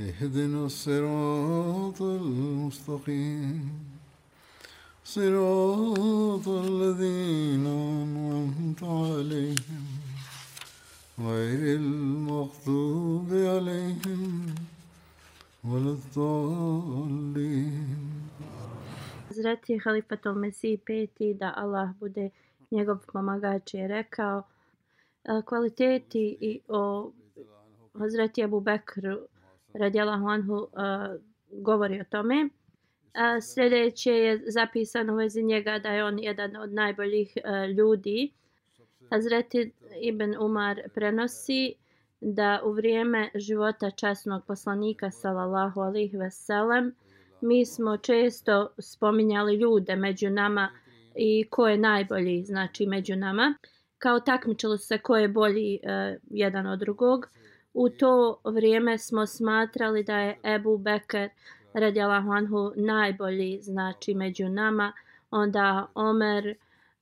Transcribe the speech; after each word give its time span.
اهدنا 0.00 0.66
الصراط 0.66 2.02
المستقيم 2.02 3.70
صراط 5.04 6.48
الذين 6.48 7.66
أنعمت 7.66 8.82
عليهم 8.82 9.84
غير 11.18 11.76
المغضوب 11.76 13.28
عليهم 13.32 14.54
ولا 15.64 15.90
الضالين 15.98 17.96
Hazreti 19.28 19.76
Halifatul 19.84 20.34
Mesih 20.34 20.78
peti 20.86 21.34
da 21.34 21.52
Allah 21.56 21.88
bude 22.00 22.30
njegov 22.70 22.98
pomagač 23.12 23.74
je 23.74 23.88
rekao 23.88 24.42
e, 25.24 25.42
kvaliteti 25.44 26.36
i 26.40 26.60
o 26.68 27.10
Hazreti 27.98 28.42
Abu 28.44 28.60
Bekru 28.60 29.16
radijalahu 29.73 30.27
anhu 30.27 30.53
uh, 30.53 30.67
govori 31.51 32.01
o 32.01 32.03
tome. 32.03 32.43
Uh, 32.43 33.43
sljedeće 33.53 34.11
je 34.11 34.41
zapisano 34.47 35.13
u 35.13 35.15
vezi 35.15 35.43
njega 35.43 35.79
da 35.79 35.89
je 35.89 36.03
on 36.03 36.19
jedan 36.19 36.55
od 36.55 36.73
najboljih 36.73 37.33
uh, 37.35 37.75
ljudi. 37.77 38.31
Hazreti 39.09 39.71
Ibn 40.01 40.35
Umar 40.39 40.81
prenosi 40.93 41.73
da 42.21 42.61
u 42.65 42.71
vrijeme 42.71 43.29
života 43.35 43.91
časnog 43.91 44.45
poslanika 44.45 45.11
sallallahu 45.11 45.81
alaihi 45.81 46.17
veselem 46.17 46.95
mi 47.41 47.65
smo 47.65 47.97
često 47.97 48.73
spominjali 48.79 49.55
ljude 49.55 49.95
među 49.95 50.29
nama 50.29 50.69
i 51.15 51.47
ko 51.49 51.67
je 51.67 51.77
najbolji 51.77 52.43
znači 52.43 52.85
među 52.85 53.15
nama 53.15 53.55
kao 53.97 54.19
takmičilo 54.19 54.77
se 54.77 54.97
ko 54.97 55.17
je 55.17 55.27
bolji 55.27 55.79
uh, 55.83 56.21
jedan 56.29 56.67
od 56.67 56.79
drugog 56.79 57.29
U 57.73 57.89
to 57.89 58.41
vrijeme 58.43 58.97
smo 58.97 59.25
smatrali 59.25 60.03
da 60.03 60.17
je 60.17 60.37
Ebu 60.43 60.77
Bekr 60.77 61.27
radijalahu 61.73 62.31
anhu 62.31 62.71
najbolji 62.75 63.59
znači 63.61 64.13
među 64.13 64.49
nama, 64.49 64.93
onda 65.31 65.87
Omer 65.95 66.55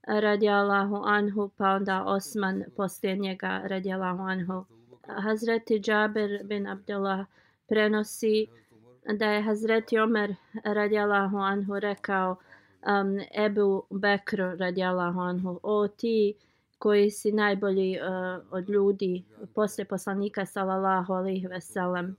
radijalahu 0.07 1.01
anhu, 1.05 1.49
pa 1.57 1.69
onda 1.69 2.03
Osman 2.03 2.63
poslije 2.77 3.15
njega 3.15 3.61
radijalahu 3.65 4.23
anhu. 4.23 4.65
Hazreti 5.07 5.79
Džaber 5.79 6.43
bin 6.43 6.67
Abdullah 6.67 7.25
prenosi 7.67 8.47
da 9.13 9.25
je 9.25 9.41
Hazreti 9.41 9.99
Omer 9.99 10.35
radijalahu 10.63 11.37
anhu 11.37 11.79
rekao 11.79 12.31
um, 12.31 13.19
Ebu 13.45 13.83
Bekru 13.89 14.55
radijalahu 14.55 15.19
anhu, 15.19 15.59
o 15.63 15.87
ti 15.87 16.33
koji 16.79 17.11
si 17.11 17.31
najbolji 17.31 17.97
uh, 17.99 18.45
od 18.51 18.69
ljudi 18.69 19.23
posle 19.55 19.85
poslanika 19.85 20.45
sallallahu 20.45 21.13
alejhi 21.13 21.47
ve 21.47 21.61
sellem. 21.61 22.17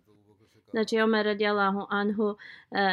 Znači 0.70 1.00
Omer 1.00 1.26
radijallahu 1.26 1.86
anhu 1.90 2.24
uh, 2.24 2.36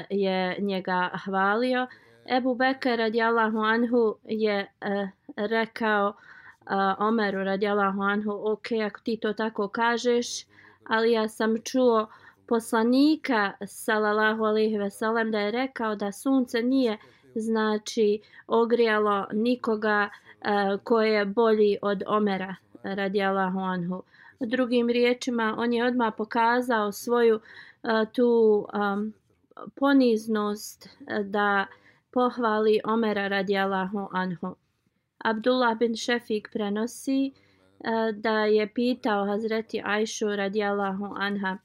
je 0.10 0.56
njega 0.60 1.10
hvalio. 1.26 1.88
Ebu 2.26 2.56
Bekr 2.56 2.98
radijallahu 2.98 3.58
anhu 3.58 4.16
je 4.24 4.68
uh, 4.82 5.10
rekao 5.36 6.08
uh, 6.10 7.08
Omeru 7.08 7.44
radijallahu 7.44 8.02
anhu, 8.02 8.32
ok, 8.52 8.68
ako 8.86 9.00
ti 9.04 9.18
to 9.18 9.34
tako 9.34 9.68
kažeš, 9.68 10.28
ali 10.84 11.12
ja 11.12 11.28
sam 11.28 11.56
čuo 11.64 12.08
poslanika 12.48 13.54
sallallahu 13.66 14.44
alejhi 14.44 14.78
ve 14.78 14.90
sellem 14.90 15.32
da 15.32 15.40
je 15.40 15.52
rekao 15.52 15.96
da 15.96 16.12
sunce 16.12 16.62
nije 16.62 16.98
znači 17.40 18.20
ogrijalo 18.48 19.28
nikoga 19.34 20.10
e, 20.10 20.78
ko 20.84 21.02
je 21.02 21.26
bolji 21.26 21.78
od 21.82 22.04
Omera 22.08 22.56
radijallahu 22.84 23.60
anhu. 23.60 24.04
Drugim 24.40 24.90
riječima, 24.90 25.56
on 25.58 25.74
je 25.74 25.86
odmah 25.86 26.14
pokazao 26.18 26.92
svoju 26.92 27.40
e, 27.40 28.06
tu 28.14 28.66
um, 28.74 29.14
poniznost 29.76 30.86
e, 30.86 31.24
da 31.24 31.66
pohvali 32.12 32.80
Omera 32.84 33.28
radijallahu 33.28 34.10
anhu. 34.12 34.56
Abdullah 35.18 35.78
bin 35.78 35.96
Šefik 35.96 36.50
prenosi 36.54 37.26
e, 37.26 37.32
da 38.12 38.46
je 38.46 38.74
pitao 38.74 39.26
Hazreti 39.26 39.82
Ajšu 39.86 40.36
radijallahu 40.36 41.14
anha 41.16 41.58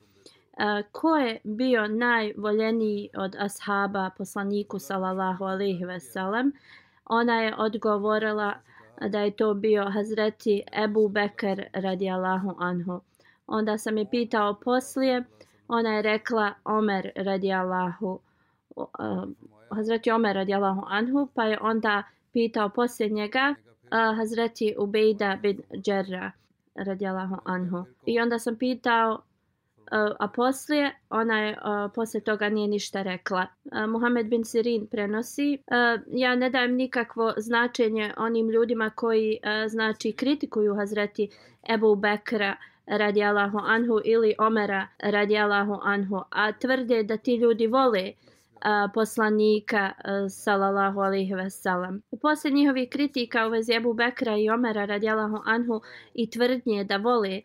ko 0.93 1.17
je 1.17 1.41
bio 1.45 1.87
najvoljeniji 1.89 3.11
od 3.17 3.37
ashaba 3.39 4.11
poslaniku 4.19 4.79
sallallahu 4.79 5.45
alaihi 5.45 5.85
veselem. 5.85 6.53
Ona 7.07 7.41
je 7.41 7.55
odgovorila 7.59 8.55
da 9.09 9.21
je 9.21 9.31
to 9.31 9.55
bio 9.55 9.91
Hazreti 9.91 10.63
Ebu 10.85 11.09
Bekr 11.09 11.63
radijallahu 11.73 12.55
anhu. 12.59 13.01
Onda 13.47 13.79
sam 13.79 13.99
je 13.99 14.11
pitao 14.11 14.55
poslije, 14.55 15.25
ona 15.69 15.95
je 15.95 16.03
rekla 16.03 16.55
Omer 16.65 17.11
radijallahu 17.17 18.21
uh, 18.77 18.89
Hazreti 19.71 20.11
Omer 20.11 20.37
radijallahu 20.37 20.83
anhu, 20.89 21.29
pa 21.35 21.45
je 21.45 21.59
onda 21.61 22.03
pitao 22.33 22.69
poslije 22.69 23.09
njega 23.09 23.55
uh, 23.55 24.17
Hazreti 24.17 24.75
Ubejda 24.79 25.39
bin 25.43 25.61
Džerra 25.83 26.33
radijallahu 26.75 27.37
anhu. 27.45 27.85
I 28.07 28.21
onda 28.21 28.39
sam 28.39 28.57
pitao 28.57 29.23
E, 29.93 30.15
a 30.19 30.29
poslije 30.29 30.95
ona 31.11 31.41
je 31.41 31.51
uh, 31.53 31.93
poslije 31.95 32.25
toga 32.25 32.49
nije 32.49 32.69
ništa 32.69 33.03
rekla. 33.03 33.41
E, 33.41 33.85
uh, 33.85 33.91
Muhammed 33.91 34.27
bin 34.27 34.45
Sirin 34.45 34.87
prenosi 34.87 35.59
uh, 35.67 36.03
ja 36.07 36.35
ne 36.35 36.51
dajem 36.51 36.75
nikakvo 36.75 37.33
značenje 37.37 38.15
onim 38.17 38.51
ljudima 38.51 38.91
koji 38.91 39.39
uh, 39.43 39.71
znači 39.71 40.13
kritikuju 40.13 40.75
Hazreti 40.75 41.29
Ebu 41.75 41.95
Bekra 41.97 42.57
radijallahu 42.87 43.59
anhu 43.59 44.01
ili 44.05 44.35
Omera 44.39 44.89
radijallahu 44.99 45.79
anhu 45.83 46.23
a 46.31 46.53
tvrde 46.53 47.03
da 47.03 47.17
ti 47.17 47.35
ljudi 47.35 47.67
vole 47.67 48.13
a, 48.61 48.89
poslanika 48.95 49.93
a, 50.05 50.29
sallallahu 50.29 51.01
alaihi 51.01 51.35
veselam. 51.35 52.03
Posle 52.23 52.51
njihovih 52.51 52.89
kritika 52.91 53.47
u 53.47 53.51
vezi 53.51 53.73
Ebu 53.73 53.95
Bekra 53.95 54.37
i 54.37 54.51
Omera 54.51 54.85
radijallahu 54.85 55.41
anhu 55.45 55.81
i 56.15 56.31
tvrdnje 56.31 56.85
da 56.85 56.97
vole 56.97 57.41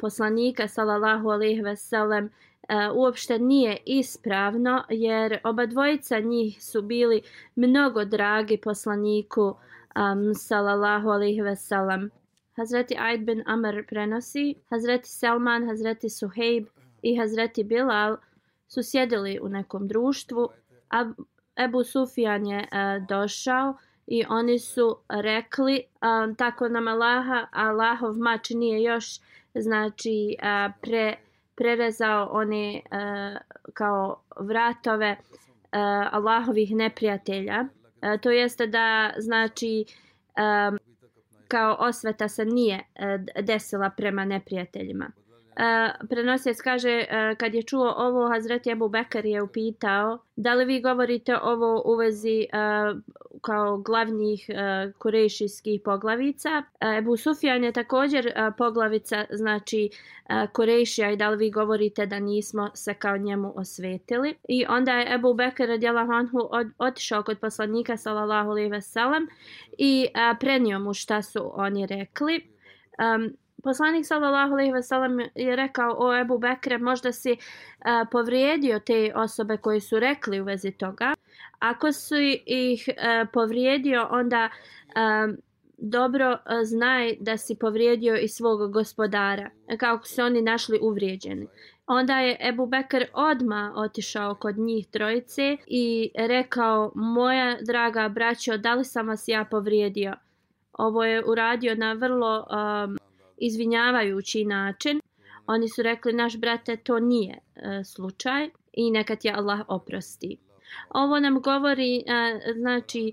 poslanika 0.00 0.68
sallallahu 0.68 1.30
alejhi 1.30 1.62
ve 1.62 1.76
sellem 1.76 2.30
uopšte 2.94 3.38
nije 3.38 3.78
ispravno 3.86 4.84
jer 4.88 5.38
oba 5.44 5.66
dvojica 5.66 6.20
njih 6.20 6.64
su 6.64 6.82
bili 6.82 7.22
mnogo 7.56 8.04
dragi 8.04 8.56
poslaniku 8.56 9.54
um, 9.96 10.34
sallallahu 10.34 11.08
alejhi 11.08 11.40
ve 11.40 11.56
sellem 11.56 12.10
Hazreti 12.56 12.96
Aid 12.98 13.20
bin 13.20 13.42
Amr 13.46 13.86
prenosi 13.88 14.54
Hazreti 14.70 15.08
Salman, 15.08 15.66
Hazreti 15.66 16.08
Suheib 16.08 16.66
i 17.02 17.16
Hazreti 17.16 17.64
Bilal 17.64 18.16
su 18.68 18.82
sjedili 18.82 19.38
u 19.42 19.48
nekom 19.48 19.88
društvu 19.88 20.48
a 20.90 21.12
Ebu 21.56 21.84
Sufjan 21.84 22.46
je 22.46 22.58
uh, 22.58 23.06
došao 23.08 23.74
i 24.06 24.24
oni 24.28 24.58
su 24.58 24.96
rekli 25.08 25.82
um, 26.02 26.34
tako 26.34 26.68
nam 26.68 26.88
Allaha 26.88 27.46
Allahov 27.50 28.18
mač 28.18 28.50
nije 28.50 28.82
još 28.82 29.20
znači 29.54 30.36
pre, 30.80 31.14
prerezao 31.56 32.28
one 32.32 32.82
kao 33.74 34.22
vratove 34.40 35.16
Allahovih 36.10 36.74
neprijatelja. 36.74 37.64
To 38.20 38.30
jeste 38.30 38.66
da 38.66 39.12
znači 39.18 39.84
kao 41.48 41.76
osveta 41.78 42.28
se 42.28 42.44
nije 42.44 42.84
desila 43.42 43.90
prema 43.90 44.24
neprijateljima. 44.24 45.10
Uh, 45.50 46.08
prenosec 46.08 46.60
kaže, 46.60 47.04
uh, 47.04 47.36
kad 47.36 47.54
je 47.54 47.62
čuo 47.62 47.94
ovo, 47.96 48.28
Hazreti 48.28 48.72
Abu 48.72 48.88
Bekar 48.88 49.26
je 49.26 49.42
upitao, 49.42 50.18
da 50.36 50.54
li 50.54 50.64
vi 50.64 50.80
govorite 50.80 51.38
ovo 51.42 51.82
u 51.84 51.96
vezi 51.96 52.46
uh, 52.52 53.00
kao 53.40 53.78
glavnih 53.78 54.46
uh, 54.48 54.92
korejšijskih 54.98 55.80
poglavica? 55.84 56.62
E, 56.80 56.96
Ebu 56.98 57.16
Sufjan 57.16 57.64
je 57.64 57.72
također 57.72 58.26
uh, 58.26 58.54
poglavica, 58.58 59.24
znači 59.30 59.90
uh, 59.90 60.50
korejšija 60.52 61.10
i 61.10 61.16
da 61.16 61.30
li 61.30 61.36
vi 61.36 61.50
govorite 61.50 62.06
da 62.06 62.18
nismo 62.18 62.70
se 62.74 62.94
kao 62.94 63.16
njemu 63.16 63.52
osvetili? 63.56 64.34
I 64.48 64.66
onda 64.68 64.92
je 64.92 65.14
Ebu 65.14 65.34
Bekr 65.34 65.66
radijalahu 65.66 66.12
anhu 66.12 66.48
od, 66.50 66.66
otišao 66.78 67.22
kod 67.22 67.38
poslanika 67.38 67.96
sallallahu 67.96 68.50
alaihi 68.50 68.80
sellem 68.80 69.28
i 69.78 70.06
uh, 70.08 70.38
prenio 70.40 70.78
mu 70.78 70.94
šta 70.94 71.22
su 71.22 71.52
oni 71.54 71.86
rekli. 71.86 72.40
Um, 73.14 73.36
poslanik 73.62 74.06
sallallahu 74.06 74.52
alejhi 74.52 74.72
ve 74.72 74.82
sellem 74.82 75.20
je 75.34 75.56
rekao 75.56 75.96
o 75.98 76.16
Ebu 76.16 76.38
Bekre 76.38 76.78
možda 76.78 77.12
si 77.12 77.32
uh, 77.32 78.08
povrijedio 78.12 78.78
te 78.78 79.12
osobe 79.14 79.56
koje 79.56 79.80
su 79.80 80.00
rekli 80.00 80.40
u 80.40 80.44
vezi 80.44 80.72
toga 80.72 81.14
ako 81.58 81.92
su 81.92 82.14
ih 82.46 82.88
uh, 82.88 83.28
povrijedio 83.32 84.08
onda 84.10 84.48
um, 84.96 85.36
dobro 85.78 86.30
uh, 86.30 86.38
znaj 86.64 87.16
da 87.20 87.36
si 87.36 87.58
povrijedio 87.58 88.16
i 88.16 88.28
svog 88.28 88.72
gospodara 88.72 89.50
kako 89.78 90.06
se 90.06 90.22
oni 90.22 90.42
našli 90.42 90.78
uvrijeđeni 90.82 91.46
Onda 91.92 92.18
je 92.18 92.36
Ebu 92.40 92.66
Bekr 92.66 93.04
odma 93.12 93.72
otišao 93.76 94.34
kod 94.34 94.58
njih 94.58 94.86
trojice 94.86 95.56
i 95.66 96.10
rekao, 96.14 96.92
moja 96.94 97.56
draga 97.62 98.08
braćo, 98.08 98.56
da 98.56 98.74
li 98.74 98.84
sam 98.84 99.08
vas 99.08 99.28
ja 99.28 99.44
povrijedio? 99.44 100.14
Ovo 100.72 101.04
je 101.04 101.24
uradio 101.26 101.74
na 101.74 101.92
vrlo 101.92 102.46
um, 102.50 102.98
izvinjavajući 103.40 104.44
način. 104.44 105.00
Oni 105.46 105.68
su 105.68 105.82
rekli, 105.82 106.12
naš 106.12 106.36
brate, 106.36 106.76
to 106.76 106.98
nije 106.98 107.38
e, 107.56 107.84
slučaj 107.84 108.50
i 108.72 108.90
neka 108.90 109.16
ti 109.16 109.30
Allah 109.30 109.60
oprosti. 109.68 110.38
Ovo 110.90 111.20
nam 111.20 111.40
govori 111.40 111.96
e, 111.96 112.40
znači 112.56 113.12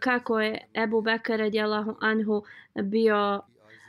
kako 0.00 0.40
je 0.40 0.68
Ebu 0.74 1.00
Bekr 1.00 1.36
radijallahu 1.36 1.96
anhu 2.00 2.42
bio 2.82 3.40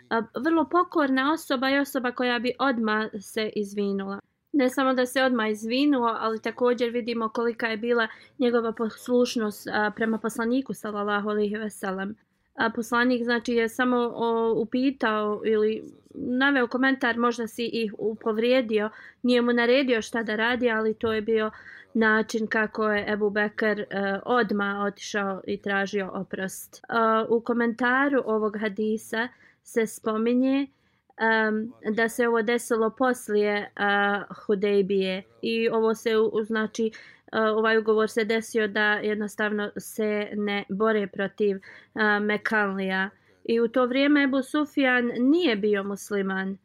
e, 0.10 0.22
vrlo 0.40 0.66
pokorna 0.72 1.34
osoba 1.34 1.70
i 1.70 1.80
osoba 1.80 2.12
koja 2.12 2.40
bi 2.40 2.54
odma 2.60 3.10
se 3.20 3.52
izvinula. 3.56 4.20
Ne 4.52 4.70
samo 4.70 4.94
da 4.94 5.06
se 5.06 5.24
odma 5.24 5.48
izvinuo, 5.48 6.18
ali 6.20 6.42
također 6.42 6.90
vidimo 6.90 7.30
kolika 7.30 7.68
je 7.68 7.78
bila 7.78 8.08
njegova 8.38 8.72
poslušnost 8.72 9.68
a, 9.68 9.92
prema 9.96 10.18
poslaniku 10.18 10.74
sallallahu 10.74 11.30
alejhi 11.30 11.56
ve 11.56 11.70
sellem 11.70 12.16
a 12.60 12.70
poslanik 12.70 13.24
znači 13.24 13.54
je 13.54 13.70
samo 13.70 13.98
o, 14.16 14.54
upitao 14.58 15.42
ili 15.46 15.84
naveo 16.14 16.68
komentar 16.68 17.18
možda 17.18 17.48
si 17.48 17.66
ih 17.66 17.94
upovrijedio 17.98 18.90
nije 19.24 19.42
mu 19.42 19.54
naredio 19.54 20.02
šta 20.02 20.24
da 20.24 20.36
radi 20.36 20.70
ali 20.70 20.94
to 20.94 21.14
je 21.14 21.22
bio 21.22 21.52
način 21.94 22.48
kako 22.48 22.90
je 22.90 23.06
Ebu 23.14 23.30
Bekr 23.30 23.80
e, 23.80 23.86
uh, 23.86 24.22
odma 24.26 24.84
otišao 24.88 25.42
i 25.48 25.62
tražio 25.62 26.12
oprost. 26.14 26.84
Uh, 26.90 27.38
u 27.38 27.42
komentaru 27.42 28.24
ovog 28.26 28.58
hadisa 28.60 29.28
se 29.64 29.88
spominje 29.88 30.68
um, 30.68 31.74
da 31.96 32.10
se 32.10 32.28
ovo 32.28 32.42
desilo 32.42 32.90
poslije 32.90 33.72
uh, 33.80 34.38
Hudejbije 34.46 35.24
i 35.42 35.70
ovo 35.70 35.96
se 35.96 36.18
u, 36.18 36.44
znači 36.44 36.92
ovaj 37.32 37.78
ugovor 37.78 38.10
se 38.10 38.26
desio 38.26 38.68
da 38.68 38.94
jednostavno 38.94 39.72
se 39.78 40.30
ne 40.34 40.64
bore 40.70 41.08
protiv 41.08 41.58
uh, 41.58 42.02
Mekanlija. 42.22 43.10
I 43.44 43.60
u 43.60 43.68
to 43.68 43.86
vrijeme 43.86 44.24
Ebu 44.24 44.42
Sufjan 44.42 45.12
nije 45.20 45.56
bio 45.56 45.84
musliman. 45.84 46.58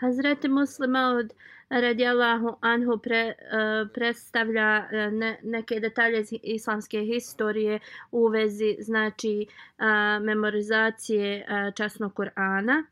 Hazreti 0.00 0.48
muslima 0.48 1.16
od 1.18 1.32
radijalahu 1.68 2.56
anhu 2.60 2.98
pre, 2.98 3.26
uh, 3.26 3.90
predstavlja 3.94 4.88
ne, 5.10 5.38
neke 5.42 5.80
detalje 5.80 6.20
iz 6.20 6.34
islamske 6.42 7.00
historije 7.00 7.78
u 8.12 8.26
vezi 8.26 8.76
znači 8.80 9.46
uh, 9.48 10.24
memorizacije 10.24 11.46
uh, 11.48 11.74
časnog 11.74 12.12
Kur'ana. 12.14 12.84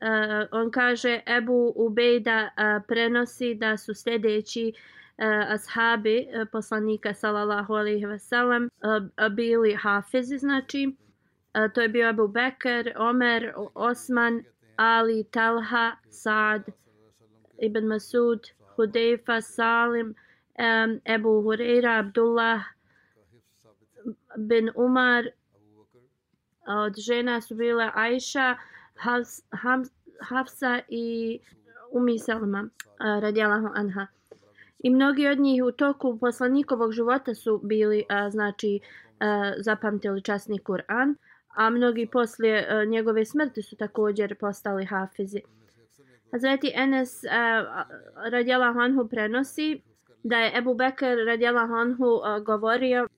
Uh, 0.00 0.08
on 0.50 0.70
kaže 0.70 1.20
Ebu 1.26 1.72
Ubejda 1.76 2.48
uh, 2.56 2.84
prenosi 2.88 3.54
da 3.54 3.76
su 3.76 3.94
sljedeći 3.94 4.72
uh, 4.74 5.01
E, 5.18 5.26
ashabi 5.26 6.28
uh, 6.34 6.44
poslanika 6.52 7.14
sallallahu 7.14 7.74
alejhi 7.74 8.06
ve 8.06 8.18
sellem 8.18 8.70
uh, 8.82 9.28
bili 9.28 9.74
hafizi 9.74 10.38
znači 10.38 10.96
uh, 11.54 11.72
to 11.74 11.80
je 11.80 11.88
bio 11.88 12.08
Abu 12.08 12.28
Bekr, 12.28 12.92
Omer, 12.96 13.52
Osman, 13.74 14.44
Ali, 14.76 15.24
Talha, 15.24 15.96
Saad, 16.10 16.62
Ibn 17.58 17.86
Masud, 17.86 18.40
Hudejfa, 18.76 19.40
Salim, 19.40 20.14
um, 20.58 21.00
Ebu 21.04 21.42
Hureyra, 21.42 21.98
Abdullah 21.98 22.60
bin 24.38 24.70
Umar, 24.74 25.24
od 26.66 26.94
žena 26.96 27.40
su 27.40 27.54
bile 27.54 27.90
Aisha, 27.94 28.56
Hafsa 30.20 30.80
i 30.88 31.38
Umi 31.92 32.18
Salma, 32.18 32.62
uh, 32.62 33.22
radijalahu 33.22 33.68
anha. 33.74 34.08
I 34.82 34.90
mnogi 34.90 35.28
od 35.28 35.38
njih 35.40 35.64
u 35.64 35.72
toku 35.72 36.18
poslanikovog 36.18 36.92
života 36.92 37.34
su 37.34 37.60
bili, 37.64 38.04
a, 38.08 38.30
znači, 38.30 38.80
a, 39.20 39.52
zapamtili 39.58 40.22
časni 40.22 40.58
Kur'an, 40.58 41.14
a 41.54 41.70
mnogi 41.70 42.06
poslije 42.06 42.66
a, 42.68 42.84
njegove 42.84 43.24
smrti 43.24 43.62
su 43.62 43.76
također 43.76 44.34
postali 44.38 44.84
hafizi. 44.84 45.40
Hazreti 46.32 46.72
Enes 46.74 47.24
radjela 48.30 48.72
Hanhu 48.72 49.08
prenosi 49.08 49.80
da 50.22 50.38
je 50.38 50.58
Ebu 50.58 50.74
Bekr 50.74 51.16
radjela 51.26 51.66
Hanhu 51.66 52.20
a, 52.24 52.38
govorio 52.38 53.08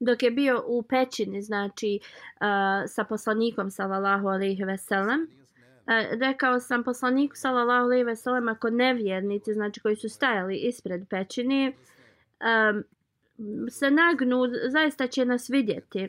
dok 0.00 0.22
je 0.22 0.30
bio 0.30 0.64
u 0.66 0.82
pećini, 0.82 1.42
znači, 1.42 2.00
a, 2.40 2.82
sa 2.86 3.04
poslanikom, 3.04 3.70
sallallahu 3.70 4.28
alaihi 4.28 4.64
veselam, 4.64 5.26
E, 5.88 6.16
rekao 6.20 6.60
sam 6.60 6.84
poslaniku 6.84 7.36
sallallahu 7.36 7.84
alejhi 7.84 8.04
ve 8.04 8.16
sellem 8.16 8.48
ako 8.48 8.70
nevjernici 8.70 9.54
znači 9.54 9.80
koji 9.80 9.96
su 9.96 10.08
stajali 10.08 10.56
ispred 10.56 11.08
pećine 11.10 11.72
um, 11.72 12.84
se 13.70 13.90
nagnu 13.90 14.42
zaista 14.70 15.06
će 15.06 15.24
nas 15.24 15.50
vidjeti. 15.50 16.08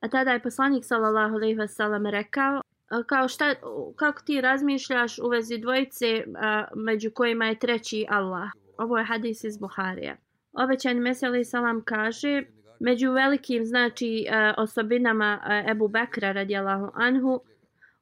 A 0.00 0.08
tada 0.08 0.32
je 0.32 0.42
poslanik 0.42 0.84
sallallahu 0.84 1.34
alejhi 1.34 1.54
ve 1.54 1.68
sellem 1.68 2.06
rekao 2.06 2.56
e, 2.90 3.02
kao 3.06 3.28
šta 3.28 3.54
kako 3.96 4.22
ti 4.22 4.40
razmišljaš 4.40 5.18
u 5.18 5.28
vezi 5.28 5.58
dvojice 5.58 6.24
a, 6.36 6.64
među 6.76 7.10
kojima 7.10 7.46
je 7.46 7.58
treći 7.58 8.06
Allah? 8.08 8.50
Ovo 8.78 8.98
je 8.98 9.04
hadis 9.04 9.44
iz 9.44 9.58
Buharija. 9.58 10.16
Obećan 10.52 10.96
meseli 10.96 11.44
salam 11.44 11.82
kaže 11.84 12.42
među 12.80 13.12
velikim 13.12 13.64
znači 13.64 14.26
osobinama 14.56 15.40
Ebu 15.70 15.88
Bekra 15.88 16.32
radijallahu 16.32 16.90
anhu 16.94 17.40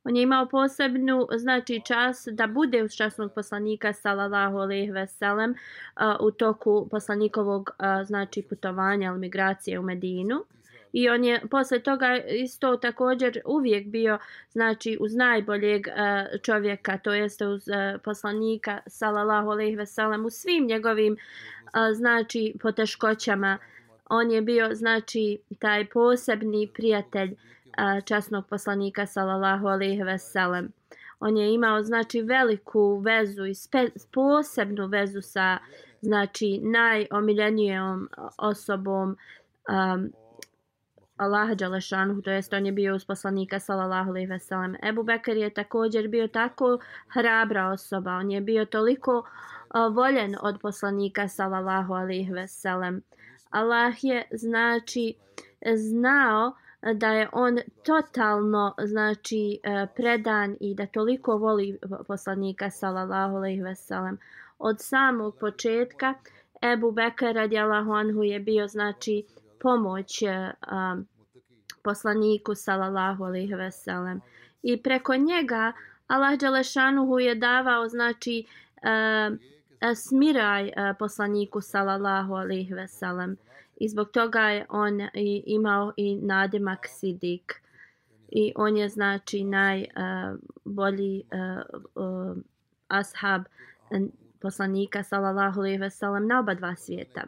On 0.09 0.17
je 0.17 0.23
imao 0.23 0.47
posebnu 0.47 1.27
znači 1.37 1.81
čas 1.85 2.29
da 2.33 2.47
bude 2.47 2.83
uz 2.83 2.93
časnog 2.93 3.33
poslanika 3.35 3.93
sallallahu 3.93 4.59
alejhi 4.59 4.91
ve 4.91 5.07
sellem 5.07 5.55
u 6.21 6.31
toku 6.31 6.89
poslanikovog 6.91 7.71
znači 8.05 8.43
putovanja 8.43 9.11
ili 9.11 9.19
migracije 9.19 9.79
u 9.79 9.83
Medinu. 9.83 10.45
I 10.93 11.09
on 11.09 11.25
je 11.25 11.41
posle 11.51 11.79
toga 11.79 12.17
isto 12.17 12.77
također 12.77 13.41
uvijek 13.45 13.87
bio 13.87 14.19
znači 14.51 14.97
uz 15.01 15.15
najboljeg 15.15 15.87
uh, 15.87 16.41
čovjeka, 16.43 16.99
to 16.99 17.13
jeste 17.13 17.47
uz 17.47 17.69
uh, 17.69 18.01
poslanika 18.05 18.81
sallallahu 18.87 19.51
alejhi 19.51 19.77
ve 19.77 19.87
sellem 19.87 20.27
u 20.27 20.31
svim 20.31 20.67
njegovim 20.67 21.13
uh, 21.13 21.19
znači 21.95 22.55
poteškoćama. 22.63 23.59
On 24.11 24.31
je 24.31 24.43
bio 24.43 24.69
znači 24.73 25.39
taj 25.59 25.89
posebni 25.89 26.71
prijatelj 26.75 27.37
časnog 28.05 28.47
poslanika 28.47 29.07
sallallahu 29.07 29.67
alejhi 29.67 30.03
ve 30.03 30.19
sellem. 30.19 30.73
On 31.21 31.37
je 31.37 31.55
imao 31.55 31.83
znači 31.83 32.23
veliku 32.23 32.99
vezu 32.99 33.45
i 33.45 33.55
spe, 33.55 33.89
posebnu 34.13 34.87
vezu 34.87 35.21
sa 35.23 35.59
znači 36.01 36.61
najomiljenijom 36.63 38.09
osobom 38.39 39.17
um, 39.69 40.13
Allaha 41.17 41.55
dželešanu, 41.55 42.23
to 42.23 42.31
jest 42.31 42.53
on 42.53 42.67
je 42.67 42.73
bio 42.73 42.95
uz 42.95 43.05
poslanika 43.05 43.61
sallallahu 43.61 44.11
alejhi 44.11 44.29
ve 44.29 44.39
sellem. 44.39 44.77
Ebu 44.83 45.03
Bekr 45.03 45.37
je 45.37 45.51
također 45.51 46.09
bio 46.09 46.29
tako 46.29 46.79
hrabra 47.09 47.69
osoba, 47.69 48.11
on 48.11 48.31
je 48.31 48.41
bio 48.41 48.65
toliko 48.65 49.19
uh, 49.19 49.95
voljen 49.95 50.37
od 50.41 50.59
poslanika 50.63 51.29
sallallahu 51.29 51.95
alejhi 51.95 52.33
ve 52.33 52.49
sellem. 52.49 53.03
Allah 53.51 54.05
je 54.05 54.29
znači 54.33 55.15
znao 55.75 56.49
uh, 56.49 56.68
da 56.95 57.09
je 57.09 57.29
on 57.33 57.59
totalno 57.87 58.75
znači 58.85 59.61
e, 59.63 59.87
predan 59.97 60.57
i 60.61 60.75
da 60.75 60.87
toliko 60.87 61.37
voli 61.37 61.79
poslanika 62.07 62.71
sallallahu 62.71 63.37
alejhi 63.37 63.63
ve 63.63 63.75
sellem 63.75 64.19
od 64.59 64.77
samog 64.81 65.37
početka 65.41 66.15
Ebu 66.63 66.93
Bekr 66.93 67.35
radijallahu 67.35 67.93
anhu 67.93 68.23
je 68.23 68.41
bio 68.41 68.69
znači 68.69 69.25
pomoć 69.61 70.23
um, 70.23 71.07
poslaniku 71.83 72.55
sallallahu 72.55 73.25
alejhi 73.25 73.55
ve 73.55 73.71
sellem 73.71 74.21
i 74.63 74.83
preko 74.83 75.17
njega 75.17 75.73
Allah 76.07 76.39
Đelešanuhu 76.39 77.19
je 77.19 77.35
davao 77.35 77.89
znači 77.89 78.45
um, 78.83 79.39
smiraj 79.95 80.65
uh, 80.65 80.73
poslaniku 80.99 81.61
sallallahu 81.61 82.35
alejhi 82.35 82.75
ve 82.75 82.89
sellem 82.89 83.37
i 83.81 83.89
zbog 83.89 84.11
toga 84.11 84.41
je 84.41 84.67
on 84.69 85.01
i, 85.01 85.43
imao 85.47 85.93
i 85.97 86.17
nadimak 86.17 86.87
Sidik 86.87 87.63
i 88.29 88.53
on 88.57 88.77
je 88.77 88.89
znači 88.89 89.45
najbolji 89.45 91.23
eh, 91.31 91.37
uh, 91.37 91.41
eh, 91.41 91.63
uh, 91.95 92.03
eh, 92.05 92.31
uh, 92.31 92.37
ashab 92.89 93.43
poslanika 94.41 95.03
sallallahu 95.03 95.61
alejhi 95.61 95.79
ve 95.79 95.91
sellem 95.91 96.27
na 96.27 96.41
oba 96.41 96.55
dva 96.55 96.77
svijeta. 96.77 97.25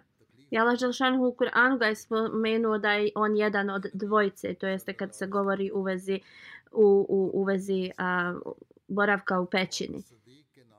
I 0.50 0.58
Allah 0.58 0.78
Želšanu 0.78 1.26
u 1.26 1.32
Kur'anu 1.38 1.78
ga 1.78 1.86
je 1.86 1.96
spomenuo 1.96 2.78
da 2.78 2.92
je 2.92 3.10
on 3.14 3.36
jedan 3.36 3.70
od 3.70 3.86
dvojice, 3.92 4.54
to 4.54 4.66
jeste 4.66 4.92
kad 4.92 5.14
se 5.14 5.26
govori 5.26 5.70
u 5.74 5.82
vezi, 5.82 6.20
u, 6.72 7.06
u, 7.08 7.30
u 7.34 7.44
vezi 7.44 7.90
a, 7.98 8.34
boravka 8.88 9.40
u 9.40 9.46
pećini. 9.46 10.02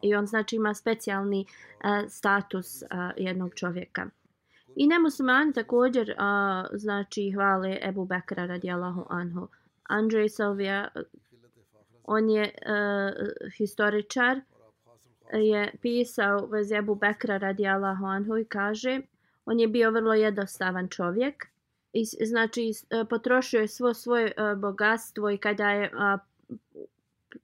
I 0.01 0.16
on 0.16 0.28
znači 0.28 0.56
ima 0.56 0.74
specijalni 0.74 1.46
a, 1.82 2.04
status 2.10 2.84
a, 2.90 3.12
jednog 3.18 3.54
čovjeka. 3.56 4.10
I 4.75 4.88
nemuslimani 4.88 5.54
također 5.54 6.16
a, 6.18 6.66
znači 6.74 7.32
hvale 7.32 7.80
Ebu 7.82 8.06
Bekra 8.06 8.46
radijallahu 8.46 9.06
anhu. 9.10 9.48
Andrej 9.84 10.30
Sovija, 10.30 10.88
on 12.04 12.30
je 12.30 12.51
a, 12.66 13.12
historičar, 13.58 14.42
je 15.34 15.74
pisao 15.82 16.46
vez 16.46 16.72
Ebu 16.72 16.96
Bekra 16.96 17.38
radijallahu 17.38 18.06
anhu 18.06 18.38
i 18.38 18.46
kaže 18.46 19.01
on 19.46 19.60
je 19.60 19.68
bio 19.68 19.92
vrlo 19.92 20.13
jednostavan 20.13 20.88
čovjek 20.88 21.48
i 21.94 22.06
znači 22.06 22.72
e, 22.90 23.06
potrošio 23.10 23.60
je 23.60 23.68
svo 23.68 23.94
svoje 23.94 24.28
e, 24.28 24.56
bogatstvo 24.56 25.30
i 25.30 25.38
kada 25.38 25.70
je 25.70 25.92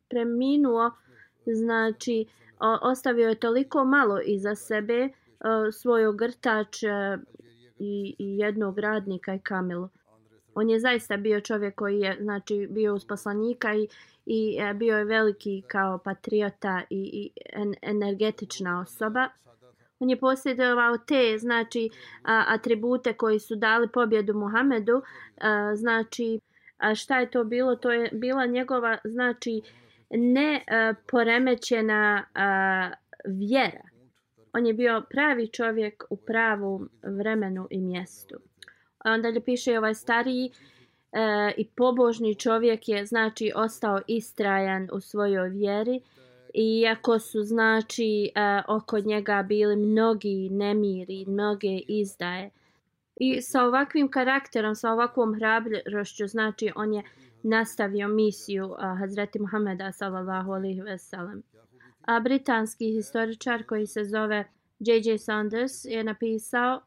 preminuo 0.09 0.91
znači 1.45 2.25
ostavio 2.81 3.29
je 3.29 3.39
toliko 3.39 3.83
malo 3.83 4.19
iza 4.25 4.55
sebe 4.55 5.09
svoj 5.71 6.05
ogrtač 6.05 6.83
i, 7.79 8.15
i 8.19 8.37
jednog 8.37 8.79
radnika 8.79 9.35
i 9.35 9.39
kamilu. 9.39 9.89
On 10.55 10.69
je 10.69 10.79
zaista 10.79 11.17
bio 11.17 11.41
čovjek 11.41 11.75
koji 11.75 11.99
je 11.99 12.17
znači 12.21 12.67
bio 12.69 12.95
uz 12.95 13.05
poslanika 13.05 13.73
i, 13.73 13.87
i 14.25 14.57
e, 14.59 14.73
bio 14.73 14.97
je 14.97 15.03
veliki 15.03 15.63
kao 15.67 15.97
patriota 15.97 16.81
i, 16.89 17.09
i 17.13 17.29
en, 17.53 17.73
energetična 17.81 18.79
osoba. 18.81 19.29
On 19.99 20.09
je 20.09 20.19
posjedovao 20.19 20.97
te 20.97 21.37
znači 21.37 21.89
a, 22.23 22.43
atribute 22.47 23.13
koji 23.13 23.39
su 23.39 23.55
dali 23.55 23.87
pobjedu 23.87 24.33
Muhamedu. 24.33 25.01
A, 25.41 25.75
znači 25.75 26.39
a 26.77 26.95
šta 26.95 27.19
je 27.19 27.31
to 27.31 27.43
bilo? 27.43 27.75
To 27.75 27.91
je 27.91 28.09
bila 28.13 28.45
njegova 28.45 28.97
znači 29.03 29.61
ne 30.09 30.63
a, 30.67 30.93
poremećena 31.11 32.23
a, 32.35 32.91
vjera. 33.25 33.96
On 34.53 34.65
je 34.65 34.73
bio 34.73 35.03
pravi 35.09 35.47
čovjek 35.47 36.03
u 36.09 36.17
pravom 36.17 36.89
vremenu 37.03 37.67
i 37.69 37.81
mjestu. 37.81 38.35
A 38.97 39.11
onda 39.11 39.27
je 39.27 39.41
piše 39.41 39.77
ovaj 39.77 39.93
stariji 39.93 40.51
e, 41.11 41.53
i 41.57 41.67
pobožni 41.75 42.35
čovjek 42.35 42.89
je 42.89 43.05
znači 43.05 43.51
ostao 43.55 44.01
istrajan 44.07 44.89
u 44.93 44.99
svojoj 44.99 45.49
vjeri 45.49 46.01
iako 46.53 47.19
su 47.19 47.43
znači 47.43 48.31
e, 48.35 48.61
oko 48.67 48.99
njega 48.99 49.43
bili 49.47 49.75
mnogi 49.75 50.49
nemiri, 50.49 51.25
mnoge 51.27 51.79
izdaje. 51.87 52.49
I 53.15 53.41
sa 53.41 53.63
ovakvim 53.63 54.11
karakterom, 54.11 54.75
sa 54.75 54.91
ovakvom 54.91 55.35
hrabrošću, 55.35 56.27
znači 56.27 56.71
on 56.75 56.93
je 56.93 57.03
nastavio 57.43 58.07
misiju 58.07 58.65
uh, 58.65 58.99
Hazreti 58.99 59.39
Muhameda 59.39 59.91
sallallahu 59.91 60.51
alaihi 60.51 60.81
ve 60.81 60.97
sellem. 60.97 61.43
A 62.07 62.19
britanski 62.19 62.91
historičar 62.91 63.63
koji 63.63 63.87
se 63.87 64.03
zove 64.03 64.45
J.J. 64.79 65.17
Saunders 65.17 65.85
je 65.85 66.03
napisao 66.03 66.81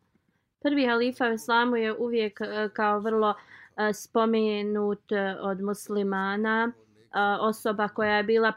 prvi 0.60 0.86
halifa 0.86 1.28
u 1.28 1.32
islamu 1.32 1.76
je 1.76 1.94
uvijek 1.96 2.40
e, 2.40 2.68
kao 2.72 3.00
vrlo 3.00 3.34
e, 3.76 3.92
spomenut 3.92 5.12
e, 5.12 5.36
od 5.40 5.60
muslimana, 5.60 6.72
osoba 7.40 7.88
koja 7.88 8.16
je 8.16 8.22
bila 8.22 8.52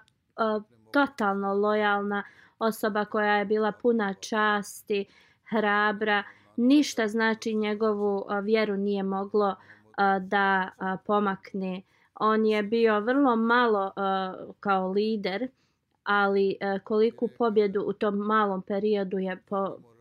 totalno 0.92 1.54
lojalna 1.54 2.24
osoba 2.60 3.06
koja 3.06 3.36
je 3.36 3.46
bila 3.46 3.72
puna 3.72 4.14
časti, 4.14 5.06
hrabra. 5.50 6.24
Ništa 6.58 7.08
znači 7.08 7.54
njegovu 7.54 8.26
vjeru 8.44 8.78
nije 8.78 9.04
moglo 9.04 9.56
da 10.20 10.70
pomakne. 11.06 11.82
On 12.16 12.46
je 12.46 12.64
bio 12.64 13.00
vrlo 13.00 13.36
malo 13.36 13.92
kao 14.60 14.92
lider, 14.92 15.48
ali 16.04 16.58
e, 16.60 16.80
koliku 16.80 17.28
pobjedu 17.38 17.84
u 17.88 17.94
tom 17.94 18.16
malom 18.16 18.62
periodu 18.62 19.20
je 19.20 19.38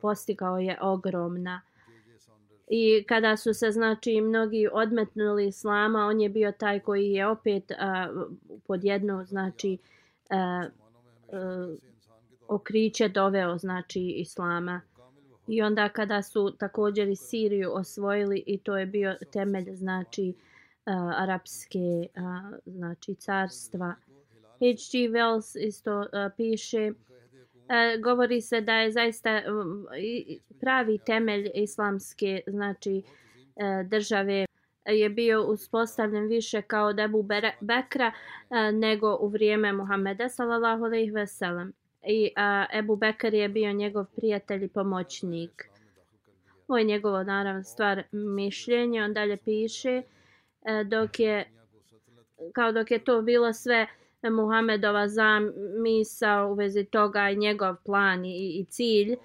postigao 0.01 0.59
je 0.59 0.79
ogromna. 0.81 1.61
I 2.69 3.05
kada 3.09 3.37
su 3.37 3.55
se 3.55 3.71
znači 3.71 4.21
mnogi 4.21 4.69
odmetnuli 4.73 5.47
islama, 5.47 6.07
on 6.07 6.21
je 6.21 6.29
bio 6.29 6.53
taj 6.53 6.81
koji 6.81 7.11
je 7.11 7.27
opet 7.27 7.71
uh, 7.71 8.23
pod 8.67 8.85
jedno 8.85 9.25
znači 9.25 9.79
uh, 10.31 10.71
uh, 11.29 11.79
okriće 12.49 13.09
doveo 13.09 13.59
znači 13.59 14.01
islama 14.01 14.81
i 15.47 15.63
onda 15.63 15.89
kada 15.89 16.23
su 16.23 16.51
također 16.59 17.09
i 17.09 17.17
Siriju 17.17 17.71
osvojili 17.75 18.45
i 18.47 18.59
to 18.59 18.77
je 18.79 18.87
bio 18.87 19.17
temelj 19.33 19.75
znači 19.75 20.35
uh, 20.87 20.93
arapske 21.17 22.07
uh, 22.17 22.59
znači 22.67 23.15
carstva 23.15 23.95
H.G. 24.63 25.09
Wells 25.09 25.57
isto 25.57 25.99
uh, 25.99 26.07
piše 26.37 26.91
uh, 26.91 28.03
govori 28.03 28.41
se 28.41 28.61
da 28.61 28.75
je 28.75 28.93
zaista 28.93 29.43
um, 29.49 29.87
pravi 30.61 30.99
temelj 30.99 31.51
islamske 31.55 32.41
znači 32.47 33.03
uh, 33.03 33.89
države 33.89 34.47
je 34.87 35.09
bio 35.09 35.43
uspostavljen 35.43 36.27
više 36.27 36.63
kao 36.63 36.93
debu 36.93 37.29
Bekra 37.61 38.13
nego 38.73 39.19
u 39.21 39.29
vrijeme 39.29 39.73
Muhameda 39.73 40.29
sallallahu 40.29 40.85
alejhi 40.85 41.11
ve 41.11 41.27
sellem. 41.27 41.73
I 42.07 42.31
a, 42.37 42.67
Ebu 42.73 42.97
Bekr 42.97 43.35
je 43.35 43.49
bio 43.49 43.73
njegov 43.73 44.05
prijatelj 44.17 44.65
i 44.65 44.69
pomoćnik. 44.69 45.69
Ovo 46.69 46.79
je 46.79 46.85
njegovo 46.85 47.23
naravno 47.23 47.63
stvar 47.63 48.03
mišljenje. 48.13 49.03
On 49.03 49.13
dalje 49.13 49.37
piše 49.37 50.03
dok 50.87 51.21
je 51.21 51.51
kao 52.53 52.73
dok 52.73 52.91
je 52.91 53.05
to 53.05 53.23
bilo 53.23 53.53
sve 53.53 53.87
Muhamedova 54.31 55.09
zamisao 55.09 56.51
u 56.51 56.55
vezi 56.55 56.85
toga 56.85 57.31
i 57.31 57.37
njegov 57.37 57.77
plan 57.85 58.25
i, 58.25 58.61
i 58.61 58.65
cilj, 58.65 59.13
e, 59.13 59.17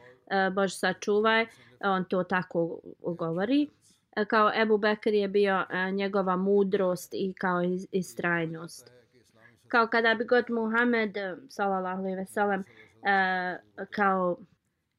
Bož 0.50 0.74
sačuvaj, 0.74 1.46
on 1.80 2.06
to 2.06 2.24
tako 2.24 2.80
govori 3.02 3.68
e, 4.16 4.26
kao 4.26 4.52
Ebu 4.62 4.78
Bekr 4.78 5.14
je 5.14 5.28
bio 5.28 5.66
e, 5.70 5.92
njegova 5.92 6.36
mudrost 6.36 7.14
i 7.14 7.34
kao 7.34 7.62
istrajnost. 7.92 8.92
Kao 9.68 9.88
kada 9.88 10.14
bi 10.14 10.26
god 10.26 10.50
Muhammed, 10.50 11.14
salallahu 11.14 11.48
sallallahu 11.50 12.02
alejhi 12.02 12.16
ve 12.16 12.26
sellem, 12.26 12.64
kao 13.92 14.38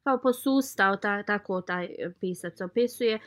kao 0.04 0.18
posustao, 0.18 0.96
ta, 0.96 1.22
tako 1.22 1.60
taj 1.60 1.88
pisac 2.20 2.60
opisuje, 2.60 3.18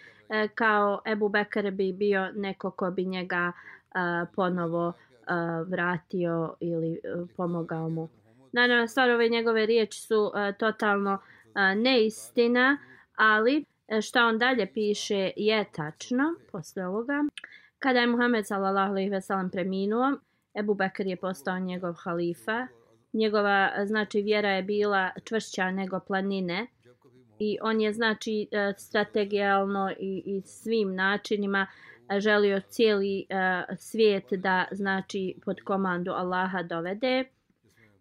kao 0.56 1.02
Ebu 1.06 1.30
Bekr 1.30 1.72
bi 1.72 1.94
bio 1.94 2.32
neko 2.32 2.72
ko 2.72 2.92
bi 2.92 3.06
njega 3.06 3.52
uh, 3.52 4.30
ponovo 4.36 4.88
uh, 4.88 5.11
vratio 5.68 6.56
ili 6.60 6.92
uh, 6.92 7.30
pomogao 7.38 7.90
mu. 7.90 8.10
Naravno, 8.52 8.88
stvar 8.88 9.10
ove 9.10 9.30
njegove 9.30 9.66
riječi 9.66 10.02
su 10.02 10.20
uh, 10.20 10.58
totalno 10.58 11.14
uh, 11.14 11.82
neistina, 11.82 12.78
ali 13.16 13.66
šta 14.02 14.26
on 14.26 14.38
dalje 14.38 14.74
piše 14.74 15.32
je 15.36 15.66
tačno 15.72 16.24
posle 16.52 16.88
ovoga. 16.88 17.24
Kada 17.80 18.00
je 18.00 18.08
Muhammed 18.08 18.48
sallallahu 18.48 18.92
alejhi 18.92 19.10
ve 19.10 19.22
sellem 19.22 19.50
preminuo, 19.50 20.18
Ebu 20.60 20.74
Bekr 20.74 21.08
je 21.08 21.16
postao 21.16 21.60
njegov 21.60 21.94
halifa. 21.94 22.68
Njegova 23.14 23.72
znači 23.86 24.22
vjera 24.22 24.50
je 24.50 24.64
bila 24.64 25.12
čvršća 25.24 25.72
nego 25.72 26.00
planine 26.00 26.68
i 27.40 27.58
on 27.62 27.82
je 27.82 27.94
znači 27.94 28.48
strategijalno 28.78 29.92
i, 30.00 30.24
i 30.26 30.42
svim 30.42 30.96
načinima 30.96 31.68
uh, 31.70 31.91
želio 32.20 32.62
cijeli 32.70 33.26
uh, 33.30 33.78
svijet 33.78 34.26
da 34.32 34.66
znači 34.72 35.36
pod 35.46 35.62
komandu 35.64 36.12
Allaha 36.12 36.64
dovede. 36.64 37.24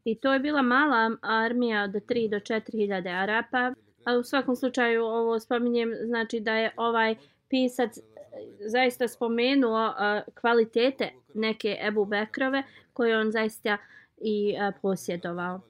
I 0.04 0.14
to 0.14 0.32
je 0.32 0.40
bila 0.40 0.62
mala 0.62 1.16
armija 1.22 1.82
od 1.82 1.90
3 1.90 2.30
do 2.30 2.36
4 2.36 2.72
hiljade 2.72 3.10
Arapa 3.10 3.74
ali 4.04 4.18
u 4.18 4.22
svakom 4.22 4.56
slučaju 4.56 5.04
ovo 5.04 5.40
spominjem 5.40 5.92
znači 6.04 6.40
da 6.40 6.52
je 6.52 6.72
ovaj 6.76 7.14
pisac 7.48 7.98
e, 7.98 8.02
zaista 8.66 9.08
spomenuo 9.08 9.86
uh, 9.88 10.34
kvalitete 10.40 11.12
neke 11.34 11.78
Ebu 11.80 12.04
Bekrove 12.04 12.62
koje 12.92 13.18
on 13.18 13.30
zaista 13.30 13.76
i 14.16 14.54
uh, 14.54 14.74
posjedovao. 14.82 15.60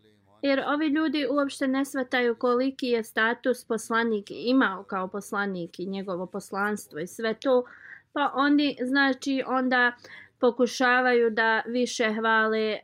Jer 0.42 0.62
ovi 0.66 0.86
ljudi 0.86 1.26
uopšte 1.30 1.68
ne 1.68 1.84
svataju 1.84 2.34
koliki 2.34 2.86
je 2.86 3.04
status 3.04 3.64
poslanik 3.64 4.26
imao 4.30 4.82
kao 4.82 5.08
poslanik 5.08 5.80
i 5.80 5.86
njegovo 5.86 6.26
poslanstvo 6.26 6.98
i 6.98 7.06
sve 7.06 7.34
to. 7.34 7.64
Pa 8.12 8.32
oni 8.34 8.76
znači 8.82 9.42
onda 9.46 9.92
pokušavaju 10.40 11.30
da 11.30 11.62
više 11.66 12.12
hvale 12.12 12.78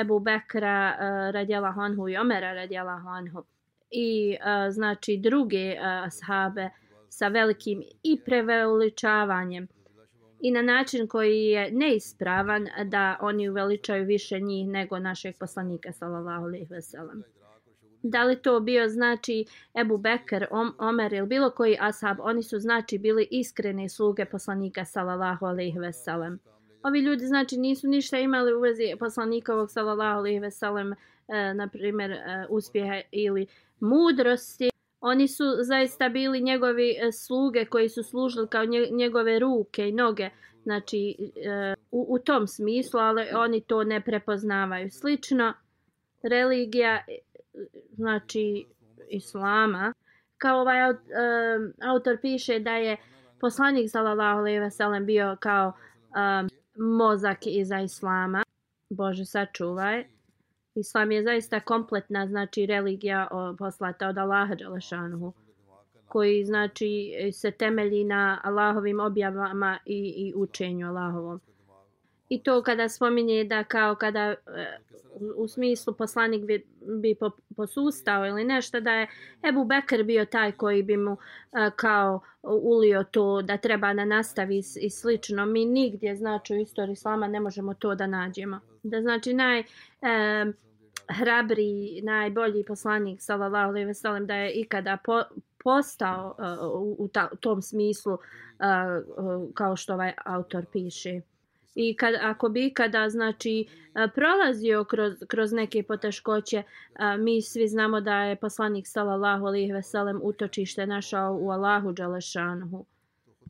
Ebu 0.00 0.18
Bekra 0.18 0.90
e, 0.90 1.32
radjela 1.32 1.72
Honhu 1.72 2.08
i 2.08 2.16
Omera 2.16 2.52
radjela 2.52 3.00
Honhu 3.00 3.44
i 3.90 4.32
e, 4.32 4.70
znači 4.70 5.16
druge 5.16 5.66
e, 5.70 5.78
sahabe 6.10 6.70
sa 7.08 7.28
velikim 7.28 7.82
i 8.02 8.20
preveličavanjem 8.24 9.68
i 10.40 10.50
na 10.50 10.62
način 10.62 11.08
koji 11.08 11.44
je 11.44 11.70
neispravan 11.72 12.68
da 12.84 13.16
oni 13.20 13.48
uveličaju 13.48 14.04
više 14.04 14.40
njih 14.40 14.68
nego 14.68 14.98
našeg 14.98 15.34
poslanika 15.38 15.92
sallallahu 15.92 16.44
alejhi 16.44 16.66
ve 16.70 16.82
sellem. 16.82 17.22
Da 18.02 18.24
li 18.24 18.36
to 18.36 18.60
bio 18.60 18.88
znači 18.88 19.44
Ebu 19.80 19.98
Bekr, 19.98 20.44
Omer 20.78 21.12
ili 21.12 21.26
bilo 21.26 21.50
koji 21.50 21.76
ashab, 21.80 22.16
oni 22.20 22.42
su 22.42 22.58
znači 22.58 22.98
bili 22.98 23.28
iskrene 23.30 23.88
sluge 23.88 24.24
poslanika 24.24 24.84
sallallahu 24.84 25.46
alejhi 25.46 25.78
ve 25.78 25.92
sellem. 25.92 26.38
Ovi 26.82 27.00
ljudi 27.00 27.26
znači 27.26 27.56
nisu 27.56 27.88
ništa 27.88 28.18
imali 28.18 28.54
u 28.54 28.60
vezi 28.60 28.82
poslanikovog 28.98 29.70
sallallahu 29.70 30.18
alejhi 30.18 30.38
ve 30.38 30.50
sellem, 30.50 30.92
e, 30.92 31.54
na 31.54 31.68
primjer 31.68 32.12
e, 32.12 32.46
uspjeha 32.48 33.00
ili 33.10 33.46
mudrosti. 33.80 34.70
Oni 35.00 35.28
su 35.28 35.44
zaista 35.60 36.08
bili 36.08 36.40
njegovi 36.40 36.90
e, 36.90 37.12
sluge 37.12 37.64
koji 37.64 37.88
su 37.88 38.02
služili 38.02 38.48
kao 38.48 38.64
njegove 38.90 39.38
ruke 39.38 39.88
i 39.88 39.92
noge, 39.92 40.30
znači 40.62 41.16
e, 41.36 41.74
u, 41.90 42.06
u 42.08 42.18
tom 42.18 42.46
smislu, 42.46 43.00
ali 43.00 43.22
oni 43.34 43.60
to 43.60 43.84
ne 43.84 44.00
prepoznavaju. 44.00 44.90
Slično, 44.90 45.54
religija, 46.22 47.04
znači 47.92 48.66
islama, 49.08 49.92
kao 50.38 50.60
ovaj 50.60 50.78
autor 51.82 52.18
piše 52.20 52.58
da 52.58 52.76
je 52.76 52.96
poslanik 53.40 53.90
sallallahu 53.90 54.38
alejhi 54.38 54.58
ve 54.58 54.70
sellem 54.70 55.06
bio 55.06 55.36
kao 55.40 55.72
um, 55.72 56.48
mozak 56.98 57.38
iza 57.46 57.80
islama. 57.80 58.44
Bože 58.90 59.24
sačuvaj. 59.24 60.04
Islam 60.74 61.10
je 61.12 61.22
zaista 61.22 61.60
kompletna 61.60 62.26
znači 62.26 62.66
religija 62.66 63.28
poslata 63.58 64.08
od 64.08 64.18
Allaha 64.18 64.54
dželešanuhu 64.54 65.32
koji 66.08 66.44
znači 66.44 67.12
se 67.32 67.50
temelji 67.50 68.04
na 68.04 68.40
Allahovim 68.44 69.00
objavama 69.00 69.78
i, 69.86 70.14
i 70.16 70.32
učenju 70.36 70.86
Allahovom. 70.86 71.40
I 72.32 72.42
to 72.42 72.62
kada 72.62 72.88
spominje 72.88 73.44
da 73.44 73.64
kao 73.64 73.94
kada 73.94 74.34
u, 75.14 75.42
u 75.42 75.48
smislu 75.48 75.94
poslanik 75.94 76.44
bi, 76.44 76.66
bi 77.00 77.16
posustao 77.56 78.26
ili 78.26 78.44
nešto 78.44 78.80
da 78.80 78.92
je 78.92 79.08
Ebu 79.48 79.64
Bekr 79.64 80.02
bio 80.02 80.24
taj 80.24 80.52
koji 80.52 80.82
bi 80.82 80.96
mu 80.96 81.12
e, 81.12 81.70
kao 81.76 82.20
ulio 82.42 83.04
to 83.10 83.42
da 83.42 83.56
treba 83.56 83.94
da 83.94 84.04
nastavi 84.04 84.62
i 84.80 84.90
slično. 84.90 85.46
Mi 85.46 85.64
nigdje 85.64 86.16
znači 86.16 86.54
u 86.54 86.60
istoriji 86.60 86.92
Islama 86.92 87.28
ne 87.28 87.40
možemo 87.40 87.74
to 87.74 87.94
da 87.94 88.06
nađemo. 88.06 88.60
Da 88.82 89.00
znači 89.00 89.34
naj 89.34 89.58
e, 89.58 89.64
hrabri, 91.08 92.00
najbolji 92.02 92.64
poslanik 92.64 93.22
sallallahu 93.22 93.68
alejhi 93.68 93.86
ve 93.86 93.94
sellem 93.94 94.26
da 94.26 94.34
je 94.34 94.52
ikada 94.52 94.96
po, 95.04 95.22
postao 95.64 96.34
uh, 96.38 96.98
u, 96.98 97.08
ta, 97.08 97.28
u 97.32 97.36
tom 97.36 97.62
smislu 97.62 98.12
uh, 98.12 98.20
uh, 99.16 99.54
kao 99.54 99.76
što 99.76 99.94
ovaj 99.94 100.12
autor 100.24 100.64
piše. 100.72 101.20
I 101.74 101.96
kad, 101.96 102.14
ako 102.22 102.48
bi 102.48 102.70
kada 102.74 103.08
znači 103.08 103.66
e, 103.94 104.08
prolazio 104.14 104.84
kroz, 104.84 105.12
kroz 105.28 105.52
neke 105.52 105.82
poteškoće, 105.82 106.56
e, 106.56 106.64
mi 107.18 107.42
svi 107.42 107.68
znamo 107.68 108.00
da 108.00 108.22
je 108.22 108.36
poslanik 108.36 108.86
sallallahu 108.86 109.46
alejhi 109.46 109.72
ve 109.72 109.82
sellem 109.82 110.20
utočište 110.22 110.86
našao 110.86 111.38
u 111.40 111.50
Allahu 111.50 111.92
dželešanhu. 111.92 112.84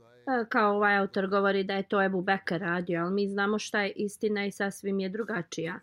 E, 0.01 0.45
kao 0.49 0.77
ovaj 0.77 0.97
autor 0.97 1.27
govori 1.27 1.65
da 1.65 1.75
je 1.75 1.89
to 1.89 2.03
Ebu 2.03 2.23
Bekr 2.23 2.59
radio, 2.59 3.03
ali 3.03 3.15
mi 3.15 3.29
znamo 3.29 3.59
šta 3.59 3.83
je 3.83 3.93
istina 3.97 4.47
i 4.47 4.53
sasvim 4.53 5.01
je 5.01 5.09
drugačija. 5.09 5.81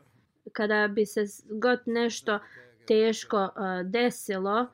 Kada 0.53 0.87
bi 0.87 1.05
se 1.05 1.25
god 1.49 1.79
nešto 1.85 2.39
teško 2.87 3.49
desilo, 3.83 4.67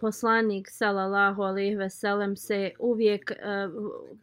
poslanik 0.00 0.68
sallallahu 0.70 1.42
alejhi 1.42 1.76
ve 1.76 1.90
sellem 1.90 2.36
se 2.36 2.70
uvijek 2.78 3.32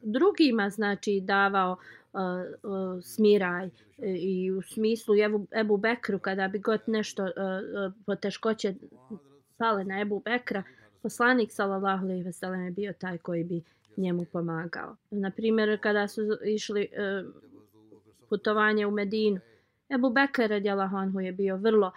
drugima 0.01 0.69
znači 0.69 1.21
davao 1.23 1.77
smiraj 3.01 3.65
e, 3.65 3.71
i 4.07 4.51
u 4.51 4.61
smislu 4.61 5.15
Ebu, 5.15 5.47
Ebu 5.51 5.77
Bekru 5.77 6.19
kada 6.19 6.47
bi 6.47 6.59
god 6.59 6.81
nešto 6.87 7.27
e, 7.27 7.29
e, 7.29 7.31
poteškoće 8.05 8.73
pale 9.57 9.83
na 9.83 10.01
Ebu 10.01 10.21
Bekra 10.25 10.63
poslanik 11.01 11.51
sallallahu 11.51 12.05
alejhi 12.05 12.23
ve 12.23 12.33
sellem 12.33 12.65
je 12.65 12.71
bio 12.71 12.93
taj 12.93 13.17
koji 13.17 13.43
bi 13.43 13.63
njemu 13.97 14.25
pomagao. 14.31 14.95
Na 15.11 15.31
primjer 15.31 15.79
kada 15.81 16.07
su 16.07 16.21
išli 16.45 16.89
putovanje 18.29 18.87
u 18.87 18.91
Medinu 18.91 19.39
Ebu 19.89 20.09
Bekr 20.09 20.49
radijallahu 20.49 20.95
anhu 20.95 21.19
je 21.19 21.31
bio 21.31 21.57
vrlo 21.57 21.91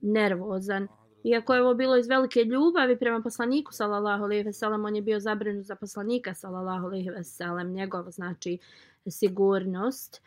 nervozan 0.00 0.88
Iako 1.24 1.54
je 1.54 1.62
ovo 1.62 1.74
bilo 1.74 1.96
iz 1.96 2.08
velike 2.08 2.44
ljubavi 2.44 2.98
prema 2.98 3.20
poslaniku 3.22 3.72
sallallahu 3.72 4.24
alejhi 4.24 4.44
ve 4.44 4.52
sellem, 4.52 4.84
on 4.84 4.96
je 4.96 5.02
bio 5.02 5.20
zabrinut 5.20 5.66
za 5.66 5.76
poslanika 5.76 6.34
sallallahu 6.34 6.86
alejhi 6.86 7.10
ve 7.10 7.24
sellem, 7.24 7.72
njegov 7.72 8.10
znači 8.10 8.58
sigurnost. 9.10 10.22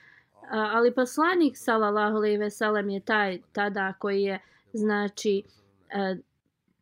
Ali 0.52 0.94
poslanik 0.94 1.58
sallallahu 1.58 2.18
alejhi 2.18 2.38
ve 2.38 2.50
sellem 2.50 2.90
je 2.90 3.00
taj 3.00 3.40
tada 3.52 3.94
koji 4.00 4.22
je 4.22 4.40
znači 4.74 5.44
e, 5.90 6.16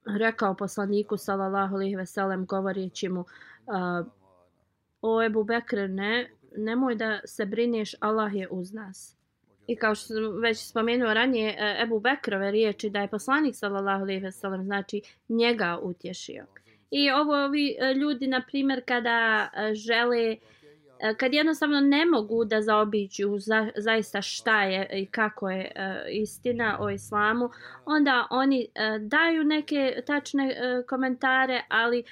rekao 0.06 0.56
poslaniku 0.56 1.17
sallallahu 1.17 1.76
alejhi 1.76 1.95
ve 1.95 2.06
sellem 2.06 2.45
govoreći 2.45 3.10
mu 3.10 3.21
e, 3.21 3.26
o 5.02 5.23
Ebu 5.23 5.43
Bekre 5.43 5.88
ne 5.88 6.30
nemoj 6.58 6.95
da 6.95 7.19
se 7.26 7.45
brineš 7.45 7.95
Allah 7.99 8.36
je 8.36 8.47
uz 8.49 8.73
nas. 8.73 9.17
I 9.67 9.76
kao 9.76 9.95
što 9.95 10.08
sam 10.08 10.41
već 10.41 10.58
spomenuo 10.58 11.13
ranije, 11.13 11.49
e, 11.49 11.78
Ebu 11.84 11.99
Bekrove 11.99 12.52
riječi 12.52 12.89
da 12.89 12.99
je 12.99 13.08
poslanik 13.08 13.56
sallallahu 13.56 14.02
alejhi 14.02 14.23
ve 14.23 14.32
sellem 14.32 14.63
znači 14.63 15.02
njega 15.30 15.80
utješio. 15.82 16.45
I 16.91 17.12
ovo 17.12 17.45
ovi 17.45 17.76
e, 17.80 17.93
ljudi 17.93 18.28
na 18.28 18.41
primjer 18.47 18.82
kada 18.86 19.49
e, 19.54 19.76
žele 19.76 20.36
kad 21.17 21.34
jednostavno 21.34 21.80
ne 21.80 22.06
mogu 22.06 22.45
da 22.45 22.62
zaobiđu 22.62 23.39
za, 23.39 23.69
zaista 23.76 24.21
šta 24.21 24.63
je 24.63 24.89
i 24.93 25.06
kako 25.06 25.49
je 25.49 25.71
istina 26.12 26.78
o 26.80 26.89
islamu, 26.89 27.49
onda 27.86 28.28
oni 28.30 28.67
daju 28.99 29.43
neke 29.43 30.02
tačne 30.08 30.56
komentare, 30.89 31.62
ali 31.69 32.04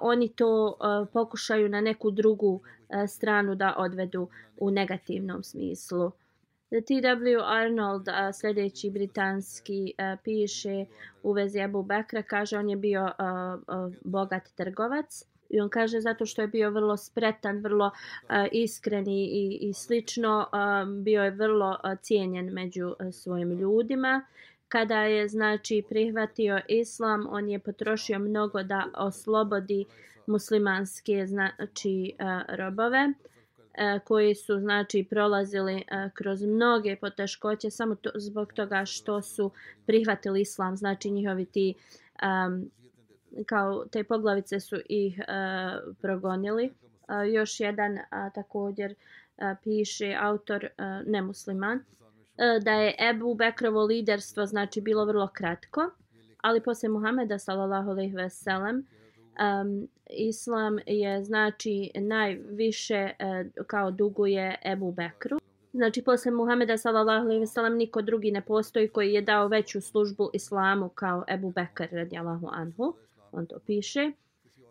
oni 0.00 0.28
to 0.28 0.78
pokušaju 1.12 1.68
na 1.68 1.80
neku 1.80 2.10
drugu 2.10 2.60
stranu 3.08 3.54
da 3.54 3.74
odvedu 3.78 4.28
u 4.56 4.70
negativnom 4.70 5.42
smislu. 5.42 6.12
T.W. 6.80 7.42
Arnold, 7.44 8.08
a, 8.08 8.32
sljedeći 8.32 8.90
britanski, 8.90 9.92
a, 9.98 10.16
piše 10.24 10.84
u 11.22 11.32
vezi 11.32 11.60
Abu 11.60 11.82
Bekra, 11.82 12.22
kaže 12.22 12.58
on 12.58 12.70
je 12.70 12.76
bio 12.76 13.10
a, 13.18 13.58
a, 13.66 13.90
bogat 14.04 14.48
trgovac. 14.56 15.24
I 15.50 15.60
on 15.60 15.68
kaže 15.68 16.00
zato 16.00 16.26
što 16.26 16.42
je 16.42 16.48
bio 16.48 16.70
vrlo 16.70 16.96
spretan, 16.96 17.58
vrlo 17.58 17.90
a, 18.28 18.46
iskren 18.52 19.08
i, 19.08 19.24
i, 19.24 19.58
i 19.68 19.72
slično, 19.72 20.48
a, 20.52 20.84
bio 21.02 21.24
je 21.24 21.30
vrlo 21.30 21.78
a, 21.82 21.96
cijenjen 21.96 22.52
među 22.52 22.94
a, 22.98 23.12
svojim 23.12 23.50
ljudima. 23.50 24.22
Kada 24.68 25.02
je 25.02 25.28
znači 25.28 25.82
prihvatio 25.88 26.60
islam, 26.68 27.26
on 27.30 27.48
je 27.48 27.58
potrošio 27.58 28.18
mnogo 28.18 28.62
da 28.62 28.84
oslobodi 28.94 29.84
muslimanske 30.26 31.26
znači 31.26 32.12
a, 32.18 32.42
robove. 32.48 33.12
E, 33.76 33.98
koji 34.04 34.34
su 34.34 34.58
znači 34.58 35.06
prolazili 35.10 35.74
e, 35.76 36.10
kroz 36.14 36.42
mnoge 36.42 36.96
poteškoće 36.96 37.70
samo 37.70 37.94
to, 37.94 38.10
zbog 38.14 38.52
toga 38.52 38.84
što 38.84 39.22
su 39.22 39.50
prihvatili 39.86 40.40
islam. 40.40 40.76
Znači 40.76 41.10
njihovi 41.10 41.44
ti 41.44 41.74
um, 42.22 42.70
kao 43.46 43.84
te 43.84 44.04
poglavice 44.04 44.60
su 44.60 44.76
ih 44.88 45.18
uh, 45.18 45.94
progonili. 46.00 46.64
Uh, 47.08 47.34
još 47.34 47.60
jedan 47.60 47.92
uh, 47.92 48.32
također 48.34 48.94
uh, 49.36 49.44
piše 49.62 50.16
autor 50.20 50.64
uh, 50.64 51.08
nemusliman 51.08 51.76
uh, 51.76 52.62
da 52.64 52.72
je 52.72 52.94
Ebu 53.10 53.34
Bekrovo 53.34 53.84
liderstvo 53.84 54.46
znači 54.46 54.80
bilo 54.80 55.04
vrlo 55.04 55.28
kratko 55.32 55.90
ali 56.42 56.60
posle 56.60 56.88
Muhameda 56.88 57.38
sallallahu 57.38 57.90
alejhi 57.90 58.16
ve 58.16 58.30
sellem 58.30 58.86
um, 59.40 59.88
islam 60.10 60.78
je 60.86 61.24
znači 61.24 61.90
najviše 61.94 63.10
uh, 63.56 63.64
kao 63.66 63.90
duguje 63.90 64.58
Ebu 64.64 64.92
Bekru. 64.92 65.38
Znači 65.72 66.02
posle 66.02 66.32
Muhameda 66.32 66.78
sallallahu 66.78 67.24
alejhi 67.24 67.40
ve 67.40 67.46
sellem 67.46 67.76
niko 67.76 68.02
drugi 68.02 68.30
ne 68.30 68.40
postoji 68.40 68.88
koji 68.88 69.12
je 69.12 69.22
dao 69.22 69.48
veću 69.48 69.80
službu 69.80 70.30
islamu 70.32 70.88
kao 70.88 71.24
Ebu 71.28 71.50
Bekr 71.50 71.88
radijallahu 71.92 72.48
anhu. 72.52 72.94
On 73.32 73.46
to 73.46 73.58
piše. 73.66 74.10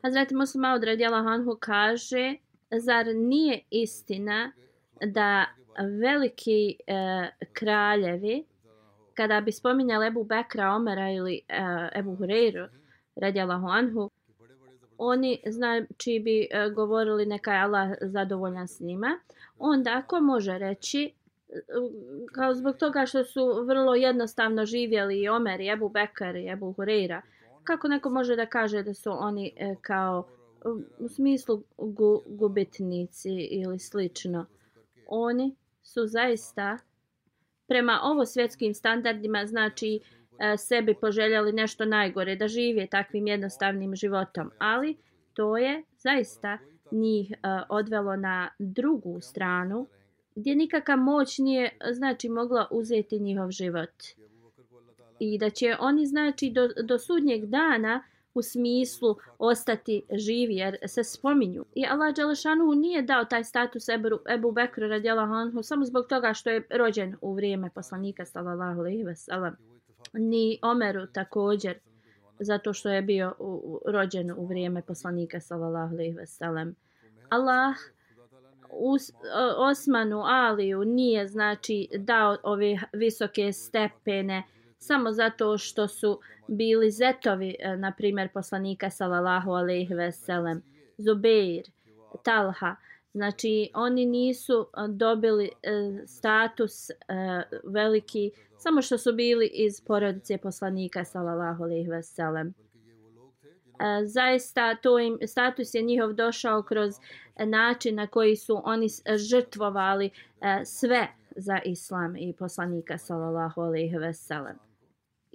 Hazreti 0.04 0.36
Muslim 0.36 0.62
Maud 0.62 0.84
radijallahu 0.84 1.28
anhu 1.28 1.58
kaže 1.60 2.36
zar 2.71 3.06
nije 3.15 3.62
istina 3.69 4.51
da 5.06 5.45
veliki 5.99 6.78
e, 6.88 7.30
kraljevi 7.54 8.45
kada 9.13 9.41
bi 9.41 9.51
spominjali 9.51 10.08
Ebu 10.08 10.23
Bekra, 10.23 10.75
Omera 10.75 11.12
ili 11.12 11.41
e, 11.49 11.62
Ebu 11.95 12.15
Hureyru 12.15 12.67
radijallahu 13.15 13.67
anhu 13.67 14.10
oni 14.97 15.41
znači 15.45 16.19
bi 16.19 16.47
e, 16.51 16.69
govorili 16.69 17.25
neka 17.25 17.53
je 17.53 17.62
Allah 17.62 17.89
zadovoljan 18.01 18.67
s 18.67 18.79
njima. 18.79 19.19
Onda 19.58 20.01
ako 20.03 20.19
može 20.19 20.58
reći 20.58 21.12
e, 21.49 21.53
kao 22.34 22.53
zbog 22.53 22.77
toga 22.77 23.05
što 23.05 23.23
su 23.23 23.63
vrlo 23.67 23.95
jednostavno 23.95 24.65
živjeli 24.65 25.21
i 25.21 25.29
Omer 25.29 25.62
i 25.62 25.69
Ebu 25.69 25.89
Bekar 25.89 26.36
i 26.36 26.47
Ebu 26.47 26.73
Hureyra, 26.77 27.21
kako 27.63 27.88
neko 27.88 28.10
može 28.10 28.36
da 28.36 28.45
kaže 28.45 28.84
da 28.84 28.93
su 28.93 29.12
oni 29.12 29.53
e, 29.58 29.75
kao 29.81 30.27
u 30.99 31.08
smislu 31.08 31.63
gu, 31.77 32.23
gubitnici 32.25 33.29
ili 33.31 33.79
slično. 33.79 34.45
Oni 35.08 35.55
su 35.84 36.08
zaista 36.08 36.77
prema 37.67 37.99
ovo 38.03 38.25
svjetskim 38.25 38.73
standardima 38.73 39.45
znači 39.45 39.99
E, 40.39 40.58
sebi 40.58 40.95
poželjali 41.02 41.52
nešto 41.52 41.86
najgore, 41.86 42.36
da 42.36 42.48
žive 42.48 42.88
takvim 42.88 43.28
jednostavnim 43.28 43.95
životom. 43.95 44.52
Ali 44.58 44.98
to 45.34 45.58
je 45.58 45.84
zaista 45.98 46.58
njih 46.91 47.32
e, 47.32 47.36
odvelo 47.69 48.15
na 48.15 48.50
drugu 48.60 49.21
stranu 49.21 49.88
gdje 50.36 50.56
nikakva 50.56 50.95
moć 50.95 51.38
nije 51.38 51.78
znači 51.91 52.30
mogla 52.30 52.67
uzeti 52.71 53.19
njihov 53.19 53.52
život. 53.52 54.04
I 55.19 55.38
da 55.38 55.50
će 55.50 55.76
oni 55.80 56.06
znači 56.06 56.50
do, 56.50 56.67
do 56.84 57.00
sudnjeg 57.00 57.45
dana 57.45 58.04
u 58.34 58.41
smislu 58.41 59.15
ostati 59.39 60.04
živi 60.12 60.56
jer 60.56 60.78
se 60.88 61.04
spominju. 61.04 61.65
I 61.76 61.86
Allah 61.86 62.15
Đelešanu 62.15 62.74
nije 62.76 63.02
dao 63.02 63.26
taj 63.26 63.43
status 63.43 63.89
Ebu, 63.89 64.08
Ebu 64.30 64.52
Bekru 64.52 64.88
radijela 64.88 65.26
Hanhu 65.26 65.63
samo 65.63 65.86
zbog 65.86 66.06
toga 66.10 66.34
što 66.34 66.50
je 66.50 66.67
rođen 66.69 67.15
u 67.21 67.34
vrijeme 67.34 67.69
poslanika 67.69 68.26
sallallahu 68.26 68.80
alaihi 68.80 69.04
wasallam. 69.04 69.75
Ni 70.17 70.60
Omeru 70.62 71.08
također 71.08 71.80
zato 72.39 72.73
što 72.73 72.89
je 72.89 73.01
bio 73.01 73.36
u, 73.39 73.45
u, 73.45 73.91
rođen 73.91 74.32
u 74.32 74.45
vrijeme 74.45 74.82
poslanika 74.82 75.39
sallallahu 75.39 75.95
alaihi 75.95 76.15
ve 76.15 76.25
sellem. 76.25 76.75
Allah 77.30 77.75
Us, 78.69 79.12
Osmanu 79.58 80.21
Aliju 80.25 80.86
nije 80.86 81.28
znači 81.28 81.88
dao 81.97 82.38
ove 82.43 82.80
visoke 82.93 83.54
stepene 83.54 84.43
samo 84.78 85.12
zato 85.12 85.58
što 85.58 85.88
su 85.88 86.19
bili 86.47 86.91
zetovi, 86.91 87.56
e, 87.60 87.78
na 87.78 87.91
primjer, 87.91 88.30
poslanika 88.34 88.89
sallallahu 88.89 89.51
alejhi 89.51 89.93
ve 89.93 90.12
sellem, 90.12 90.62
Zubeir, 90.97 91.63
Talha. 92.23 92.75
Znači, 93.13 93.69
oni 93.73 94.06
nisu 94.06 94.67
e, 94.78 94.88
dobili 94.88 95.45
e, 95.63 95.71
status 96.08 96.89
e, 96.89 96.93
veliki 97.63 98.32
samo 98.58 98.82
što 98.82 98.98
su 98.98 99.13
bili 99.13 99.52
iz 99.54 99.82
porodice 99.82 100.38
poslanika 100.38 101.06
sallallahu 101.06 101.63
alejhi 101.63 101.89
ve 101.89 102.04
sellem. 102.04 102.54
Zaista 104.06 104.76
to 104.76 105.00
im 105.00 105.18
status 105.28 105.74
je 105.74 105.82
njihov 105.82 106.13
došao 106.13 106.63
kroz 106.63 106.94
način 107.46 107.96
na 107.96 108.08
koji 108.08 108.36
su 108.36 108.62
oni 108.63 108.88
žrtvovali 109.30 110.10
sve 110.65 111.08
za 111.36 111.60
islam 111.65 112.15
i 112.15 112.34
poslanika 112.34 112.98
sallallahu 112.98 113.62
alejhi 113.62 113.98
ve 113.98 114.13
sellem 114.13 114.58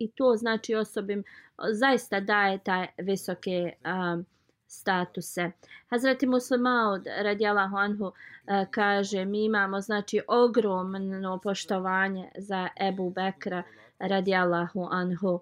i 0.00 0.10
to 0.10 0.36
znači 0.36 0.74
osobim 0.74 1.24
zaista 1.72 2.20
daje 2.20 2.58
taj 2.58 2.86
visoke 2.98 3.72
um, 3.84 4.26
statuse. 4.70 5.50
Hazreti 5.88 6.26
Muslimaud 6.26 7.06
radijalahu 7.22 7.76
anhu 7.76 8.12
eh, 8.46 8.66
kaže 8.70 9.24
mi 9.24 9.44
imamo 9.44 9.80
znači 9.80 10.20
ogromno 10.28 11.38
poštovanje 11.38 12.30
za 12.38 12.68
Ebu 12.88 13.10
Bekra 13.10 13.62
radijalahu 13.98 14.88
anhu. 14.90 15.40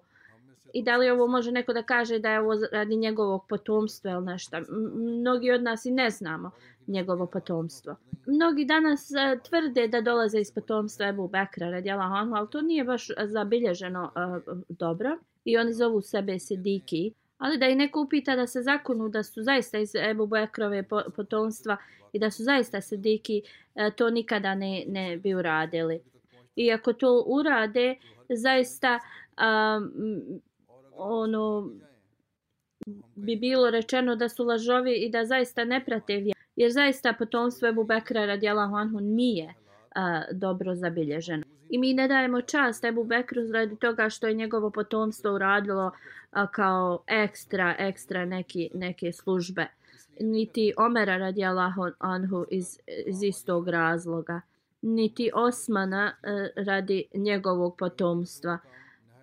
I 0.73 0.83
da 0.83 0.97
li 0.97 1.09
ovo 1.09 1.27
može 1.27 1.51
neko 1.51 1.73
da 1.73 1.83
kaže 1.83 2.19
da 2.19 2.29
je 2.29 2.39
ovo 2.39 2.53
radi 2.71 2.95
njegovog 2.95 3.45
potomstva 3.49 4.11
ili 4.11 4.25
nešto? 4.25 4.57
Mnogi 4.95 5.51
od 5.51 5.63
nas 5.63 5.85
i 5.85 5.91
ne 5.91 6.09
znamo 6.09 6.51
njegovo 6.87 7.25
potomstvo. 7.25 7.95
Mnogi 8.25 8.65
danas 8.65 9.11
uh, 9.11 9.41
tvrde 9.43 9.87
da 9.87 10.01
dolaze 10.01 10.39
iz 10.39 10.51
potomstva 10.51 11.07
Ebu 11.07 11.27
Bekra 11.27 11.69
radijalahu 11.69 12.13
anhu, 12.13 12.35
ali 12.35 12.49
to 12.49 12.61
nije 12.61 12.83
baš 12.83 13.07
zabilježeno 13.25 14.11
uh, 14.15 14.57
dobro. 14.69 15.17
I 15.45 15.57
oni 15.57 15.73
zovu 15.73 16.01
sebe 16.01 16.39
Sidiki. 16.39 17.13
Ali 17.39 17.57
da 17.57 17.67
i 17.67 17.75
neko 17.75 18.01
upita 18.01 18.35
da 18.35 18.47
se 18.47 18.61
zakonu 18.61 19.09
da 19.09 19.23
su 19.23 19.43
zaista 19.43 19.79
iz 19.79 19.95
Ebu 19.95 20.27
Bekrove 20.27 20.83
potomstva 21.15 21.77
i 22.13 22.19
da 22.19 22.31
su 22.31 22.43
zaista 22.43 22.81
sediki 22.81 23.41
e, 23.75 23.91
to 23.95 24.09
nikada 24.09 24.55
ne, 24.55 24.83
ne 24.87 25.17
bi 25.17 25.33
uradili. 25.33 26.01
I 26.55 26.71
ako 26.71 26.93
to 26.93 27.23
urade, 27.27 27.95
zaista 28.29 28.99
um, 29.37 30.41
ono 30.93 31.71
bi 33.15 33.35
bilo 33.35 33.69
rečeno 33.69 34.15
da 34.15 34.29
su 34.29 34.43
lažovi 34.43 34.93
i 34.93 35.09
da 35.09 35.25
zaista 35.25 35.63
ne 35.63 35.85
prate 35.85 36.17
vjeru 36.17 36.39
jer 36.55 36.71
zaista 36.71 37.13
potomstvo 37.13 37.67
Ebu 37.67 37.83
Bekra 37.83 38.25
radijalahu 38.25 38.75
anhu 38.75 38.99
nije 38.99 39.53
a, 39.95 40.23
dobro 40.31 40.75
zabilježeno. 40.75 41.43
I 41.69 41.77
mi 41.77 41.93
ne 41.93 42.07
dajemo 42.07 42.41
čast 42.41 42.83
Ebu 42.85 43.03
Bekru 43.03 43.51
radi 43.51 43.75
toga 43.75 44.09
što 44.09 44.27
je 44.27 44.33
njegovo 44.33 44.69
potomstvo 44.69 45.33
uradilo 45.33 45.91
a, 46.31 46.47
kao 46.47 47.03
ekstra, 47.07 47.75
ekstra 47.79 48.25
neki, 48.25 48.69
neke 48.73 49.11
službe. 49.11 49.67
Niti 50.19 50.73
Omera 50.77 51.17
radijalahu 51.17 51.81
anhu 51.99 52.45
iz, 52.51 52.79
iz 53.05 53.23
istog 53.23 53.67
razloga. 53.67 54.41
Niti 54.81 55.31
Osmana 55.33 56.13
a, 56.23 56.47
radi 56.55 57.05
njegovog 57.13 57.77
potomstva 57.77 58.59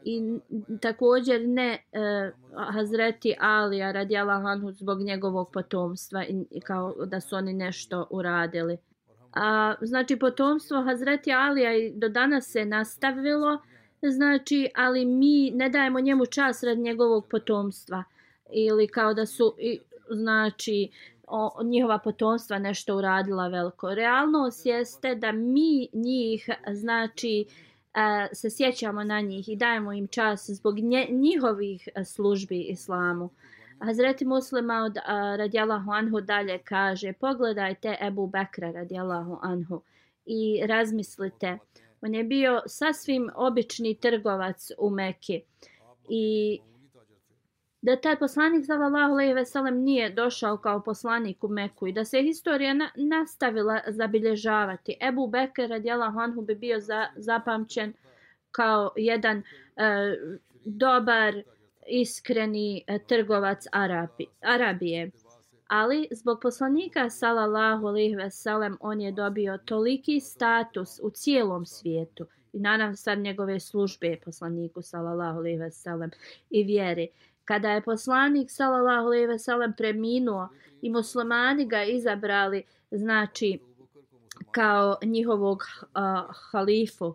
i 0.06 0.40
također 0.80 1.48
ne 1.48 1.84
e, 1.92 2.30
Hazreti 2.72 3.34
Alija 3.40 3.92
radijala 3.92 4.40
Hanhu 4.40 4.72
zbog 4.72 5.00
njegovog 5.00 5.50
potomstva 5.52 6.24
i 6.50 6.60
kao 6.60 6.94
da 7.06 7.20
su 7.20 7.36
oni 7.36 7.52
nešto 7.52 8.06
uradili. 8.10 8.76
A, 9.36 9.74
znači 9.80 10.16
potomstvo 10.16 10.82
Hazreti 10.82 11.32
Alija 11.32 11.76
i 11.76 11.92
do 11.94 12.08
danas 12.08 12.46
se 12.46 12.64
nastavilo, 12.64 13.58
znači, 14.02 14.68
ali 14.74 15.04
mi 15.04 15.50
ne 15.50 15.68
dajemo 15.68 16.00
njemu 16.00 16.26
čas 16.26 16.62
rad 16.62 16.78
njegovog 16.78 17.28
potomstva. 17.28 18.04
Ili 18.52 18.88
kao 18.88 19.14
da 19.14 19.26
su, 19.26 19.54
i, 19.58 19.80
znači, 20.10 20.90
o, 21.26 21.62
njihova 21.64 21.98
potomstva 21.98 22.58
nešto 22.58 22.96
uradila 22.96 23.48
veliko. 23.48 23.94
Realnost 23.94 24.66
jeste 24.66 25.14
da 25.14 25.32
mi 25.32 25.88
njih, 25.92 26.48
znači, 26.72 27.46
se 28.32 28.50
sjećamo 28.50 29.04
na 29.04 29.20
njih 29.20 29.48
i 29.48 29.56
dajemo 29.56 29.92
im 29.92 30.08
čas 30.08 30.50
zbog 30.50 30.78
nje, 30.78 31.06
njihovih 31.10 31.88
službi 32.04 32.60
islamu. 32.60 33.30
Hazreti 33.80 34.24
Muslima 34.24 34.74
od 34.84 34.96
radijallahu 35.38 35.90
anhu 35.90 36.20
dalje 36.20 36.58
kaže 36.58 37.12
pogledajte 37.12 37.96
Ebu 38.00 38.26
Bekra 38.26 38.70
radijallahu 38.70 39.38
anhu 39.42 39.82
i 40.26 40.66
razmislite. 40.66 41.58
On 42.00 42.14
je 42.14 42.24
bio 42.24 42.62
sasvim 42.66 43.30
obični 43.34 43.94
trgovac 43.94 44.70
u 44.78 44.90
Meki 44.90 45.42
i 46.08 46.58
da 47.82 47.96
taj 47.96 48.18
poslanik 48.18 48.66
sallallahu 48.66 49.12
alejhi 49.12 49.34
ve 49.34 49.44
sellem 49.44 49.82
nije 49.82 50.10
došao 50.10 50.56
kao 50.56 50.82
poslanik 50.82 51.44
u 51.44 51.48
Meku 51.48 51.86
i 51.86 51.92
da 51.92 52.04
se 52.04 52.22
historija 52.22 52.74
na, 52.74 52.90
nastavila 52.96 53.80
zabilježavati. 53.86 54.96
Ebu 55.00 55.26
Bekr 55.28 55.68
radijallahu 55.68 56.18
anhu 56.18 56.42
bi 56.42 56.54
bio 56.54 56.80
za, 56.80 57.06
zapamćen 57.16 57.92
kao 58.50 58.92
jedan 58.96 59.38
e, 59.38 59.42
dobar 60.64 61.42
iskreni 61.88 62.84
e, 62.86 62.98
trgovac 62.98 63.66
Arabi, 63.72 64.26
Arabije. 64.40 65.10
Ali 65.68 66.08
zbog 66.10 66.38
poslanika 66.42 67.10
sallallahu 67.10 67.86
alejhi 67.86 68.16
ve 68.16 68.30
sellem 68.30 68.76
on 68.80 69.00
je 69.00 69.12
dobio 69.12 69.58
toliki 69.58 70.20
status 70.20 71.00
u 71.02 71.10
cijelom 71.10 71.66
svijetu 71.66 72.26
i 72.52 72.58
naravno 72.58 72.96
sad 72.96 73.18
njegove 73.18 73.60
službe 73.60 74.16
poslaniku 74.24 74.82
sallallahu 74.82 75.38
alejhi 75.38 75.58
ve 75.58 75.70
sellem 75.70 76.10
i 76.50 76.64
vjeri 76.64 77.08
kada 77.44 77.70
je 77.70 77.82
poslanik 77.82 78.50
sallallahu 78.50 79.06
alejhi 79.06 79.26
ve 79.26 79.38
sellem 79.38 79.72
preminuo 79.76 80.48
i 80.82 80.90
muslimani 80.90 81.66
ga 81.68 81.84
izabrali 81.84 82.62
znači 82.90 83.58
kao 84.50 84.96
njihovog 85.02 85.62
uh, 85.82 86.36
halifu 86.50 87.14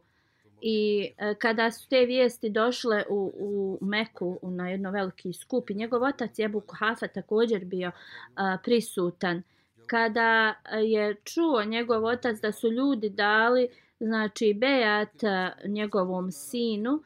i 0.61 1.11
e, 1.17 1.35
kada 1.35 1.71
su 1.71 1.89
te 1.89 2.05
vijesti 2.05 2.49
došle 2.49 3.03
u, 3.09 3.33
u 3.35 3.85
Meku 3.85 4.39
u 4.41 4.51
na 4.51 4.69
jedno 4.69 4.91
veliki 4.91 5.33
skup 5.33 5.69
i 5.69 5.73
njegov 5.73 6.03
otac 6.03 6.39
Ebu 6.39 6.61
Kuhafa 6.61 7.07
također 7.07 7.65
bio 7.65 7.87
uh, 7.89 8.61
prisutan 8.63 9.43
kada 9.87 10.53
e, 10.71 10.77
je 10.77 11.15
čuo 11.23 11.63
njegov 11.63 12.05
otac 12.05 12.39
da 12.41 12.51
su 12.51 12.71
ljudi 12.71 13.09
dali 13.09 13.67
znači 13.99 14.53
bejat 14.53 15.23
e, 15.23 15.51
njegovom 15.65 16.31
sinu 16.31 17.03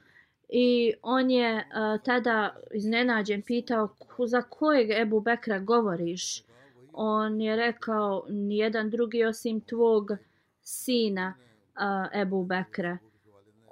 I 0.49 0.93
on 1.01 1.31
je 1.31 1.55
uh, 1.55 2.03
tada 2.03 2.55
iznenađen 2.73 3.41
pitao 3.41 3.89
za 4.27 4.41
kojeg 4.41 4.89
Ebu 4.89 5.19
Bekra 5.19 5.59
govoriš. 5.59 6.43
On 6.93 7.41
je 7.41 7.55
rekao 7.55 8.25
nijedan 8.29 8.89
drugi 8.89 9.25
osim 9.25 9.61
tvog 9.61 10.11
sina 10.61 11.33
uh, 11.37 12.21
Ebu 12.21 12.43
Bekra 12.43 12.97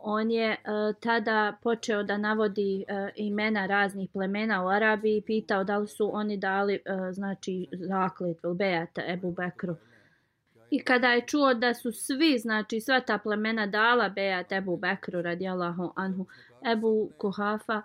on 0.04 0.32
je 0.32 0.52
e, 0.52 0.58
tada 1.00 1.54
počeo 1.62 2.04
da 2.04 2.18
navodi 2.18 2.86
e, 2.88 3.10
imena 3.16 3.66
raznih 3.66 4.10
plemena 4.14 4.64
u 4.66 4.68
Arabiji 4.68 5.18
i 5.18 5.22
pitao 5.22 5.64
da 5.64 5.78
li 5.78 5.88
su 5.88 6.10
oni 6.14 6.38
dali 6.38 6.80
uh, 6.86 7.12
znači 7.12 7.68
zakletvu 7.72 8.54
Bejata 8.54 9.02
Ebu 9.08 9.32
Bekru. 9.32 9.76
I 10.70 10.84
kada 10.84 11.08
je 11.08 11.22
čuo 11.28 11.54
da 11.54 11.74
su 11.74 11.92
svi, 11.92 12.38
znači 12.38 12.80
sva 12.80 13.00
ta 13.00 13.18
plemena 13.18 13.68
dala 13.68 14.10
Bejat 14.10 14.52
Ebu 14.52 14.78
Bekru 14.78 15.22
radijallahu 15.22 15.94
anhu, 15.96 16.26
Ebu 16.72 17.10
Kuhafa 17.18 17.82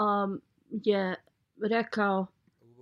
um, 0.00 0.40
je 0.70 1.14
rekao 1.62 2.26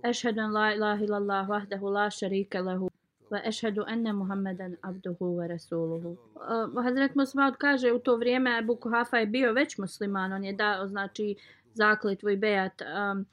Ešhedu 0.03 0.41
la 0.41 0.73
ilaha 0.73 1.03
illallah 1.03 1.49
vahdahu 1.49 1.89
la 1.89 2.09
šarike 2.09 2.61
lehu 2.61 2.90
wa 3.31 3.47
ešhedu 3.47 3.83
enne 3.87 4.13
Muhammeden 4.13 4.77
abduhu 4.81 5.37
wa 5.37 5.47
rasuluhu. 5.47 6.17
Uh, 6.35 6.83
Hazret 6.83 7.15
Musmaud 7.15 7.55
kaže 7.57 7.91
u 7.91 7.99
to 7.99 8.15
vrijeme 8.15 8.57
Abu 8.57 8.75
Kuhafa 8.75 9.17
je 9.17 9.25
bio 9.25 9.53
već 9.53 9.77
musliman, 9.77 10.33
on 10.33 10.43
je 10.43 10.53
dao 10.53 10.87
znači 10.87 11.35
zakletvu 11.73 12.29
i 12.29 12.37
bejat 12.37 12.81
um, 12.81 13.25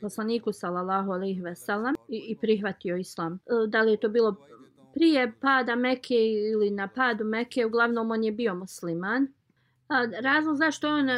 poslaniku 0.00 0.52
sallallahu 0.52 1.12
alaihi 1.12 1.40
ve 1.40 1.54
sellem 1.54 1.94
i, 2.08 2.16
i 2.16 2.36
prihvatio 2.36 2.96
islam. 2.96 3.32
Uh, 3.32 3.68
da 3.68 3.82
li 3.82 3.90
je 3.90 3.96
to 3.96 4.08
bilo 4.08 4.36
prije 4.94 5.32
pada 5.40 5.74
Mekke 5.74 6.14
ili 6.52 6.70
na 6.70 6.88
padu 6.88 7.24
Mekke, 7.24 7.66
uglavnom 7.66 8.10
on 8.10 8.24
je 8.24 8.32
bio 8.32 8.54
musliman. 8.54 9.28
A, 9.88 10.06
razlog 10.20 10.56
zašto 10.56 10.88
on 10.88 11.04
uh, 11.04 11.16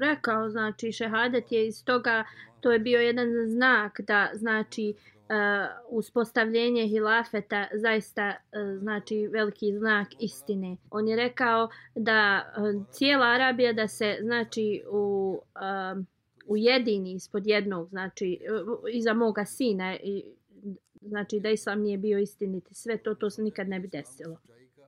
rekao, 0.00 0.50
znači, 0.50 0.92
šehadet 0.92 1.52
je 1.52 1.66
iz 1.66 1.84
toga, 1.84 2.24
to 2.60 2.72
je 2.72 2.78
bio 2.78 3.00
jedan 3.00 3.28
znak 3.46 4.00
da, 4.00 4.30
znači, 4.34 4.94
uh, 5.28 5.98
uspostavljenje 5.98 6.86
hilafeta 6.86 7.66
zaista 7.74 8.28
uh, 8.28 8.78
znači 8.78 9.26
veliki 9.26 9.78
znak 9.78 10.08
istine. 10.18 10.76
On 10.90 11.08
je 11.08 11.16
rekao 11.16 11.68
da 11.94 12.52
uh, 12.56 12.86
cijela 12.90 13.26
Arabija 13.26 13.72
da 13.72 13.88
se 13.88 14.18
znači 14.20 14.82
u 14.90 15.38
uh, 15.54 16.04
ujedini 16.46 17.12
ispod 17.12 17.46
jednog, 17.46 17.88
znači 17.88 18.40
uh, 18.66 18.78
iza 18.92 19.14
moga 19.14 19.44
sina 19.44 19.96
i 19.96 20.24
znači 21.00 21.40
da 21.40 21.50
islam 21.50 21.80
nije 21.80 21.98
bio 21.98 22.18
istiniti 22.18 22.74
sve 22.74 22.96
to, 22.98 23.14
to 23.14 23.30
se 23.30 23.42
nikad 23.42 23.68
ne 23.68 23.80
bi 23.80 23.88
desilo. 23.88 24.36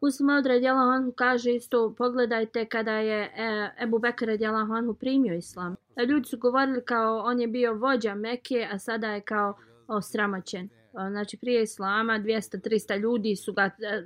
Usma 0.01 0.37
od 0.37 0.46
Radjela 0.46 1.11
kaže 1.14 1.55
isto, 1.55 1.94
pogledajte 1.99 2.64
kada 2.64 2.92
je 2.92 3.22
e, 3.22 3.70
Ebu 3.83 3.99
Bekr 3.99 4.27
radijalahu 4.27 4.94
primio 4.94 5.35
islam. 5.35 5.77
Ljudi 6.09 6.29
su 6.29 6.38
govorili 6.38 6.85
kao 6.85 7.18
on 7.18 7.40
je 7.40 7.46
bio 7.46 7.75
vođa 7.75 8.14
Mekke, 8.14 8.68
a 8.72 8.79
sada 8.79 9.11
je 9.11 9.20
kao 9.20 9.55
osramoćen. 9.88 10.68
Znači 10.92 11.37
prije 11.37 11.62
islama 11.62 12.12
200-300 12.18 13.01
ljudi 13.01 13.37
su 13.37 13.53
ga 13.53 13.62
e, 13.62 14.03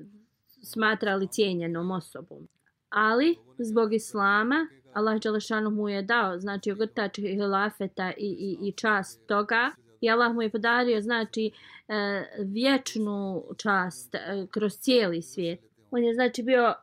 smatrali 0.62 1.28
cijenjenom 1.28 1.90
osobom. 1.90 2.48
Ali 2.88 3.36
zbog 3.58 3.94
islama 3.94 4.66
Allah 4.92 5.20
Đelešanu 5.20 5.70
mu 5.70 5.88
je 5.88 6.02
dao 6.02 6.38
znači 6.38 6.72
ogrtač 6.72 7.18
hilafeta 7.18 8.12
i, 8.16 8.58
i, 8.60 8.68
i 8.68 8.72
čast 8.72 9.26
toga 9.26 9.70
i 10.00 10.10
Allah 10.10 10.34
mu 10.34 10.42
je 10.42 10.50
podario 10.50 11.00
znači 11.00 11.50
e, 11.88 12.24
vječnu 12.38 13.44
čast 13.56 14.14
e, 14.14 14.46
kroz 14.50 14.78
cijeli 14.78 15.22
svijet. 15.22 15.60
On 15.90 16.04
je 16.04 16.14
znači 16.14 16.42
bio 16.42 16.74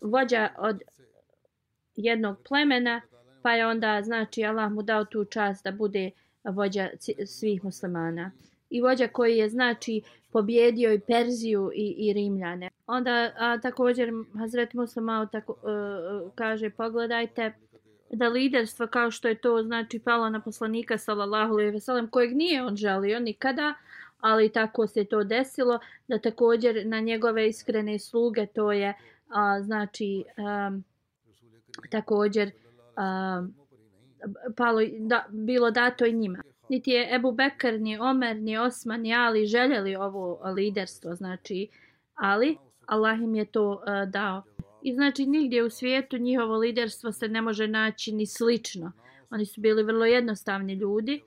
vođa 0.00 0.48
od 0.58 0.82
jednog 1.96 2.36
plemena, 2.48 3.00
pa 3.42 3.52
je 3.52 3.66
onda 3.66 4.02
znači 4.02 4.44
Allah 4.44 4.72
mu 4.72 4.82
dao 4.82 5.04
tu 5.04 5.24
čast 5.24 5.64
da 5.64 5.72
bude 5.72 6.10
vođa 6.50 6.88
svih 7.26 7.64
muslimana. 7.64 8.30
I 8.70 8.80
vođa 8.80 9.08
koji 9.08 9.36
je 9.36 9.48
znači 9.48 10.02
pobjedio 10.32 10.92
i 10.92 11.00
Perziju 11.00 11.70
i, 11.74 11.94
i 11.98 12.12
Rimljane. 12.12 12.70
Onda 12.86 13.32
a, 13.36 13.58
također 13.62 14.12
Musa 14.12 14.66
Muslima 14.72 15.28
tako, 15.32 15.52
e, 15.52 16.30
kaže 16.34 16.70
pogledajte 16.70 17.52
da 18.10 18.28
liderstvo 18.28 18.86
kao 18.86 19.10
što 19.10 19.28
je 19.28 19.34
to 19.34 19.62
znači 19.62 19.98
palo 19.98 20.30
na 20.30 20.40
poslanika 20.40 20.98
sallallahu 20.98 21.52
alejhi 21.52 21.70
ve 21.70 21.80
sellem 21.80 22.08
kojeg 22.10 22.36
nije 22.36 22.64
on 22.64 22.76
žalio 22.76 23.20
nikada 23.20 23.74
ali 24.20 24.52
tako 24.52 24.86
se 24.86 25.04
to 25.04 25.24
desilo 25.24 25.78
da 26.08 26.18
također 26.18 26.86
na 26.86 27.00
njegove 27.00 27.48
iskrene 27.48 27.98
sluge 27.98 28.46
to 28.46 28.72
je 28.72 28.94
a, 29.28 29.62
znači 29.62 30.24
a, 30.36 30.70
također 31.90 32.50
a, 32.96 33.42
palo 34.56 34.80
da, 34.98 35.26
bilo 35.30 35.70
dato 35.70 36.06
i 36.06 36.12
njima 36.12 36.42
niti 36.68 36.90
je 36.90 37.14
Ebu 37.14 37.32
Bekr, 37.32 37.80
ni 37.80 37.98
Omer, 37.98 38.36
ni 38.36 38.58
Osman, 38.58 39.00
ni 39.00 39.14
Ali 39.14 39.46
željeli 39.46 39.96
ovo 39.96 40.52
liderstvo, 40.56 41.14
znači, 41.14 41.68
ali 42.14 42.56
Allah 42.86 43.18
im 43.20 43.34
je 43.34 43.44
to 43.44 43.70
uh, 43.70 44.10
dao. 44.10 44.42
I 44.82 44.94
znači 44.94 45.26
nigdje 45.26 45.64
u 45.64 45.70
svijetu 45.70 46.18
njihovo 46.18 46.56
liderstvo 46.56 47.12
se 47.12 47.28
ne 47.28 47.42
može 47.42 47.68
naći 47.68 48.12
ni 48.12 48.26
slično. 48.26 48.92
Oni 49.30 49.46
su 49.46 49.60
bili 49.60 49.82
vrlo 49.82 50.04
jednostavni 50.04 50.74
ljudi. 50.74 51.22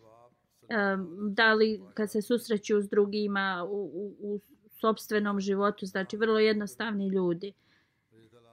Um, 0.62 1.34
da 1.34 1.54
li 1.54 1.82
kad 1.94 2.12
se 2.12 2.22
susreću 2.22 2.82
s 2.82 2.90
drugima 2.90 3.68
u, 3.70 3.92
u, 3.94 4.16
u 4.20 4.40
sobstvenom 4.70 5.40
životu, 5.40 5.86
znači 5.86 6.18
vrlo 6.18 6.40
jednostavni 6.40 7.08
ljudi. 7.08 7.54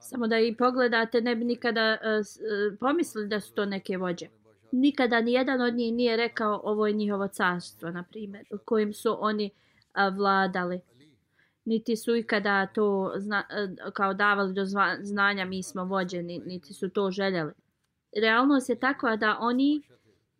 Samo 0.00 0.26
da 0.26 0.38
i 0.38 0.56
pogledate, 0.56 1.20
ne 1.20 1.36
bi 1.36 1.44
nikada 1.44 1.98
uh, 2.02 2.78
pomislili 2.80 3.28
da 3.28 3.40
su 3.40 3.54
to 3.54 3.64
neke 3.64 3.96
vođe. 3.96 4.26
Nikada 4.72 5.20
ni 5.20 5.32
jedan 5.32 5.60
od 5.60 5.74
njih 5.74 5.92
nije 5.92 6.16
rekao 6.16 6.60
ovo 6.64 6.86
je 6.86 6.92
njihovo 6.92 7.28
carstvo, 7.28 7.90
na 7.90 8.02
primjer, 8.02 8.44
kojim 8.64 8.92
su 8.92 9.16
oni 9.20 9.50
uh, 9.50 10.16
vladali 10.16 10.80
niti 11.68 11.96
su 11.96 12.16
ikada 12.16 12.66
to 12.66 13.12
zna, 13.16 13.44
uh, 13.86 13.92
kao 13.92 14.14
davali 14.14 14.54
do 14.54 14.64
zva, 14.64 14.96
znanja 15.00 15.44
mi 15.44 15.62
smo 15.62 15.84
vođeni, 15.84 16.42
niti 16.46 16.74
su 16.74 16.88
to 16.88 17.10
željeli. 17.10 17.52
Realnost 18.22 18.68
je 18.70 18.80
takva 18.80 19.16
da 19.16 19.36
oni, 19.40 19.82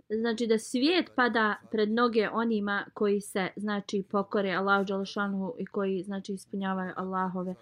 znači 0.08 0.46
da 0.46 0.58
svijet 0.58 1.10
pada 1.16 1.56
pred 1.70 1.90
noge 1.90 2.28
onima 2.32 2.84
koji 2.94 3.20
se 3.20 3.48
znači 3.56 4.04
pokore 4.10 4.52
Allahu 4.52 4.84
Đalšanu 4.84 5.54
i 5.58 5.66
koji 5.66 6.02
znači 6.02 6.32
ispunjavaju 6.32 6.92
Allahove 6.96 7.50
uh, 7.50 7.56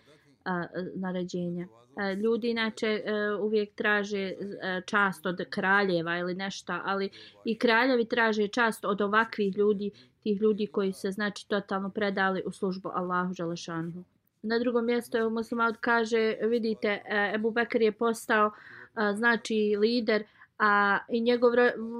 naređenja. 0.94 1.66
E, 1.96 2.14
ljudi 2.14 2.50
inače 2.50 2.86
e, 2.86 3.32
uvijek 3.40 3.74
traže 3.74 4.18
e, 4.18 4.34
čast 4.86 5.26
od 5.26 5.40
kraljeva 5.50 6.18
ili 6.18 6.34
nešto, 6.34 6.80
ali 6.84 7.10
i 7.44 7.58
kraljevi 7.58 8.04
traže 8.04 8.48
čast 8.48 8.84
od 8.84 9.00
ovakvih 9.00 9.56
ljudi 9.56 9.90
tih 10.22 10.40
ljudi 10.40 10.66
koji 10.66 10.92
se 10.92 11.10
znači 11.10 11.48
totalno 11.48 11.90
predali 11.90 12.42
u 12.46 12.52
službu 12.52 12.90
Allahu 12.94 13.34
Želešanu. 13.34 14.04
Na 14.42 14.58
drugom 14.58 14.86
mjestu 14.86 15.16
je 15.16 15.24
kaže, 15.80 16.36
vidite, 16.42 17.02
Ebu 17.34 17.50
Bekir 17.50 17.82
je 17.82 17.92
postao 17.92 18.50
znači 19.14 19.76
lider, 19.78 20.24
a 20.58 20.98
i 21.08 21.20
njegov 21.20 21.52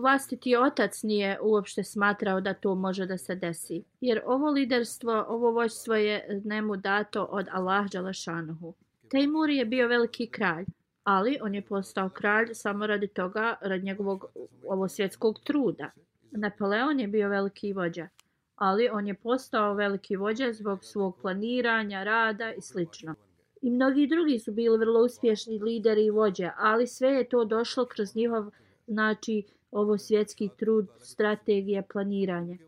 vlastiti 0.02 0.56
otac 0.56 1.02
nije 1.02 1.38
uopšte 1.42 1.84
smatrao 1.84 2.40
da 2.40 2.54
to 2.54 2.74
može 2.74 3.06
da 3.06 3.18
se 3.18 3.34
desi. 3.34 3.84
Jer 4.00 4.22
ovo 4.26 4.50
liderstvo, 4.50 5.24
ovo 5.28 5.50
vođstvo 5.50 5.94
je 5.94 6.42
njemu 6.44 6.76
dato 6.76 7.24
od 7.24 7.48
Allah 7.52 7.90
Đalašanuhu. 7.90 8.74
Tejmur 9.08 9.50
je 9.50 9.64
bio 9.64 9.88
veliki 9.88 10.26
kralj, 10.26 10.64
ali 11.04 11.38
on 11.42 11.54
je 11.54 11.62
postao 11.62 12.08
kralj 12.08 12.54
samo 12.54 12.86
radi 12.86 13.08
toga, 13.08 13.54
radi 13.60 13.84
njegovog 13.84 14.24
ovo 14.68 14.88
svjetskog 14.88 15.40
truda. 15.44 15.90
Napoleon 16.30 17.00
je 17.00 17.08
bio 17.08 17.28
veliki 17.28 17.72
vođa, 17.72 18.08
ali 18.56 18.88
on 18.88 19.06
je 19.06 19.14
postao 19.14 19.74
veliki 19.74 20.16
vođa 20.16 20.52
zbog 20.52 20.84
svog 20.84 21.18
planiranja, 21.20 22.04
rada 22.04 22.52
i 22.52 22.60
slično. 22.60 23.14
I 23.62 23.70
mnogi 23.70 24.06
drugi 24.06 24.38
su 24.38 24.52
bili 24.52 24.78
vrlo 24.78 25.00
uspješni 25.00 25.58
lideri 25.58 26.04
i 26.04 26.10
vođe, 26.10 26.50
ali 26.58 26.86
sve 26.86 27.08
je 27.08 27.28
to 27.28 27.44
došlo 27.44 27.84
kroz 27.84 28.16
njihov, 28.16 28.50
znači, 28.86 29.42
ovo 29.70 29.98
svjetski 29.98 30.48
trud, 30.58 30.86
strategija, 30.98 31.82
planiranje. 31.92 32.58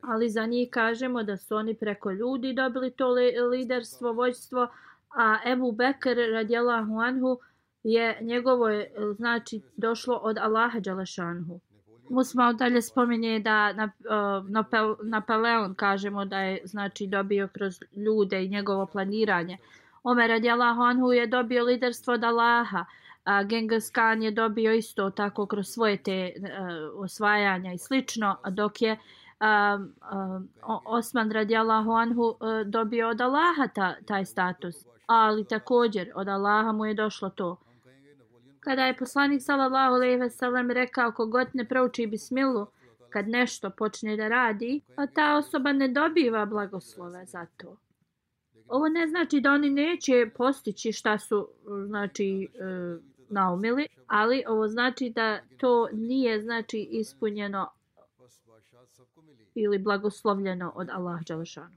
Ali 0.00 0.30
za 0.30 0.46
njih 0.46 0.68
kažemo 0.70 1.22
da 1.22 1.36
su 1.36 1.56
oni 1.56 1.74
preko 1.74 2.10
ljudi 2.10 2.52
dobili 2.52 2.90
to 2.90 3.08
liderstvo, 3.50 4.12
vođstvo, 4.12 4.68
a 5.16 5.50
Ebu 5.52 5.72
Bekr 5.72 6.16
radijalahu 6.32 6.98
anhu 6.98 7.38
je 7.82 8.18
njegovo, 8.20 8.66
znači, 9.16 9.60
došlo 9.76 10.16
od 10.16 10.38
Allaha 10.38 10.80
Đalešanhu. 10.80 11.60
Musma 12.08 12.52
dalje 12.52 12.82
spominje 12.82 13.40
da 13.40 13.72
na, 13.72 13.90
Napoleon 15.02 15.74
kažemo 15.74 16.24
da 16.24 16.38
je 16.38 16.60
znači 16.64 17.06
dobio 17.06 17.48
kroz 17.52 17.80
ljude 17.96 18.44
i 18.44 18.48
njegovo 18.48 18.86
planiranje. 18.86 19.58
Omer 20.06 20.28
radijallahu 20.30 20.82
anhu 20.82 21.12
je 21.12 21.26
dobio 21.26 21.64
liderstvo 21.64 22.14
od 22.14 22.24
Allaha. 22.24 22.84
A 23.24 23.42
Genghis 23.42 23.90
Khan 23.90 24.22
je 24.22 24.30
dobio 24.30 24.72
isto 24.72 25.10
tako 25.10 25.46
kroz 25.46 25.68
svoje 25.68 25.96
te 26.02 26.32
uh, 26.38 27.02
osvajanja 27.04 27.72
i 27.72 27.78
slično, 27.78 28.36
dok 28.50 28.82
je 28.82 28.92
um, 28.92 29.94
uh, 30.66 30.80
Osman 30.84 31.30
radijallahu 31.30 31.90
anhu 31.90 32.22
uh, 32.22 32.36
dobio 32.66 33.08
od 33.08 33.20
Allaha 33.20 33.68
ta, 33.74 33.94
taj 34.06 34.24
status. 34.24 34.86
Ali 35.06 35.44
također 35.44 36.12
od 36.14 36.28
Allaha 36.28 36.72
mu 36.72 36.86
je 36.86 36.94
došlo 36.94 37.30
to. 37.30 37.56
Kada 38.60 38.86
je 38.86 38.96
poslanik 38.96 39.42
sallallahu 39.42 39.94
alejhi 39.94 40.16
ve 40.16 40.30
sellem 40.30 40.70
rekao 40.70 41.12
kogod 41.12 41.48
ne 41.52 41.64
prouči 41.64 42.06
bismilu 42.06 42.66
kad 43.10 43.28
nešto 43.28 43.70
počne 43.70 44.16
da 44.16 44.28
radi, 44.28 44.80
a 44.96 45.06
ta 45.06 45.36
osoba 45.36 45.72
ne 45.72 45.88
dobiva 45.88 46.46
blagoslove 46.46 47.26
za 47.26 47.46
to. 47.56 47.76
Ovo 48.68 48.88
ne 48.88 49.08
znači 49.08 49.40
da 49.40 49.52
oni 49.52 49.70
neće 49.70 50.30
postići 50.36 50.92
šta 50.92 51.18
su 51.18 51.48
znači 51.86 52.48
e, 52.54 52.96
naumili, 53.28 53.86
ali 54.06 54.42
ovo 54.48 54.68
znači 54.68 55.10
da 55.10 55.40
to 55.56 55.88
nije 55.92 56.42
znači 56.42 56.88
ispunjeno 56.90 57.68
ili 59.54 59.78
blagoslovljeno 59.78 60.72
od 60.74 60.88
Allah 60.90 61.20
Đalešanu. 61.28 61.76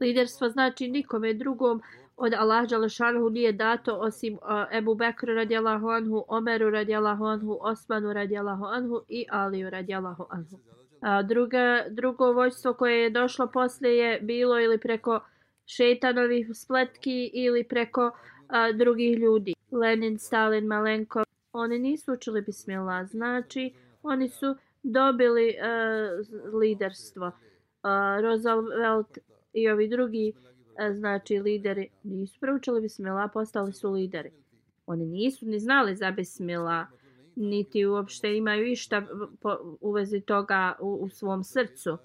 Liderstvo 0.00 0.48
znači 0.48 0.88
nikome 0.88 1.34
drugom 1.34 1.82
od 2.16 2.34
Allah 2.34 2.68
Đalešanu 2.68 3.30
nije 3.30 3.52
dato 3.52 3.96
osim 3.96 4.34
uh, 4.34 4.40
Ebu 4.72 4.94
Bekru 4.94 5.34
radijalahu 5.34 5.88
anhu, 5.88 6.24
Omeru 6.28 6.70
radijalahu 6.70 7.24
anhu, 7.24 7.58
Osmanu 7.60 8.12
radijalahu 8.12 8.64
anhu 8.64 9.02
i 9.08 9.26
Aliju 9.30 9.70
radijalahu 9.70 10.26
anhu. 10.30 10.58
A 11.00 11.22
druga, 11.22 11.84
drugo 11.90 12.32
vojstvo 12.32 12.74
koje 12.74 13.02
je 13.02 13.10
došlo 13.10 13.46
poslije 13.46 13.96
je 13.98 14.20
bilo 14.20 14.60
ili 14.60 14.78
preko 14.78 15.20
šetanovih 15.76 16.48
spletki 16.54 17.30
ili 17.34 17.64
preko 17.64 18.10
a, 18.48 18.72
drugih 18.72 19.18
ljudi. 19.18 19.54
Lenin, 19.70 20.18
Stalin, 20.18 20.66
Malenko, 20.66 21.22
oni 21.52 21.78
nisu 21.78 22.12
učili 22.12 22.42
bismila, 22.42 23.04
znači 23.04 23.74
oni 24.02 24.28
su 24.28 24.56
dobili 24.82 25.48
uh, 25.48 26.54
liderstvo. 26.54 27.26
Uh, 27.26 28.22
Roosevelt 28.22 29.18
i 29.52 29.68
ovi 29.68 29.88
drugi 29.88 30.32
uh, 30.34 30.96
znači 30.96 31.38
lideri 31.38 31.88
nisu 32.02 32.40
proučili 32.40 32.80
bismila, 32.80 33.28
postali 33.28 33.72
su 33.72 33.90
lideri. 33.90 34.30
Oni 34.86 35.06
nisu 35.06 35.46
ni 35.46 35.58
znali 35.58 35.96
za 35.96 36.10
bismila, 36.10 36.86
niti 37.36 37.86
uopšte 37.86 38.36
imaju 38.36 38.66
išta 38.66 39.06
po, 39.40 39.76
u 39.80 39.92
vezi 39.92 40.20
toga 40.20 40.76
u, 40.80 40.94
u 40.94 41.08
svom 41.08 41.44
srcu. 41.44 41.98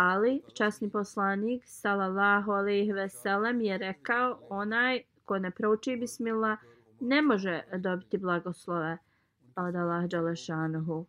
Ali 0.00 0.42
časni 0.54 0.90
poslanik 0.90 1.62
sallallahu 1.66 2.52
alejhi 2.52 2.92
ve 2.92 3.08
sellem 3.08 3.60
je 3.60 3.78
rekao 3.78 4.38
onaj 4.48 5.02
ko 5.24 5.38
ne 5.38 5.50
prouči 5.50 5.96
bismillah 5.96 6.58
ne 7.00 7.22
može 7.22 7.62
dobiti 7.78 8.18
blagoslove 8.18 8.98
od 9.56 9.76
Allah 9.76 10.04
Đalešanuhu. 10.04 11.06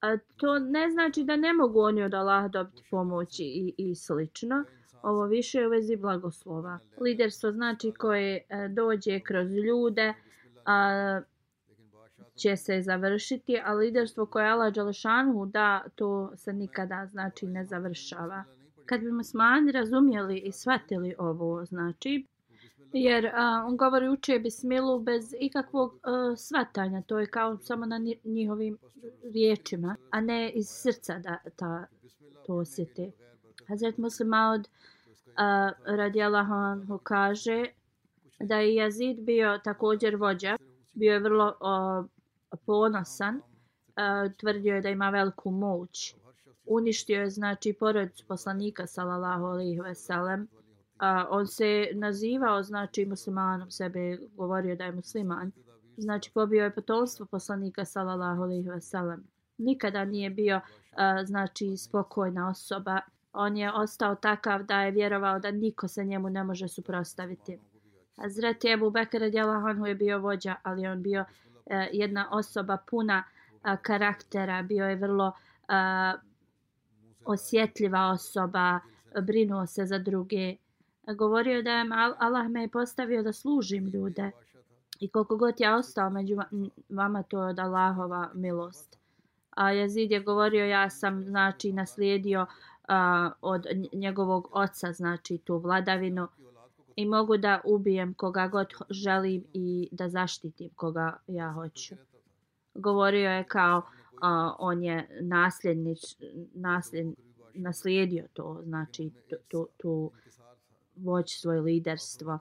A 0.00 0.16
to 0.36 0.58
ne 0.58 0.90
znači 0.90 1.24
da 1.24 1.36
ne 1.36 1.52
mogu 1.52 1.80
oni 1.80 2.02
od 2.02 2.14
Allah 2.14 2.50
dobiti 2.50 2.82
pomoći 2.90 3.44
i, 3.44 3.74
i 3.78 3.94
slično. 3.94 4.64
Ovo 5.02 5.26
više 5.26 5.58
je 5.58 5.66
u 5.66 5.70
vezi 5.70 5.96
blagoslova. 5.96 6.78
Liderstvo 7.00 7.52
znači 7.52 7.92
koje 7.92 8.36
e, 8.36 8.68
dođe 8.68 9.20
kroz 9.20 9.50
ljude, 9.50 10.14
a, 10.64 11.20
će 12.36 12.56
se 12.56 12.82
završiti, 12.82 13.60
a 13.64 13.72
liderstvo 13.72 14.26
koje 14.26 14.48
Allah 14.48 14.74
Đalešanu 14.74 15.46
da, 15.46 15.84
to 15.94 16.32
se 16.36 16.52
nikada 16.52 17.06
znači 17.06 17.46
ne 17.46 17.64
završava. 17.64 18.44
Kad 18.86 19.00
bi 19.00 19.12
musmani 19.12 19.72
razumjeli 19.72 20.38
i 20.38 20.52
shvatili 20.52 21.14
ovo, 21.18 21.64
znači, 21.64 22.26
jer 22.92 23.26
a, 23.26 23.64
on 23.66 23.76
govori 23.76 24.08
uče 24.08 24.38
bismilu 24.38 25.00
bez 25.00 25.34
ikakvog 25.40 25.94
e, 25.94 25.98
a, 26.02 26.36
svatanja, 26.36 27.02
to 27.02 27.18
je 27.18 27.26
kao 27.26 27.58
samo 27.58 27.86
na 27.86 28.00
njihovim 28.24 28.78
riječima, 29.32 29.96
a 30.10 30.20
ne 30.20 30.50
iz 30.50 30.66
srca 30.68 31.18
da 31.18 31.38
ta, 31.56 31.86
to 32.46 32.54
osjeti. 32.54 33.12
Hazret 33.68 33.98
Muslimaud 33.98 34.68
radi 35.84 36.22
Allahom 36.22 36.98
kaže 37.02 37.66
da 38.40 38.56
je 38.56 38.74
Jazid 38.74 39.20
bio 39.20 39.58
također 39.64 40.16
vođa, 40.16 40.56
bio 40.94 41.12
je 41.12 41.20
vrlo 41.20 41.56
a, 41.60 42.04
ponosan, 42.66 43.36
uh, 43.36 44.32
tvrdio 44.36 44.74
je 44.74 44.80
da 44.80 44.88
ima 44.88 45.10
veliku 45.10 45.50
moć. 45.50 46.14
Uništio 46.66 47.20
je 47.20 47.30
znači 47.30 47.72
porodicu 47.72 48.24
poslanika 48.26 48.86
sallallahu 48.86 49.44
alejhi 49.44 49.80
ve 49.80 49.94
sellem. 49.94 50.48
A 50.98 51.26
on 51.30 51.46
se 51.46 51.88
nazivao 51.94 52.62
znači 52.62 53.06
muslimanom, 53.06 53.70
sebe 53.70 54.18
govorio 54.36 54.76
da 54.76 54.84
je 54.84 54.92
musliman. 54.92 55.52
Znači 55.96 56.30
pobio 56.34 56.64
je 56.64 56.74
potomstvo 56.74 57.26
poslanika 57.26 57.84
sallallahu 57.84 58.42
alejhi 58.42 58.68
ve 58.68 58.80
sellem. 58.80 59.24
Nikada 59.58 60.04
nije 60.04 60.30
bio 60.30 60.56
uh, 60.56 61.26
znači 61.26 61.76
spokojna 61.76 62.48
osoba. 62.48 63.00
On 63.32 63.56
je 63.56 63.72
ostao 63.72 64.14
takav 64.14 64.62
da 64.62 64.82
je 64.82 64.90
vjerovao 64.90 65.38
da 65.38 65.50
niko 65.50 65.88
se 65.88 66.04
njemu 66.04 66.30
ne 66.30 66.44
može 66.44 66.68
suprotstaviti. 66.68 67.58
Hazreti 68.16 68.68
Ebu 68.68 68.90
Bekr 68.90 69.18
radijallahu 69.18 69.86
je 69.86 69.94
bio 69.94 70.18
vođa, 70.18 70.54
ali 70.62 70.86
on 70.86 71.02
bio 71.02 71.20
uh, 71.20 71.45
E, 71.66 71.88
jedna 71.92 72.28
osoba 72.30 72.76
puna 72.90 73.24
e, 73.64 73.76
karaktera, 73.82 74.62
bio 74.62 74.88
je 74.88 74.96
vrlo 74.96 75.32
e, 75.68 75.72
osjetljiva 77.24 78.10
osoba, 78.10 78.80
brinuo 79.22 79.66
se 79.66 79.86
za 79.86 79.98
druge. 79.98 80.56
Govorio 81.14 81.62
da 81.62 81.70
je 81.70 81.86
Allah 82.18 82.48
me 82.48 82.62
je 82.62 82.68
postavio 82.68 83.22
da 83.22 83.32
služim 83.32 83.86
ljude 83.86 84.30
i 85.00 85.08
koliko 85.08 85.36
god 85.36 85.54
ja 85.58 85.76
ostao 85.76 86.10
među 86.10 86.36
vama 86.88 87.22
to 87.22 87.42
je 87.42 87.48
od 87.48 87.58
Allahova 87.58 88.30
milost. 88.34 88.98
A 89.50 89.70
Jezid 89.70 90.10
je 90.10 90.20
govorio 90.20 90.64
ja 90.64 90.90
sam 90.90 91.24
znači 91.24 91.72
naslijedio 91.72 92.46
od 93.40 93.66
njegovog 93.92 94.48
oca 94.52 94.92
znači 94.92 95.38
tu 95.38 95.58
vladavinu 95.58 96.28
i 96.96 97.06
mogu 97.06 97.36
da 97.36 97.60
ubijem 97.64 98.14
koga 98.14 98.48
god 98.48 98.66
želim 98.90 99.44
i 99.52 99.88
da 99.92 100.08
zaštitim 100.08 100.70
koga 100.74 101.16
ja 101.26 101.52
hoću. 101.52 101.94
Govorio 102.74 103.30
je 103.30 103.44
kao 103.44 103.82
a, 104.20 104.54
on 104.58 104.82
je 104.82 105.08
nasljednič, 105.20 106.00
nasljed, 106.54 107.06
naslijedio 107.54 108.24
to, 108.32 108.60
znači 108.64 109.10
tu, 109.30 109.36
tu, 109.48 109.68
tu 109.76 110.10
voć 110.96 111.40
svoje 111.40 111.60
liderstvo 111.60 112.38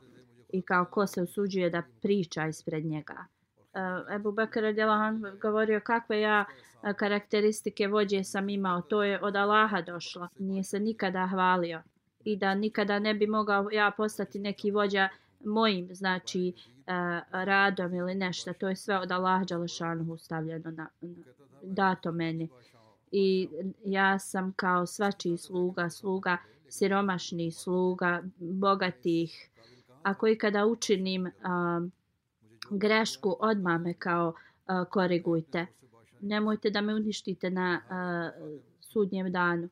i 0.49 0.61
kao 0.61 0.85
ko 0.85 1.07
se 1.07 1.21
usuđuje 1.21 1.69
da 1.69 1.83
priča 2.01 2.47
ispred 2.47 2.85
njega. 2.85 3.25
E, 3.73 4.15
Ebu 4.15 4.31
Bekir 4.31 4.65
Adjelahan 4.65 5.23
govorio 5.41 5.79
kakve 5.79 6.21
ja 6.21 6.45
e, 6.83 6.93
karakteristike 6.93 7.87
vođe 7.87 8.23
sam 8.23 8.49
imao, 8.49 8.81
to 8.81 9.03
je 9.03 9.21
od 9.21 9.35
Allaha 9.35 9.81
došlo. 9.81 10.27
Nije 10.39 10.63
se 10.63 10.79
nikada 10.79 11.27
hvalio 11.27 11.81
i 12.25 12.35
da 12.35 12.55
nikada 12.55 12.99
ne 12.99 13.13
bi 13.13 13.27
mogao 13.27 13.69
ja 13.71 13.91
postati 13.97 14.39
neki 14.39 14.71
vođa 14.71 15.09
mojim, 15.43 15.89
znači, 15.91 16.53
uh, 16.57 17.43
radom 17.43 17.93
ili 17.93 18.15
nešto. 18.15 18.53
To 18.53 18.69
je 18.69 18.75
sve 18.75 18.99
od 18.99 19.11
Allah 19.11 19.45
Đalešanuhu 19.47 20.17
stavljeno 20.17 20.71
na, 20.71 20.87
na, 21.01 21.15
dato 21.63 22.11
meni. 22.11 22.49
I 23.11 23.49
ja 23.85 24.19
sam 24.19 24.53
kao 24.55 24.85
svačiji 24.85 25.37
sluga, 25.37 25.89
sluga 25.89 26.37
siromašni 26.69 27.51
sluga, 27.51 28.23
bogatih. 28.39 29.49
Ako 30.03 30.27
i 30.27 30.37
kada 30.37 30.65
učinim 30.65 31.25
uh, 31.25 31.89
grešku, 32.69 33.35
odmah 33.39 33.81
me 33.81 33.93
kao 33.93 34.27
uh, 34.27 34.87
korigujte. 34.89 35.65
Nemojte 36.21 36.69
da 36.69 36.81
me 36.81 36.95
uništite 36.95 37.49
na 37.49 37.81
uh, 37.85 38.61
sudnjem 38.79 39.31
danu 39.31 39.69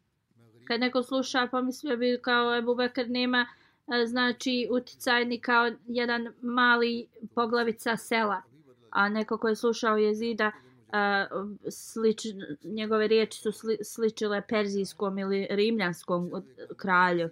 kad 0.66 0.80
neko 0.80 1.04
sluša 1.04 1.40
pa 1.42 1.48
pomislio 1.48 1.98
bi 1.98 2.20
kao 2.22 2.58
Ebu 2.58 2.76
Bekr 2.76 3.10
nema 3.10 3.48
e, 3.88 4.06
znači 4.06 4.68
uticajni 4.72 5.40
kao 5.40 5.72
jedan 5.88 6.34
mali 6.42 7.08
poglavica 7.36 7.98
sela. 7.98 8.42
A 8.90 9.10
neko 9.10 9.38
ko 9.38 9.48
je 9.48 9.56
slušao 9.56 9.98
jezida 9.98 10.48
uh, 10.48 10.94
e, 10.94 11.72
slič, 11.72 12.26
njegove 12.64 13.08
riječi 13.08 13.40
su 13.40 13.52
sli, 13.52 13.78
sličile 13.84 14.42
perzijskom 14.48 15.18
ili 15.20 15.48
rimljanskom 15.50 16.32
kralju. 16.78 17.30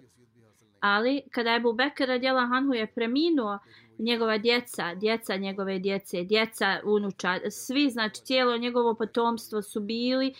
Ali 0.80 1.22
kada 1.30 1.50
je 1.50 1.56
Ebu 1.56 1.72
Bekr 1.72 2.04
radjela 2.06 2.46
Hanhu 2.46 2.74
je 2.74 2.86
preminuo 2.86 3.58
njegova 3.98 4.38
djeca, 4.38 4.94
djeca 4.94 5.36
njegove 5.36 5.78
djece, 5.78 6.22
djeca 6.22 6.80
unuča, 6.84 7.40
svi, 7.50 7.90
znači 7.90 8.22
cijelo 8.24 8.56
njegovo 8.56 8.94
potomstvo 8.94 9.62
su 9.62 9.80
bili 9.80 10.28
uh, 10.28 10.36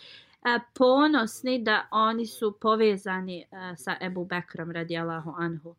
ponosni 0.74 1.62
da 1.62 1.88
oni 1.90 2.26
su 2.26 2.59
povezani 2.61 3.44
sa 3.76 3.96
Ebu 4.00 4.24
Bekrom 4.24 4.70
radijalahu 4.70 5.35
anhu. 5.38 5.74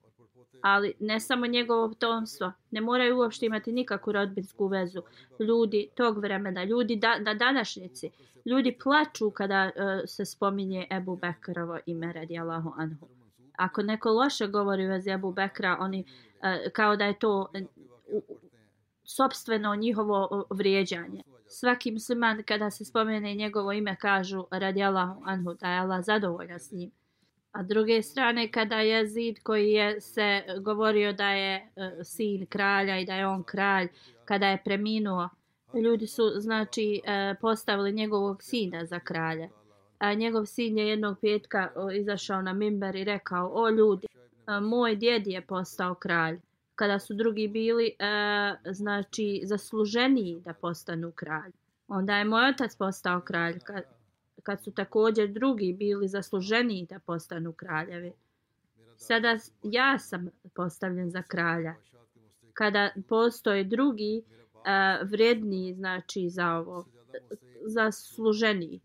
Ali 0.61 0.93
ne 0.99 1.19
samo 1.19 1.47
njegovo 1.47 1.89
potomstvo, 1.89 2.51
ne 2.71 2.81
moraju 2.81 3.17
uopšte 3.17 3.45
imati 3.45 3.71
nikakvu 3.71 4.13
rodbinsku 4.13 4.67
vezu. 4.67 5.01
Ljudi 5.39 5.89
tog 5.95 6.17
vremena, 6.17 6.63
ljudi 6.63 6.95
da, 6.95 7.19
na 7.19 7.33
današnjici, 7.33 8.09
ljudi 8.45 8.77
plaču 8.83 9.31
kada 9.31 9.65
uh, 9.65 10.01
se 10.05 10.25
spominje 10.25 10.87
Ebu 10.91 11.15
Bekrovo 11.15 11.79
ime 11.85 12.13
radijalahu 12.13 12.73
anhu. 12.77 13.07
Ako 13.57 13.81
neko 13.81 14.09
loše 14.09 14.47
govori 14.47 14.85
vezi 14.85 15.09
Ebu 15.09 15.31
Bekra, 15.31 15.77
oni 15.79 16.03
uh, 16.03 16.71
kao 16.73 16.95
da 16.95 17.05
je 17.05 17.19
to 17.19 17.51
e, 17.53 17.61
uh, 17.61 18.23
sobstveno 19.03 19.75
njihovo 19.75 20.45
vrijeđanje 20.49 21.23
svaki 21.53 21.91
musliman 21.91 22.43
kada 22.43 22.71
se 22.71 22.85
spomene 22.85 23.33
njegovo 23.33 23.71
ime 23.71 23.95
kažu 23.95 24.45
radi 24.51 24.83
Allahu 24.83 25.21
anhu 25.25 25.53
da 25.53 25.67
je 25.67 25.79
Allah 25.79 26.05
zadovoljan 26.05 26.59
s 26.59 26.71
njim. 26.71 26.91
A 27.51 27.63
druge 27.63 28.01
strane 28.01 28.51
kada 28.51 28.79
je 28.79 29.07
Zid 29.07 29.39
koji 29.43 29.71
je 29.71 30.01
se 30.01 30.43
govorio 30.61 31.13
da 31.13 31.29
je 31.29 31.71
uh, 31.75 31.83
sin 32.03 32.45
kralja 32.45 32.99
i 32.99 33.05
da 33.05 33.15
je 33.15 33.27
on 33.27 33.43
kralj, 33.43 33.87
kada 34.25 34.47
je 34.47 34.61
preminuo, 34.65 35.29
ljudi 35.73 36.07
su 36.07 36.23
znači 36.35 37.01
uh, 37.03 37.37
postavili 37.41 37.91
njegovog 37.91 38.43
sina 38.43 38.85
za 38.85 38.99
kralja. 38.99 39.49
A 39.99 40.13
njegov 40.13 40.45
sin 40.45 40.77
je 40.77 40.87
jednog 40.87 41.17
petka 41.21 41.71
uh, 41.75 41.95
izašao 41.95 42.41
na 42.41 42.53
mimber 42.53 42.95
i 42.95 43.03
rekao, 43.03 43.51
o 43.53 43.69
ljudi, 43.69 44.07
uh, 44.07 44.63
moj 44.63 44.95
djed 44.95 45.27
je 45.27 45.41
postao 45.41 45.95
kralj 45.95 46.39
kada 46.75 46.99
su 46.99 47.13
drugi 47.13 47.47
bili 47.47 47.85
e, 47.85 47.93
znači 48.71 49.41
zasluženiji 49.43 50.41
da 50.45 50.53
postanu 50.53 51.11
kralj. 51.11 51.51
Onda 51.87 52.17
je 52.17 52.25
moj 52.25 52.49
otac 52.49 52.75
postao 52.75 53.21
kralj 53.21 53.59
kad, 53.59 53.83
kad 54.43 54.63
su 54.63 54.71
također 54.71 55.29
drugi 55.29 55.73
bili 55.73 56.07
zasluženiji 56.07 56.87
da 56.89 56.99
postanu 56.99 57.53
kraljevi. 57.53 58.13
Sada 58.97 59.37
ja 59.63 59.99
sam 59.99 60.29
postavljen 60.55 61.11
za 61.11 61.21
kralja. 61.21 61.75
Kada 62.53 62.89
postoje 63.09 63.63
drugi 63.63 64.17
e, 64.17 64.23
vredniji 65.05 65.73
znači 65.73 66.29
za 66.29 66.55
ovo 66.55 66.85
zasluženiji 67.65 68.79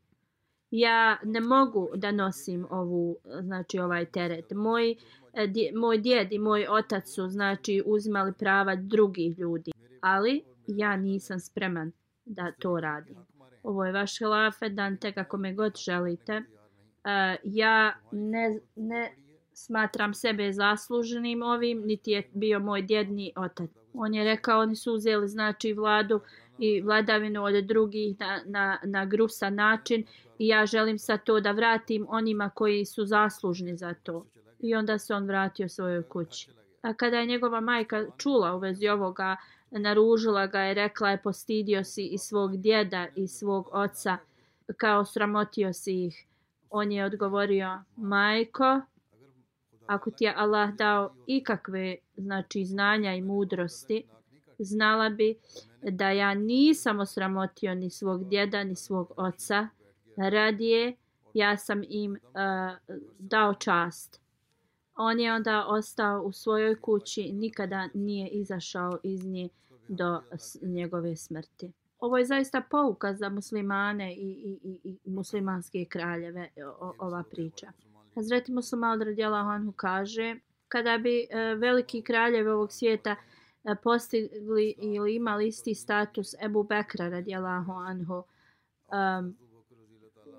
ja 0.70 1.18
ne 1.24 1.41
mogu 1.41 1.89
da 1.95 2.12
nosim 2.12 2.66
ovu 2.70 3.16
znači 3.41 3.78
ovaj 3.78 4.05
teret 4.05 4.51
moj 4.51 4.97
E, 5.33 5.47
dje, 5.47 5.72
moj 5.74 5.99
djed 5.99 6.33
i 6.33 6.39
moj 6.39 6.66
otac 6.68 7.09
su 7.09 7.29
znači 7.29 7.83
uzimali 7.87 8.33
prava 8.39 8.74
drugih 8.76 9.39
ljudi 9.39 9.72
ali 10.01 10.45
ja 10.66 10.97
nisam 10.97 11.41
spreman 11.41 11.93
da 12.24 12.53
to 12.53 12.81
radim. 12.81 13.16
Ovo 13.62 13.85
je 13.85 13.93
vaš 13.93 14.18
hilafet 14.18 14.72
dante 14.72 15.12
kako 15.12 15.37
me 15.37 15.55
god 15.55 15.76
želite. 15.76 16.37
Uh, 16.37 17.41
ja 17.45 17.97
ne, 18.12 18.61
ne 18.76 19.14
smatram 19.53 20.14
sebe 20.14 20.53
zasluženim 20.53 21.43
ovim 21.43 21.83
niti 21.85 22.11
je 22.11 22.31
bio 22.35 22.61
moj 22.61 22.83
djed 22.83 23.11
ni 23.11 23.33
otac. 23.37 23.70
On 23.95 24.14
je 24.14 24.24
rekao 24.24 24.61
oni 24.61 24.76
su 24.76 24.95
uzeli 24.95 25.29
znači 25.29 25.72
vladu 25.72 26.20
i 26.59 26.81
vladavinu 26.81 27.45
od 27.45 27.64
drugih 27.64 28.16
na, 28.20 28.41
na, 28.47 28.79
na 28.85 29.05
grusa 29.05 29.51
način 29.51 30.05
i 30.39 30.49
ja 30.49 30.66
želim 30.66 30.99
sa 30.99 31.16
to 31.16 31.41
da 31.41 31.53
vratim 31.53 32.07
onima 32.09 32.51
koji 32.51 32.85
su 32.85 33.05
zaslužni 33.05 33.76
za 33.76 33.95
to. 33.95 34.26
I 34.61 34.74
onda 34.74 34.98
se 34.98 35.14
on 35.14 35.26
vratio 35.26 35.68
svojoj 35.68 36.02
kući. 36.02 36.50
A 36.82 36.94
kada 36.94 37.16
je 37.16 37.26
njegova 37.26 37.61
majka 37.61 38.06
čula 38.16 38.54
u 38.54 38.59
vezi 38.59 38.88
ovoga, 38.88 39.36
naružila 39.70 40.46
ga 40.46 40.61
je, 40.61 40.74
rekla 40.74 41.11
je 41.11 41.22
postidio 41.22 41.84
si 41.84 42.06
i 42.06 42.18
svog 42.18 42.56
djeda 42.56 43.06
i 43.16 43.28
svog 43.28 43.68
oca 43.72 44.18
kao 44.76 45.04
sramotio 45.04 45.72
si 45.72 46.04
ih. 46.04 46.26
On 46.70 46.92
je 46.92 47.04
odgovorio, 47.04 47.82
majko, 47.96 48.80
ako 49.86 50.11
ti 50.11 50.24
je 50.24 50.34
Allah 50.36 50.74
dao 50.74 51.14
ikakve 51.26 51.96
znači, 52.16 52.64
znanja 52.64 53.14
i 53.14 53.22
mudrosti, 53.22 54.04
znala 54.59 55.09
bi 55.09 55.38
da 55.82 56.11
ja 56.11 56.34
nisam 56.34 57.00
osramotio 57.00 57.74
ni 57.74 57.90
svog 57.90 58.28
djeda 58.28 58.64
ni 58.64 58.76
svog 58.76 59.12
oca, 59.16 59.68
radije 60.16 60.96
ja 61.34 61.56
sam 61.56 61.82
im 61.88 62.12
uh, 62.12 62.98
dao 63.18 63.54
čast. 63.54 64.20
On 65.01 65.20
je 65.20 65.34
onda 65.34 65.66
ostao 65.68 66.22
u 66.22 66.32
svojoj 66.32 66.80
kući, 66.80 67.32
nikada 67.32 67.88
nije 67.94 68.28
izašao 68.28 68.99
iz 69.03 69.24
nje 69.24 69.49
do 69.88 70.20
njegove 70.62 71.16
smrti. 71.16 71.72
Ovo 71.99 72.18
je 72.18 72.24
zaista 72.24 72.62
pouka 72.70 73.14
za 73.14 73.28
muslimane 73.28 74.14
i, 74.14 74.59
i, 74.62 74.78
i, 74.84 74.99
i 75.05 75.11
muslimanske 75.11 75.84
kraljeve, 75.84 76.49
e, 76.57 76.66
o, 76.66 76.94
ova 76.99 77.22
priča. 77.30 77.72
Hazreti 78.14 78.53
Muslima 78.53 78.90
od 78.92 79.03
Radjela 79.03 79.72
kaže, 79.76 80.36
kada 80.68 80.99
bi 80.99 81.26
e, 81.30 81.55
veliki 81.55 82.03
kraljevi 82.03 82.51
ovog 82.51 82.72
svijeta 82.72 83.16
e, 83.64 83.74
postigli 83.82 84.74
ili 84.78 85.14
imali 85.14 85.46
isti 85.49 85.74
status 85.74 86.34
Ebu 86.42 86.62
Bekra 86.62 87.09
Radjela 87.09 87.64
Anhu, 87.88 88.22
um, 88.92 89.36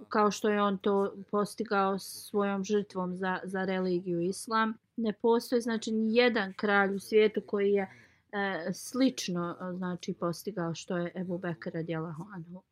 kao 0.10 0.32
što 0.32 0.50
je 0.50 0.62
on 0.62 0.78
to 0.78 1.14
postigao 1.32 2.00
svojom 2.00 2.64
žrtvom 2.64 3.18
za, 3.18 3.40
za 3.44 3.66
religiju 3.66 4.22
islam. 4.22 4.74
Ne 4.98 5.14
postoji 5.14 5.62
znači 5.62 5.92
ni 5.92 6.16
jedan 6.16 6.54
kralj 6.54 6.96
u 6.96 7.00
svijetu 7.00 7.42
koji 7.46 7.72
je 7.72 7.90
e, 8.32 8.74
slično 8.74 9.58
e, 9.62 9.74
znači 9.78 10.14
postigao 10.14 10.76
što 10.76 10.98
je 10.98 11.12
Ebu 11.16 11.38
Bekr 11.38 11.72
radijalahu 11.74 12.26
anhu 12.34 12.64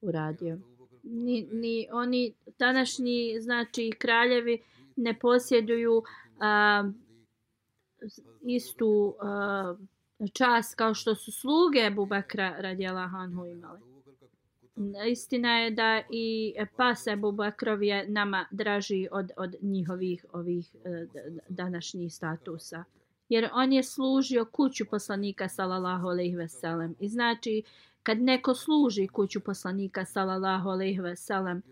uradio. 0.00 0.58
Ni, 1.02 1.48
ni 1.52 1.88
oni 1.92 2.34
današnji 2.58 3.40
znači 3.40 3.92
kraljevi 3.98 4.62
ne 4.96 5.18
posjeduju 5.18 6.02
a, 6.40 6.84
istu 8.42 9.14
a, 9.20 9.74
čas 10.32 10.74
kao 10.74 10.94
što 10.94 11.14
su 11.14 11.32
sluge 11.32 11.78
Ebu 11.78 12.06
Bekra 12.06 12.54
radijalahu 12.58 13.16
anhu 13.16 13.46
imali. 13.46 13.93
Istina 15.10 15.58
je 15.58 15.70
da 15.70 16.02
i 16.10 16.54
pas 16.76 17.06
Ebu 17.06 17.32
Bakrov 17.32 17.82
je 17.82 18.08
nama 18.08 18.46
draži 18.50 19.08
od, 19.10 19.30
od 19.36 19.54
njihovih 19.60 20.26
ovih 20.32 20.74
e, 20.84 21.06
današnjih 21.48 22.14
statusa. 22.14 22.84
Jer 23.28 23.48
on 23.52 23.72
je 23.72 23.82
služio 23.82 24.44
kuću 24.44 24.84
poslanika 24.90 25.48
sallallahu 25.48 26.08
alejhi 26.08 26.36
ve 26.36 26.48
sellem. 26.48 26.94
I 27.00 27.08
znači 27.08 27.62
kad 28.02 28.18
neko 28.18 28.54
služi 28.54 29.08
kuću 29.08 29.40
poslanika 29.40 30.04
sallallahu 30.04 30.68
alejhi 30.68 31.00
ve 31.00 31.16
sellem 31.16 31.62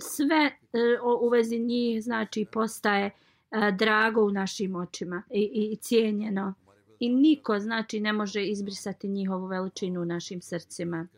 sve 0.00 0.50
e, 0.72 0.78
u 1.20 1.28
vezi 1.28 1.58
njih 1.58 2.04
znači 2.04 2.46
postaje 2.52 3.06
e, 3.06 3.12
drago 3.78 4.24
u 4.24 4.30
našim 4.30 4.76
očima 4.76 5.22
i, 5.30 5.70
i 5.72 5.76
cijenjeno. 5.76 6.54
I 7.00 7.08
niko 7.08 7.58
znači 7.58 8.00
ne 8.00 8.12
može 8.12 8.46
izbrisati 8.46 9.08
njihovu 9.08 9.46
veličinu 9.46 10.02
u 10.02 10.04
našim 10.04 10.40
srcima 10.42 11.08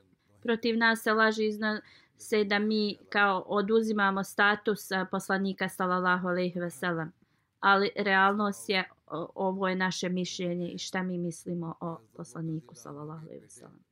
protiv 0.42 0.78
nas 0.78 1.02
se 1.02 1.12
laži 1.12 1.44
izna 1.44 1.80
se 2.16 2.44
da 2.44 2.58
mi 2.58 2.96
kao 3.08 3.44
oduzimamo 3.46 4.24
status 4.24 4.88
poslanika 5.10 5.68
sallallahu 5.68 6.28
alejhi 6.28 6.60
ve 6.60 6.70
sellem 6.70 7.12
ali 7.60 7.90
realnost 7.96 8.68
je 8.68 8.88
ovo 9.34 9.68
je 9.68 9.74
naše 9.74 10.08
mišljenje 10.08 10.68
i 10.68 10.78
šta 10.78 11.02
mi 11.02 11.18
mislimo 11.18 11.74
o 11.80 11.98
poslaniku 12.16 12.74
sallallahu 12.74 13.26
alejhi 13.26 13.42
ve 13.42 13.48
sellem 13.48 13.88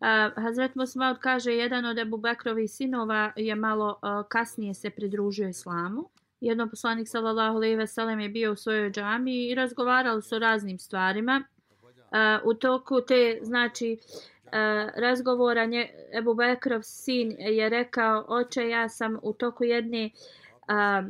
Uh, 0.00 0.42
Hazret 0.42 0.74
Musmaud 0.74 1.18
kaže 1.18 1.52
jedan 1.52 1.84
od 1.84 1.98
Ebu 1.98 2.16
Bekrovih 2.16 2.70
sinova 2.70 3.32
je 3.36 3.54
malo 3.54 3.98
uh, 4.02 4.28
kasnije 4.28 4.74
se 4.74 4.90
pridružio 4.90 5.48
islamu. 5.48 6.08
Jedno 6.40 6.68
poslanik 6.70 7.08
sallallahu 7.08 7.56
alejhi 7.56 7.76
ve 7.76 7.86
sellem 7.86 8.20
je 8.20 8.28
bio 8.28 8.52
u 8.52 8.56
svojoj 8.56 8.90
džamiji 8.90 9.48
i 9.48 9.54
razgovarali 9.54 10.22
su 10.22 10.36
o 10.36 10.38
raznim 10.38 10.78
stvarima. 10.78 11.44
Uh, 11.72 12.50
u 12.50 12.54
toku 12.54 13.00
te 13.00 13.38
znači 13.42 13.98
uh, 14.00 14.35
razgovora 14.96 15.66
nje, 15.66 15.88
Ebu 16.18 16.34
Bekrov 16.34 16.82
sin 16.82 17.36
je 17.38 17.68
rekao 17.68 18.24
oče 18.28 18.68
ja 18.68 18.88
sam 18.88 19.18
u 19.22 19.32
toku 19.32 19.64
jedne 19.64 20.10
a, 20.68 21.02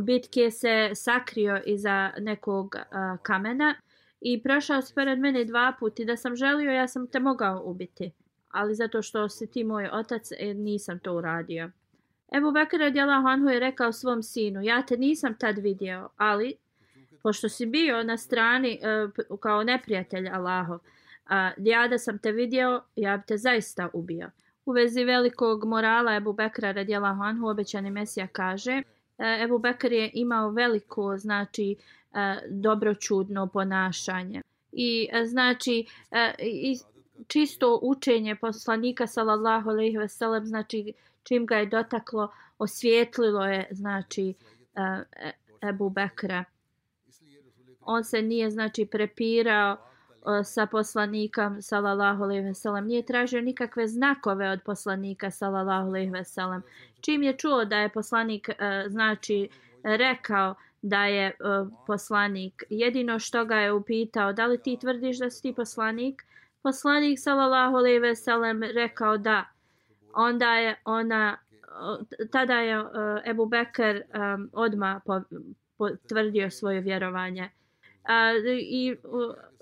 bitke 0.00 0.50
se 0.50 0.90
sakrio 0.94 1.60
iza 1.66 2.10
nekog 2.18 2.76
a, 2.76 3.16
kamena 3.22 3.74
i 4.20 4.42
prošao 4.42 4.82
se 4.82 4.94
pored 4.94 5.18
mene 5.18 5.44
dva 5.44 5.72
puta 5.80 6.02
i 6.02 6.06
da 6.06 6.16
sam 6.16 6.36
želio 6.36 6.70
ja 6.70 6.88
sam 6.88 7.06
te 7.06 7.20
mogao 7.20 7.62
ubiti 7.64 8.12
ali 8.48 8.74
zato 8.74 9.02
što 9.02 9.28
si 9.28 9.46
ti 9.50 9.64
moj 9.64 9.88
otac 9.92 10.32
e, 10.38 10.54
nisam 10.54 10.98
to 10.98 11.14
uradio. 11.14 11.70
Ebu 12.36 12.52
Bekr 12.52 12.78
radijalahu 12.78 13.26
anhu 13.26 13.48
je 13.48 13.60
rekao 13.60 13.92
svom 13.92 14.22
sinu 14.22 14.62
ja 14.62 14.82
te 14.82 14.96
nisam 14.96 15.34
tad 15.38 15.58
vidio 15.58 16.08
ali 16.16 16.56
pošto 17.22 17.48
si 17.48 17.66
bio 17.66 18.02
na 18.02 18.16
strani 18.16 18.80
uh, 19.28 19.40
kao 19.40 19.64
neprijatelj 19.64 20.28
Allahov 20.28 20.78
a, 21.28 21.50
ja 21.56 21.88
da 21.88 21.98
sam 21.98 22.18
te 22.18 22.32
vidio, 22.32 22.82
ja 22.96 23.16
bi 23.16 23.22
te 23.26 23.36
zaista 23.36 23.88
ubio. 23.92 24.30
U 24.66 24.72
vezi 24.72 25.04
velikog 25.04 25.64
morala 25.64 26.14
Ebu 26.14 26.32
Bekra 26.32 26.72
radijela 26.72 27.18
Anhu, 27.22 27.48
obećani 27.48 27.90
Mesija 27.90 28.26
kaže, 28.26 28.82
e, 29.18 29.42
Ebu 29.44 29.58
Bekr 29.58 29.92
je 29.92 30.10
imao 30.14 30.50
veliko, 30.50 31.16
znači, 31.16 31.76
e, 32.12 32.38
dobročudno 32.50 33.46
ponašanje. 33.46 34.42
I 34.72 35.08
e, 35.12 35.24
znači, 35.26 35.86
i 36.38 36.78
čisto 37.26 37.78
učenje 37.82 38.36
poslanika 38.36 39.06
sallallahu 39.06 39.70
alejhi 39.70 39.98
ve 39.98 40.08
sellem 40.08 40.46
znači 40.46 40.92
čim 41.22 41.46
ga 41.46 41.56
je 41.56 41.66
dotaklo 41.66 42.32
osvijetlilo 42.58 43.44
je 43.44 43.68
znači 43.70 44.34
Ebu 45.68 45.90
Bekra 45.90 46.44
on 47.80 48.04
se 48.04 48.22
nije 48.22 48.50
znači 48.50 48.86
prepirao 48.86 49.76
sa 50.44 50.66
poslanikom 50.66 51.62
sallallahu 51.62 52.22
alejhi 52.22 52.42
ve 52.42 52.54
sellem. 52.54 52.86
Nije 52.86 53.02
tražio 53.02 53.40
nikakve 53.40 53.88
znakove 53.88 54.50
od 54.50 54.62
poslanika 54.62 55.30
sallallahu 55.30 55.88
alejhi 55.88 56.10
ve 56.10 56.24
sellem. 56.24 56.62
Čim 57.00 57.22
je 57.22 57.36
čuo 57.36 57.64
da 57.64 57.78
je 57.78 57.88
poslanik 57.88 58.48
e, 58.48 58.84
znači 58.88 59.48
rekao 59.82 60.54
da 60.82 61.04
je 61.04 61.26
e, 61.26 61.32
poslanik 61.86 62.64
jedino 62.70 63.18
što 63.18 63.44
ga 63.44 63.56
je 63.56 63.72
upitao 63.72 64.32
da 64.32 64.46
li 64.46 64.62
ti 64.62 64.78
tvrdiš 64.80 65.18
da 65.18 65.30
si 65.30 65.42
ti 65.42 65.54
poslanik? 65.54 66.22
Poslanik 66.62 67.18
sallallahu 67.18 67.76
alejhi 67.76 67.98
ve 67.98 68.16
sellem 68.16 68.62
rekao 68.62 69.18
da. 69.18 69.44
Onda 70.14 70.54
je 70.54 70.80
ona 70.84 71.36
e, 72.20 72.26
tada 72.26 72.54
je 72.54 72.84
Ebu 73.26 73.46
Bekr 73.46 74.00
odma 74.52 75.00
potvrdio 75.78 76.50
svoje 76.50 76.80
vjerovanje. 76.80 77.50
I 78.70 78.96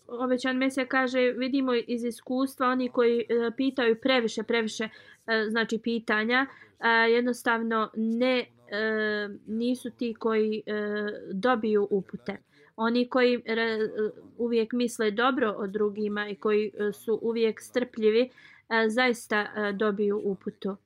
obećan 0.08 0.56
Mesija 0.56 0.86
kaže, 0.86 1.20
vidimo 1.36 1.74
iz 1.74 2.04
iskustva, 2.04 2.66
oni 2.66 2.88
koji 2.88 3.20
e, 3.20 3.24
pitaju 3.56 3.96
previše, 4.00 4.42
previše 4.42 4.84
e, 4.84 4.90
znači 5.48 5.78
pitanja, 5.78 6.46
e, 6.80 6.88
jednostavno 6.88 7.90
ne 7.94 8.38
e, 8.38 8.46
nisu 9.46 9.90
ti 9.90 10.14
koji 10.18 10.62
e, 10.66 10.72
dobiju 11.32 11.88
upute. 11.90 12.36
Oni 12.76 13.08
koji 13.08 13.42
re, 13.46 13.78
uvijek 14.38 14.72
misle 14.72 15.10
dobro 15.10 15.54
o 15.58 15.66
drugima 15.66 16.28
i 16.28 16.34
koji 16.34 16.66
e, 16.66 16.92
su 16.92 17.18
uvijek 17.22 17.60
strpljivi, 17.60 18.20
e, 18.20 18.30
zaista 18.88 19.40
e, 19.40 19.72
dobiju 19.72 20.20
uputu. 20.24 20.76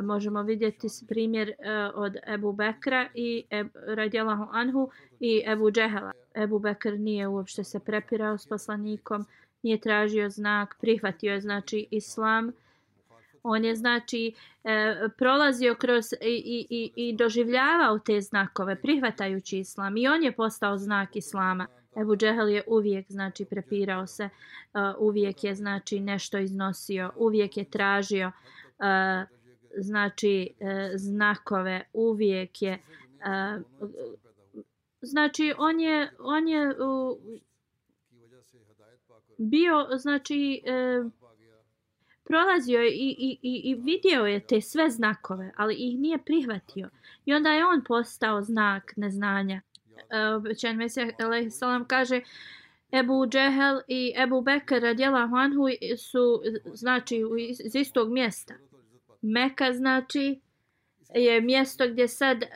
Možemo 0.00 0.42
vidjeti 0.42 0.88
primjer 1.08 1.48
e, 1.48 1.54
od 1.94 2.16
Ebu 2.26 2.52
Bekra 2.52 3.08
i 3.14 3.44
radijalahu 3.86 4.46
anhu 4.52 4.90
i 5.20 5.42
Ebu 5.46 5.70
Džehela. 5.70 6.12
Ebu 6.34 6.58
Bekr 6.58 6.98
nije 6.98 7.28
uopšte 7.28 7.64
se 7.64 7.80
prepirao 7.80 8.38
s 8.38 8.46
poslanikom, 8.46 9.26
nije 9.62 9.80
tražio 9.80 10.30
znak, 10.30 10.76
prihvatio 10.80 11.32
je 11.32 11.40
znači 11.40 11.86
islam. 11.90 12.52
On 13.42 13.64
je 13.64 13.76
znači 13.76 14.32
e, 14.64 14.96
prolazio 15.18 15.74
kroz 15.74 16.12
i, 16.12 16.16
i, 16.24 16.66
i, 16.70 16.92
i 16.96 17.16
doživljavao 17.16 17.98
te 17.98 18.20
znakove 18.20 18.80
prihvatajući 18.82 19.58
islam 19.58 19.96
i 19.96 20.08
on 20.08 20.22
je 20.22 20.32
postao 20.32 20.78
znak 20.78 21.16
islama. 21.16 21.66
Ebu 21.96 22.16
Džehel 22.16 22.48
je 22.48 22.62
uvijek 22.66 23.06
znači 23.08 23.44
prepirao 23.44 24.06
se, 24.06 24.24
uh, 24.24 24.80
uvijek 24.98 25.44
je 25.44 25.54
znači 25.54 26.00
nešto 26.00 26.38
iznosio, 26.38 27.12
uvijek 27.16 27.56
je 27.56 27.64
tražio 27.64 28.26
uh, 28.26 29.39
znači 29.76 30.54
e, 30.60 30.90
znakove, 30.94 31.84
uvijek 31.92 32.62
je 32.62 32.72
e, 32.72 33.60
znači 35.02 35.54
on 35.58 35.80
je 35.80 36.10
on 36.18 36.48
je 36.48 36.74
u, 36.80 37.18
bio 39.38 39.88
znači 39.98 40.62
e, 40.66 41.02
prolazio 42.24 42.82
i, 42.82 43.16
i, 43.18 43.38
i, 43.42 43.60
i 43.64 43.74
vidio 43.74 44.26
je 44.26 44.46
te 44.46 44.60
sve 44.60 44.90
znakove, 44.90 45.52
ali 45.56 45.74
ih 45.74 45.98
nije 45.98 46.18
prihvatio. 46.18 46.90
I 47.24 47.34
onda 47.34 47.50
je 47.50 47.66
on 47.66 47.84
postao 47.84 48.42
znak 48.42 48.92
neznanja. 48.96 49.60
E, 50.10 50.26
obećan 50.26 50.76
Mesih 50.76 51.04
salam 51.50 51.84
kaže 51.84 52.20
Ebu 52.92 53.26
Džehel 53.26 53.80
i 53.88 54.12
Ebu 54.16 54.40
Bekr 54.40 54.82
radjela 54.82 55.26
Huanhu 55.26 55.68
su 55.98 56.42
znači 56.74 57.22
iz 57.60 57.74
istog 57.74 58.12
mjesta. 58.12 58.54
Meka 59.22 59.72
znači 59.72 60.40
je 61.14 61.40
mjesto 61.40 61.88
gdje 61.88 62.08
sad 62.08 62.42
e, 62.42 62.48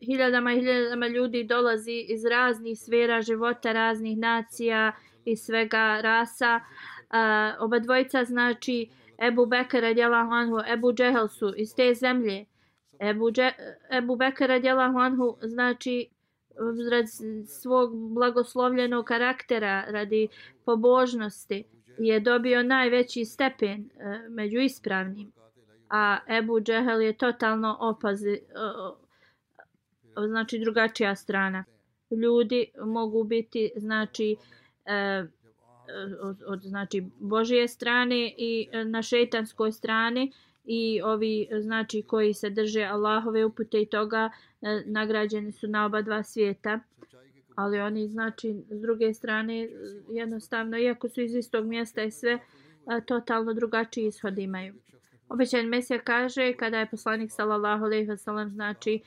hiljadama 0.00 0.52
i 0.52 0.56
hiljadama 0.56 1.06
ljudi 1.06 1.44
dolazi 1.44 2.06
iz 2.08 2.24
raznih 2.24 2.78
sfera 2.78 3.22
života, 3.22 3.72
raznih 3.72 4.18
nacija 4.18 4.92
i 5.24 5.36
svega 5.36 6.00
rasa. 6.00 6.60
E, 6.60 6.62
oba 7.58 7.78
dvojica 7.78 8.24
znači 8.24 8.88
Ebu 9.18 9.46
Bekara 9.46 9.88
radijalahu 9.88 10.32
anhu, 10.32 10.58
Ebu 10.72 10.92
Džehel 10.92 11.28
su 11.28 11.52
iz 11.56 11.74
te 11.74 11.94
zemlje. 11.94 12.44
Ebu, 13.00 13.30
Dže, 13.30 13.52
Ebu 13.90 14.16
Bekara 14.16 14.54
radijalahu 14.54 14.98
anhu 14.98 15.36
znači 15.42 16.08
radi 16.90 17.08
svog 17.46 18.14
blagoslovljenog 18.14 19.04
karaktera, 19.04 19.84
radi 19.88 20.28
pobožnosti 20.64 21.64
je 21.98 22.20
dobio 22.20 22.62
najveći 22.62 23.24
stepen 23.24 23.90
e, 23.98 24.28
među 24.28 24.58
ispravnim. 24.58 25.32
A 25.90 26.18
Ebu 26.38 26.60
Džehel 26.60 27.02
je 27.02 27.12
totalno 27.12 27.76
opazi, 27.80 28.32
e, 28.32 28.40
znači 30.28 30.58
drugačija 30.58 31.16
strana. 31.16 31.64
Ljudi 32.10 32.66
mogu 32.84 33.24
biti 33.24 33.70
znači 33.76 34.36
e, 34.86 35.24
od, 36.22 36.42
od 36.46 36.62
znači 36.62 37.04
Božije 37.20 37.68
strane 37.68 38.34
i 38.38 38.68
na 38.84 39.02
šejtanskoj 39.02 39.72
strani 39.72 40.32
i 40.64 41.02
ovi 41.02 41.48
znači 41.60 42.02
koji 42.02 42.34
se 42.34 42.50
drže 42.50 42.82
Allahove 42.82 43.44
upute 43.44 43.80
i 43.80 43.86
toga 43.86 44.30
nagrađeni 44.84 45.52
su 45.52 45.68
na 45.68 45.86
oba 45.86 46.02
dva 46.02 46.22
svijeta 46.22 46.80
ali 47.54 47.80
oni 47.80 48.08
znači 48.08 48.54
s 48.70 48.80
druge 48.80 49.14
strane 49.14 49.68
jednostavno 50.10 50.78
iako 50.78 51.08
su 51.08 51.20
iz 51.20 51.34
istog 51.34 51.66
mjesta 51.66 52.02
i 52.02 52.10
sve 52.10 52.38
totalno 53.06 53.54
drugačiji 53.54 54.06
ishod 54.06 54.38
imaju. 54.38 54.74
Obećan 55.28 55.66
Mesija 55.66 55.98
kaže 55.98 56.52
kada 56.52 56.78
je 56.78 56.90
poslanik 56.90 57.32
sallallahu 57.32 57.84
alejhi 57.84 58.06
ve 58.06 58.16
sellem 58.16 58.50
znači 58.50 59.00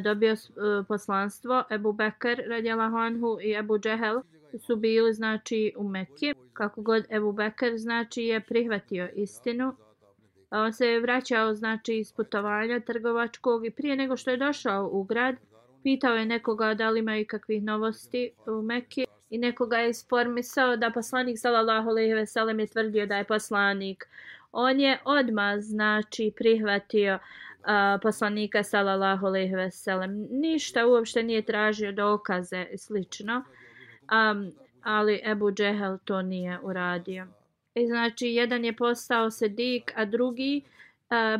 dobio 0.00 0.32
e, 0.32 0.36
poslanstvo 0.88 1.64
Ebu 1.70 1.92
Bekr 1.92 2.42
radijallahu 2.48 2.96
anhu 2.96 3.38
i 3.42 3.52
Ebu 3.52 3.78
Džehel 3.78 4.20
su 4.58 4.76
bili 4.76 5.14
znači 5.14 5.72
u 5.76 5.88
Mekki. 5.88 6.34
Kako 6.52 6.82
god 6.82 7.04
Ebu 7.10 7.32
Bekr 7.32 7.76
znači 7.76 8.22
je 8.22 8.40
prihvatio 8.40 9.08
istinu. 9.14 9.74
On 10.50 10.72
se 10.72 10.86
je 10.86 11.00
vraćao 11.00 11.54
znači 11.54 11.98
iz 11.98 12.12
putovanja 12.12 12.80
trgovačkog 12.80 13.66
i 13.66 13.70
prije 13.70 13.96
nego 13.96 14.16
što 14.16 14.30
je 14.30 14.36
došao 14.36 14.88
u 14.92 15.02
grad 15.02 15.36
pitao 15.84 16.16
je 16.16 16.26
nekoga 16.26 16.74
da 16.74 16.90
li 16.90 16.98
imaju 17.00 17.26
kakvih 17.28 17.62
novosti 17.62 18.30
u 18.46 18.62
Mekke 18.62 19.04
i 19.30 19.38
nekoga 19.38 19.76
je 19.76 19.90
isformisao 19.90 20.76
da 20.76 20.90
poslanik 20.90 21.38
sallallahu 21.38 21.88
alejhi 21.88 22.14
ve 22.14 22.26
sellem 22.26 22.60
je 22.60 22.66
tvrdio 22.66 23.06
da 23.06 23.16
je 23.16 23.24
poslanik. 23.24 24.04
On 24.52 24.80
je 24.80 24.98
odma 25.04 25.60
znači 25.60 26.32
prihvatio 26.36 27.14
uh, 27.14 28.00
poslanika 28.02 28.62
sallallahu 28.62 29.26
alejhi 29.26 29.54
ve 29.54 29.70
sellem. 29.70 30.26
Ništa 30.30 30.86
uopšte 30.86 31.22
nije 31.22 31.42
tražio 31.42 31.92
dokaze 31.92 32.66
i 32.72 32.78
slično 32.78 33.36
um, 33.36 34.52
ali 34.82 35.20
Ebu 35.24 35.52
Džehel 35.52 35.98
to 36.04 36.22
nije 36.22 36.58
uradio. 36.62 37.26
I 37.74 37.86
znači, 37.86 38.26
jedan 38.26 38.64
je 38.64 38.76
postao 38.76 39.30
Sedik, 39.30 39.92
a 39.96 40.04
drugi 40.04 40.62
uh, 40.64 40.83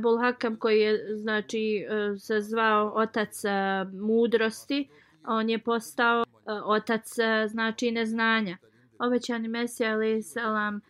Bulhakam 0.03 0.57
koji 0.57 0.81
je 0.81 1.17
znači 1.17 1.87
uh, 1.89 2.21
se 2.21 2.41
zvao 2.41 2.93
otac 2.95 3.45
uh, 3.45 3.93
mudrosti, 3.93 4.89
on 5.27 5.51
je 5.51 5.59
postao 5.59 6.21
uh, 6.23 6.27
otac 6.65 7.19
uh, 7.19 7.51
znači 7.51 7.91
neznanja. 7.91 8.57
Obećani 8.99 9.49
Mesija 9.49 9.93
ali 9.93 10.23
selam 10.23 10.81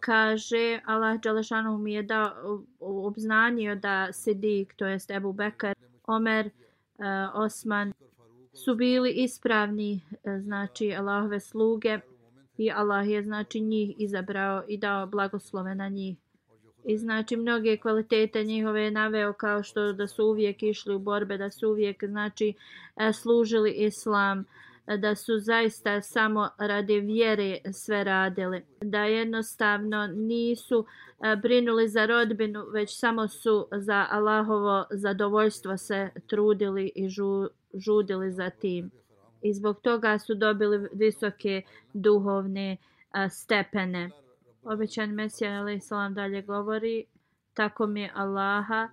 kaže 0.00 0.80
Allah 0.84 1.20
Đalešanu 1.20 1.78
mi 1.78 1.92
je 1.92 2.02
dao 2.02 2.62
obznanio 2.80 3.74
da 3.74 4.12
Sidik, 4.12 4.74
to 4.74 4.86
jest 4.86 5.10
Ebu 5.10 5.32
Bekar, 5.32 5.74
Omer, 6.06 6.50
Osman 7.34 7.92
su 8.52 8.74
bili 8.74 9.10
ispravni 9.10 10.00
znači 10.40 10.94
Allahove 10.94 11.40
sluge 11.40 11.98
i 12.58 12.70
Allah 12.70 13.08
je 13.08 13.22
znači 13.22 13.60
njih 13.60 13.94
izabrao 13.98 14.62
i 14.68 14.78
dao 14.78 15.06
blagoslove 15.06 15.74
na 15.74 15.88
njih. 15.88 16.16
I 16.84 16.98
znači 16.98 17.36
mnoge 17.36 17.76
kvalitete 17.76 18.44
njihove 18.44 18.90
naveo 18.90 19.32
kao 19.32 19.62
što 19.62 19.92
da 19.92 20.06
su 20.06 20.26
uvijek 20.26 20.62
išli 20.62 20.94
u 20.94 20.98
borbe, 20.98 21.38
da 21.38 21.50
su 21.50 21.68
uvijek 21.68 22.04
znači 22.04 22.54
e, 22.96 23.12
služili 23.12 23.70
islam, 23.70 24.44
e, 24.86 24.96
da 24.96 25.14
su 25.14 25.38
zaista 25.38 26.02
samo 26.02 26.48
radi 26.58 27.00
vjere 27.00 27.58
sve 27.72 28.04
radili. 28.04 28.62
Da 28.80 29.04
jednostavno 29.04 30.06
nisu 30.06 30.86
e, 31.20 31.36
brinuli 31.36 31.88
za 31.88 32.06
rodbinu, 32.06 32.64
već 32.72 32.98
samo 32.98 33.28
su 33.28 33.68
za 33.72 34.06
Allahovo 34.10 34.86
zadovoljstvo 34.90 35.76
se 35.76 36.10
trudili 36.26 36.92
i 36.94 37.08
žu, 37.08 37.46
žudili 37.74 38.32
za 38.32 38.50
tim. 38.50 38.90
I 39.42 39.54
zbog 39.54 39.80
toga 39.80 40.18
su 40.18 40.34
dobili 40.34 40.88
visoke 40.92 41.62
duhovne 41.94 42.76
stepene. 43.30 44.10
Obećan 44.62 45.10
Mesija 45.10 45.50
a.s. 45.50 45.90
Dalje 46.14 46.42
govori, 46.42 47.04
tako 47.54 47.86
mi 47.86 48.10
Allaha, 48.14 48.88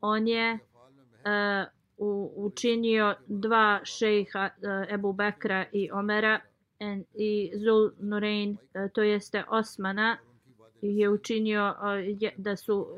on 0.00 0.28
je 0.28 0.52
uh, 0.52 1.66
u, 1.98 2.32
učinio 2.36 3.14
dva 3.26 3.80
šejha 3.84 4.44
e, 4.44 4.94
Ebu 4.94 5.12
Bekra 5.12 5.64
i 5.72 5.90
Omera 5.90 6.40
en, 6.78 7.04
i 7.14 7.52
Zul 7.56 7.90
Nurein, 7.98 8.56
e, 8.74 8.88
to 8.88 9.02
jeste 9.02 9.44
Osmana, 9.48 10.16
je 10.82 11.10
učinio 11.10 11.74
uh, 11.78 12.22
je, 12.22 12.34
da 12.36 12.56
su 12.56 12.76
uh, 12.76 12.88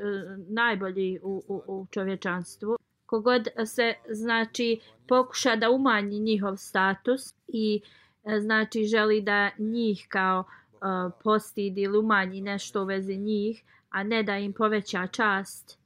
najbolji 0.48 1.18
u, 1.22 1.42
u, 1.48 1.62
u 1.66 1.86
čovječanstvu 1.90 2.78
kogod 3.06 3.48
se 3.66 3.94
znači 4.10 4.80
pokuša 5.08 5.56
da 5.56 5.70
umanji 5.70 6.18
njihov 6.20 6.56
status 6.56 7.34
i 7.48 7.80
uh, 8.22 8.32
znači 8.40 8.84
želi 8.84 9.20
da 9.20 9.50
njih 9.58 10.06
kao 10.08 10.44
uh, 10.80 11.12
postidi 11.24 11.82
ili 11.82 11.98
umanji 11.98 12.40
nešto 12.40 12.82
u 12.82 12.84
vezi 12.84 13.16
njih, 13.16 13.64
a 13.90 14.02
ne 14.02 14.22
da 14.22 14.38
im 14.38 14.52
poveća 14.52 15.06
čast. 15.06 15.78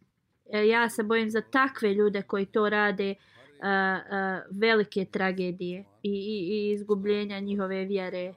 E, 0.53 0.67
ja 0.67 0.89
se 0.89 1.03
bojim 1.03 1.31
za 1.31 1.41
takve 1.41 1.95
ljude 1.95 2.23
koji 2.23 2.47
to 2.47 2.69
rade 2.69 3.11
uh, 3.11 3.17
uh, 3.65 4.59
velike 4.61 5.05
tragedije 5.05 5.85
i, 6.03 6.11
i, 6.11 6.55
i 6.55 6.71
izgubljenja 6.71 7.41
njihove 7.41 7.85
vjere. 7.85 8.35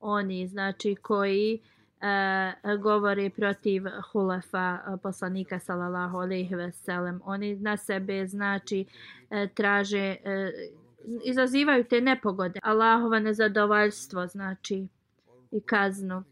Oni 0.00 0.46
znači 0.46 0.94
koji 0.94 1.60
uh, 1.98 2.80
govore 2.80 3.30
protiv 3.30 3.82
hulefa 4.12 4.78
uh, 4.86 5.00
poslanika 5.02 5.58
sallallahu 5.58 6.18
alejhi 6.18 6.54
ve 6.54 6.72
sellem 6.72 7.20
oni 7.24 7.56
na 7.56 7.76
sebe 7.76 8.26
znači 8.26 8.84
uh, 9.30 9.50
traže 9.54 10.16
uh, 10.24 10.78
izazivaju 11.24 11.84
te 11.84 12.00
nepogode 12.00 12.60
Allahova 12.62 13.20
nezadovoljstvo 13.20 14.26
znači 14.26 14.86
i 15.50 15.60
kaznu. 15.60 16.24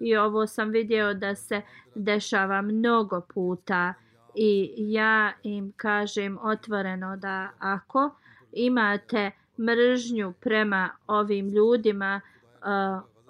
I 0.00 0.16
ovo 0.16 0.46
sam 0.46 0.70
vidio 0.70 1.14
da 1.14 1.34
se 1.34 1.62
dešava 1.94 2.62
mnogo 2.62 3.20
puta. 3.34 3.94
I 4.34 4.74
ja 4.76 5.32
im 5.42 5.72
kažem 5.76 6.38
otvoreno 6.42 7.16
da 7.16 7.50
ako 7.58 8.10
imate 8.52 9.30
mržnju 9.58 10.32
prema 10.40 10.90
ovim 11.06 11.48
ljudima, 11.48 12.20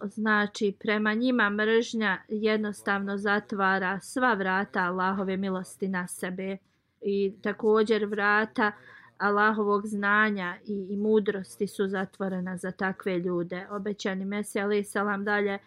znači 0.03 0.77
prema 0.81 1.15
njima 1.15 1.51
mržnja 1.51 2.19
jednostavno 2.29 3.19
zatvara 3.19 4.01
sva 4.01 4.35
vrata 4.35 4.81
Allahove 4.81 5.37
milosti 5.37 5.89
na 5.89 6.09
sebe. 6.09 6.57
I 7.01 7.35
također 7.43 8.07
vrata 8.07 8.73
Allahovog 9.19 9.87
znanja 9.87 10.57
i, 10.67 10.87
i 10.91 10.97
mudrosti 10.97 11.67
su 11.67 11.89
zatvorena 11.89 12.57
za 12.57 12.71
takve 12.71 13.19
ljude. 13.19 13.67
Obećani 13.71 14.25
Mesija 14.25 14.65
Ali 14.65 14.85
Salam 14.85 15.25
dalje 15.25 15.59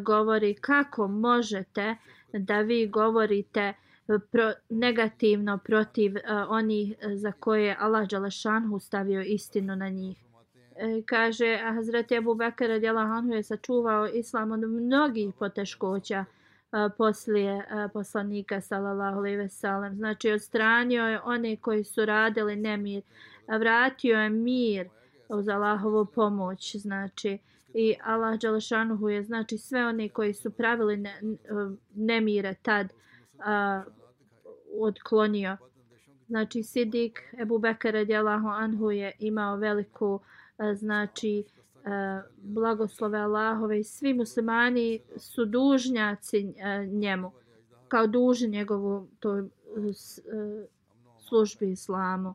govori 0.00 0.54
kako 0.54 1.08
možete 1.08 1.96
da 2.32 2.60
vi 2.60 2.86
govorite 2.86 3.72
pro, 4.30 4.52
negativno 4.70 5.58
protiv 5.58 6.12
uh, 6.12 6.20
onih 6.48 6.94
e, 7.00 7.16
za 7.16 7.32
koje 7.32 7.76
Allah 7.80 8.08
Đalašanhu 8.08 8.78
stavio 8.78 9.22
istinu 9.22 9.76
na 9.76 9.88
njih. 9.88 10.16
E, 10.76 11.02
kaže, 11.06 11.60
a 11.64 11.72
Hazreti 11.72 12.16
Abu 12.16 12.34
Bakr 12.34 12.64
radijallahu 12.64 13.12
anhu 13.12 13.32
je 13.32 13.42
sačuvao 13.42 14.06
islam 14.06 14.52
od 14.52 14.60
mnogih 14.60 15.34
poteškoća 15.38 16.18
a, 16.18 16.24
poslije 16.98 17.64
poslanika 17.92 18.60
sallallahu 18.60 19.18
alejhi 19.18 19.36
ve 19.36 19.48
sellem. 19.48 19.96
Znači 19.96 20.30
odstranio 20.30 21.04
je 21.04 21.20
one 21.20 21.56
koji 21.56 21.84
su 21.84 22.04
radili 22.04 22.56
nemir, 22.56 23.02
vratio 23.60 24.18
je 24.18 24.30
mir 24.30 24.88
uz 25.28 25.48
Allahovu 25.48 26.06
pomoć, 26.06 26.76
znači 26.76 27.38
i 27.74 27.94
Allah 28.04 28.38
dželešanuhu 28.38 29.08
je 29.08 29.22
znači 29.22 29.58
sve 29.58 29.86
one 29.86 30.08
koji 30.08 30.34
su 30.34 30.50
pravili 30.50 30.96
ne, 30.96 31.10
e, 31.10 31.34
nemire 31.94 32.54
tad 32.62 32.92
a, 33.38 33.82
odklonio. 34.80 35.56
Znači 36.26 36.62
Sidik 36.62 37.20
Ebu 37.40 37.58
Bekara 37.58 37.98
radijallahu 37.98 38.48
anhu 38.48 38.90
je 38.90 39.12
imao 39.18 39.56
veliku 39.56 40.20
a, 40.58 40.74
znači 40.74 41.44
Eh, 41.86 42.22
blagoslove 42.42 43.18
Allahove 43.18 43.80
i 43.80 43.84
svi 43.84 44.14
muslimani 44.14 45.00
su 45.16 45.44
dužnjaci 45.44 46.54
eh, 46.58 46.86
njemu 46.86 47.32
kao 47.88 48.06
dužni 48.06 48.48
njegovu 48.48 49.08
to 49.20 49.38
eh, 49.38 49.46
službi 51.18 51.70
islamu. 51.70 52.34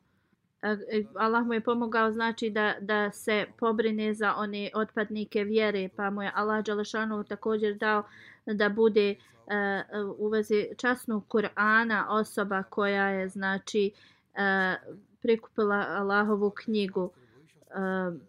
Allah 1.16 1.46
mu 1.46 1.54
je 1.54 1.62
pomogao 1.62 2.12
znači 2.12 2.50
da, 2.50 2.76
da 2.82 3.12
se 3.12 3.46
pobrine 3.60 4.14
za 4.14 4.34
one 4.36 4.70
otpadnike 4.74 5.44
vjere 5.44 5.90
pa 5.96 6.10
mu 6.10 6.24
je 6.24 6.32
Allah 6.36 6.66
Đalešanu 6.66 7.24
također 7.24 7.78
dao 7.78 8.04
da 8.46 8.70
bude 8.70 9.16
uh, 9.16 10.20
u 10.20 10.28
vezi 10.28 10.68
časnog 10.78 11.24
Kur'ana 11.28 12.06
osoba 12.10 12.64
koja 12.64 13.10
je 13.10 13.30
znači 13.30 13.92
uh, 14.34 15.00
prikupila 15.22 15.86
Allahovu 15.90 16.50
knjigu 16.50 17.04
uh, 17.04 18.20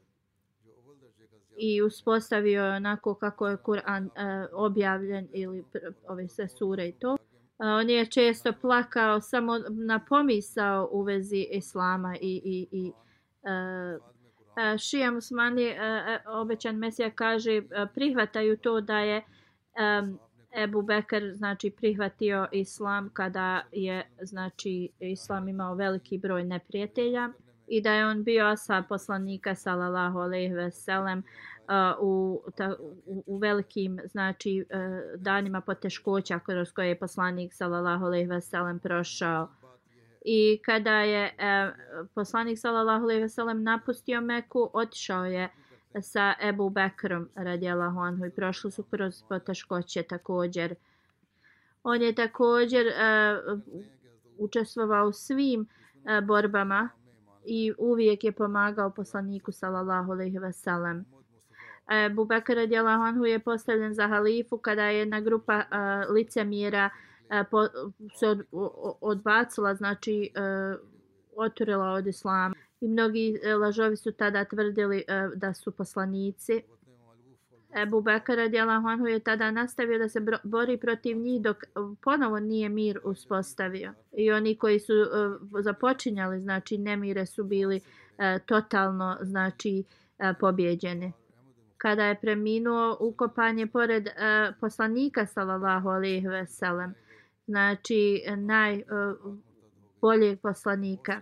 i 1.60 1.82
uspostavio 1.82 2.64
je 2.64 2.76
onako 2.76 3.14
kako 3.14 3.48
je 3.48 3.56
Kur'an 3.56 4.06
e, 4.06 4.46
objavljen 4.52 5.28
ili 5.32 5.64
ove 6.08 6.28
sve 6.28 6.48
sure 6.48 6.88
i 6.88 6.92
to. 6.92 7.16
E, 7.16 7.64
on 7.64 7.90
je 7.90 8.06
često 8.06 8.52
plakao 8.60 9.20
samo 9.20 9.58
na 9.68 10.04
pomisao 10.08 10.88
u 10.92 11.02
vezi 11.02 11.46
islama 11.50 12.16
i, 12.20 12.42
i, 12.44 12.68
i 12.72 12.92
e, 13.42 13.50
e 13.50 14.74
uh, 14.74 14.78
šija 14.78 15.10
musmani, 15.10 15.64
e, 15.64 15.74
e, 15.74 16.20
obećan 16.26 16.76
Mesija 16.76 17.10
kaže, 17.10 17.52
e, 17.52 17.62
prihvataju 17.94 18.56
to 18.56 18.80
da 18.80 18.98
je 18.98 19.16
e, 19.16 19.22
Ebu 20.62 20.82
Bekr 20.82 21.32
znači 21.32 21.70
prihvatio 21.70 22.48
islam 22.52 23.10
kada 23.12 23.62
je 23.72 24.10
znači 24.22 24.88
islam 25.00 25.48
imao 25.48 25.74
veliki 25.74 26.18
broj 26.18 26.44
neprijatelja 26.44 27.28
i 27.70 27.80
da 27.80 27.92
je 27.92 28.06
on 28.06 28.24
bio 28.24 28.46
asa 28.46 28.82
poslanika 28.88 29.54
sallallahu 29.54 30.18
alejhi 30.18 30.54
ve 30.54 30.70
sellem 30.70 31.18
uh, 31.18 31.24
u, 32.00 32.42
ta, 32.56 32.76
u, 33.06 33.24
u 33.26 33.38
velikim 33.38 34.00
znači 34.04 34.64
uh, 34.70 35.20
danima 35.20 35.60
poteškoća 35.60 36.38
kroz 36.38 36.72
koje 36.72 36.88
je 36.88 36.98
poslanik 36.98 37.54
sallallahu 37.54 38.04
alejhi 38.04 38.26
ve 38.26 38.40
sellem 38.40 38.78
prošao. 38.78 39.48
I 40.24 40.60
kada 40.64 41.00
je 41.00 41.34
e, 41.38 41.72
poslanik 42.14 42.58
sallallahu 42.58 43.04
alejhi 43.04 43.22
ve 43.22 43.28
sellem 43.28 43.62
napustio 43.62 44.20
Meku 44.20 44.70
otišao 44.72 45.24
je 45.24 45.48
sa 46.00 46.34
Ebu 46.42 46.70
Bekrom 46.70 47.28
radijallahu 47.34 48.00
anhu 48.00 48.26
i 48.26 48.30
prošli 48.30 48.70
su 48.70 48.82
kroz 48.82 49.22
poteškoće 49.28 50.02
također. 50.02 50.74
On 51.82 52.02
je 52.02 52.14
također 52.14 52.86
e, 52.86 52.92
učestvovao 54.38 55.08
u 55.08 55.12
svim 55.12 55.66
e, 56.04 56.20
borbama 56.20 56.88
i 57.44 57.72
uvijek 57.78 58.24
je 58.24 58.32
pomagao 58.32 58.90
poslaniku 58.90 59.52
sallallahu 59.52 60.12
alejhi 60.12 60.38
ve 60.38 60.52
sellem. 60.52 61.04
E, 61.90 62.04
Abu 62.04 62.24
Bakr 62.24 62.54
radijallahu 62.54 63.02
anhu 63.02 63.24
je 63.24 63.38
postavljen 63.38 63.94
za 63.94 64.08
halifu 64.08 64.58
kada 64.58 64.84
je 64.84 64.98
jedna 64.98 65.20
grupa 65.20 65.56
uh, 65.58 66.14
licemjera 66.14 66.90
uh, 66.90 67.46
po, 67.50 67.66
se 68.14 68.26
od, 68.26 68.44
odbacila, 69.00 69.74
znači 69.74 70.30
uh, 70.36 70.80
oturila 71.36 71.92
od 71.92 72.06
islama. 72.06 72.54
I 72.80 72.88
mnogi 72.88 73.38
uh, 73.54 73.60
lažovi 73.60 73.96
su 73.96 74.12
tada 74.12 74.44
tvrdili 74.44 75.04
uh, 75.08 75.34
da 75.34 75.54
su 75.54 75.72
poslanici. 75.72 76.62
Ebu 77.76 78.00
Bekar 78.00 78.36
radijallahu 78.36 78.88
anhu 78.88 79.06
je 79.06 79.20
tada 79.20 79.50
nastavio 79.50 79.98
da 79.98 80.08
se 80.08 80.20
bori 80.44 80.76
protiv 80.76 81.16
njih 81.16 81.42
dok 81.42 81.56
ponovo 82.02 82.40
nije 82.40 82.68
mir 82.68 83.00
uspostavio. 83.04 83.92
I 84.12 84.32
oni 84.32 84.56
koji 84.56 84.80
su 84.80 84.92
uh, 84.94 85.06
započinjali, 85.62 86.40
znači 86.40 86.78
nemire 86.78 87.26
su 87.26 87.44
bili 87.44 87.76
uh, 87.76 87.82
totalno 88.46 89.16
znači 89.20 89.84
uh, 90.18 90.26
pobjeđeni. 90.40 91.12
Kada 91.76 92.04
je 92.04 92.20
preminuo 92.20 92.96
ukopanje 93.00 93.66
pored 93.66 94.06
uh, 94.06 94.12
poslanika 94.60 95.26
sallallahu 95.26 95.88
alejhi 95.88 96.28
ve 96.28 96.46
sellem, 96.46 96.94
znači 97.46 98.22
najboljeg 98.36 100.34
uh, 100.34 100.42
poslanika, 100.42 101.20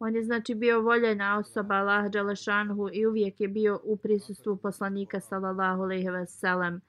On 0.00 0.14
je 0.14 0.22
znači 0.22 0.54
bio 0.54 0.80
voljena 0.80 1.38
osoba 1.38 1.74
Allah 1.74 2.10
Đalešanhu 2.10 2.88
i 2.92 3.06
uvijek 3.06 3.40
je 3.40 3.48
bio 3.48 3.80
u 3.84 3.96
prisustvu 3.96 4.56
poslanika 4.56 5.20
sallallahu 5.20 5.82
alaihi 5.82 6.08
ve 6.08 6.26
sellem. 6.26 6.80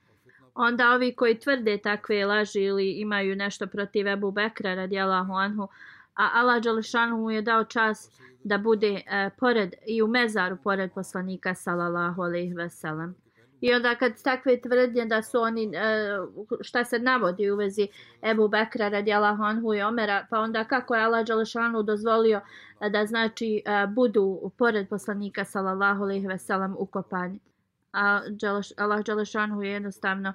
Onda 0.55 0.91
ovi 0.91 1.15
koji 1.15 1.39
tvrde 1.39 1.77
takve 1.77 2.25
laži 2.25 2.61
ili 2.61 2.91
imaju 2.91 3.35
nešto 3.35 3.67
protiv 3.67 4.07
Ebu 4.07 4.31
Bekra 4.31 4.73
radijalahu 4.73 5.33
anhu, 5.33 5.67
a 6.13 6.29
Allah 6.33 6.63
Đalešanhu 6.63 7.31
je 7.31 7.41
dao 7.41 7.63
čas 7.63 8.11
da 8.43 8.57
bude 8.57 9.01
e, 9.05 9.29
pored 9.39 9.73
i 9.87 10.01
u 10.01 10.07
mezaru 10.07 10.57
pored 10.63 10.91
poslanika 10.91 11.55
sallallahu 11.55 12.21
alaihi 12.21 12.53
ve 12.53 12.69
sellem. 12.69 13.15
I 13.61 13.73
onda 13.73 13.95
kad 13.95 14.23
takve 14.23 14.61
tvrdnje 14.61 15.05
da 15.05 15.21
su 15.21 15.39
oni, 15.41 15.71
e, 15.75 16.17
šta 16.61 16.85
se 16.85 16.99
navodi 16.99 17.51
u 17.51 17.55
vezi 17.55 17.87
Ebu 18.31 18.47
Bekra 18.47 18.89
radijalahu 18.89 19.43
anhu 19.43 19.73
i 19.73 19.81
Omera, 19.81 20.25
pa 20.29 20.39
onda 20.39 20.63
kako 20.63 20.95
je 20.95 21.03
Allah 21.03 21.25
Đalešanu 21.25 21.83
dozvolio 21.83 22.41
e, 22.81 22.89
da 22.89 23.05
znači 23.05 23.61
e, 23.65 23.87
budu 23.87 24.51
pored 24.57 24.89
poslanika 24.89 25.45
sallallahu 25.45 26.03
alaihi 26.03 26.27
ve 26.27 26.37
sellem 26.37 26.75
ukopani. 26.79 27.39
A 27.93 28.21
Allah 28.77 29.05
Đalešanu 29.05 29.63
je 29.63 29.71
jednostavno 29.71 30.33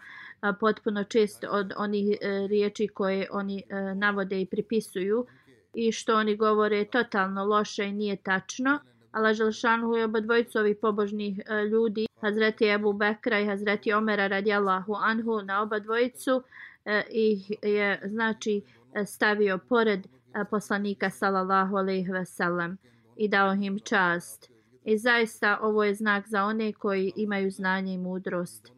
potpuno 0.60 1.04
čist 1.04 1.44
od 1.50 1.72
onih 1.76 2.18
riječi 2.48 2.88
koje 2.88 3.28
oni 3.30 3.62
navode 3.94 4.40
i 4.40 4.46
pripisuju 4.46 5.26
i 5.74 5.92
što 5.92 6.16
oni 6.16 6.36
govore 6.36 6.84
totalno 6.84 7.44
loše 7.44 7.84
i 7.84 7.92
nije 7.92 8.16
tačno. 8.16 8.78
Allah 9.14 9.34
Želšanhu 9.34 9.96
je 9.96 10.04
oba 10.04 10.20
dvojicu 10.20 10.58
ovih 10.58 10.76
pobožnih 10.80 11.38
e, 11.46 11.64
ljudi 11.64 12.06
Hazreti 12.20 12.68
Ebu 12.68 12.92
Bekra 12.92 13.40
i 13.40 13.46
Hazreti 13.46 13.92
Omera 13.92 14.26
radijallahu 14.26 14.94
anhu 14.94 15.42
na 15.42 15.62
oba 15.62 15.78
dvojicu 15.78 16.42
e, 16.84 17.02
ih 17.10 17.52
je 17.62 18.00
znači 18.04 18.62
e, 18.94 19.04
stavio 19.06 19.58
pored 19.58 20.06
e, 20.06 20.44
poslanika 20.50 21.10
sallallahu 21.10 21.76
alejhi 21.76 22.12
ve 22.12 22.24
sellem 22.24 22.78
i 23.16 23.28
dao 23.28 23.52
im 23.52 23.78
čast. 23.78 24.50
I 24.84 24.98
zaista 24.98 25.58
ovo 25.62 25.84
je 25.84 25.94
znak 25.94 26.28
za 26.28 26.44
one 26.44 26.72
koji 26.72 27.12
imaju 27.16 27.50
znanje 27.50 27.94
i 27.94 27.98
mudrost. 27.98 28.72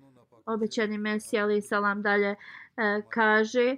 Obećani 0.47 0.99
Mesija 0.99 1.45
ali 1.45 1.62
salam 1.62 2.03
dalje 2.03 2.30
e, 2.30 2.37
kaže 3.09 3.76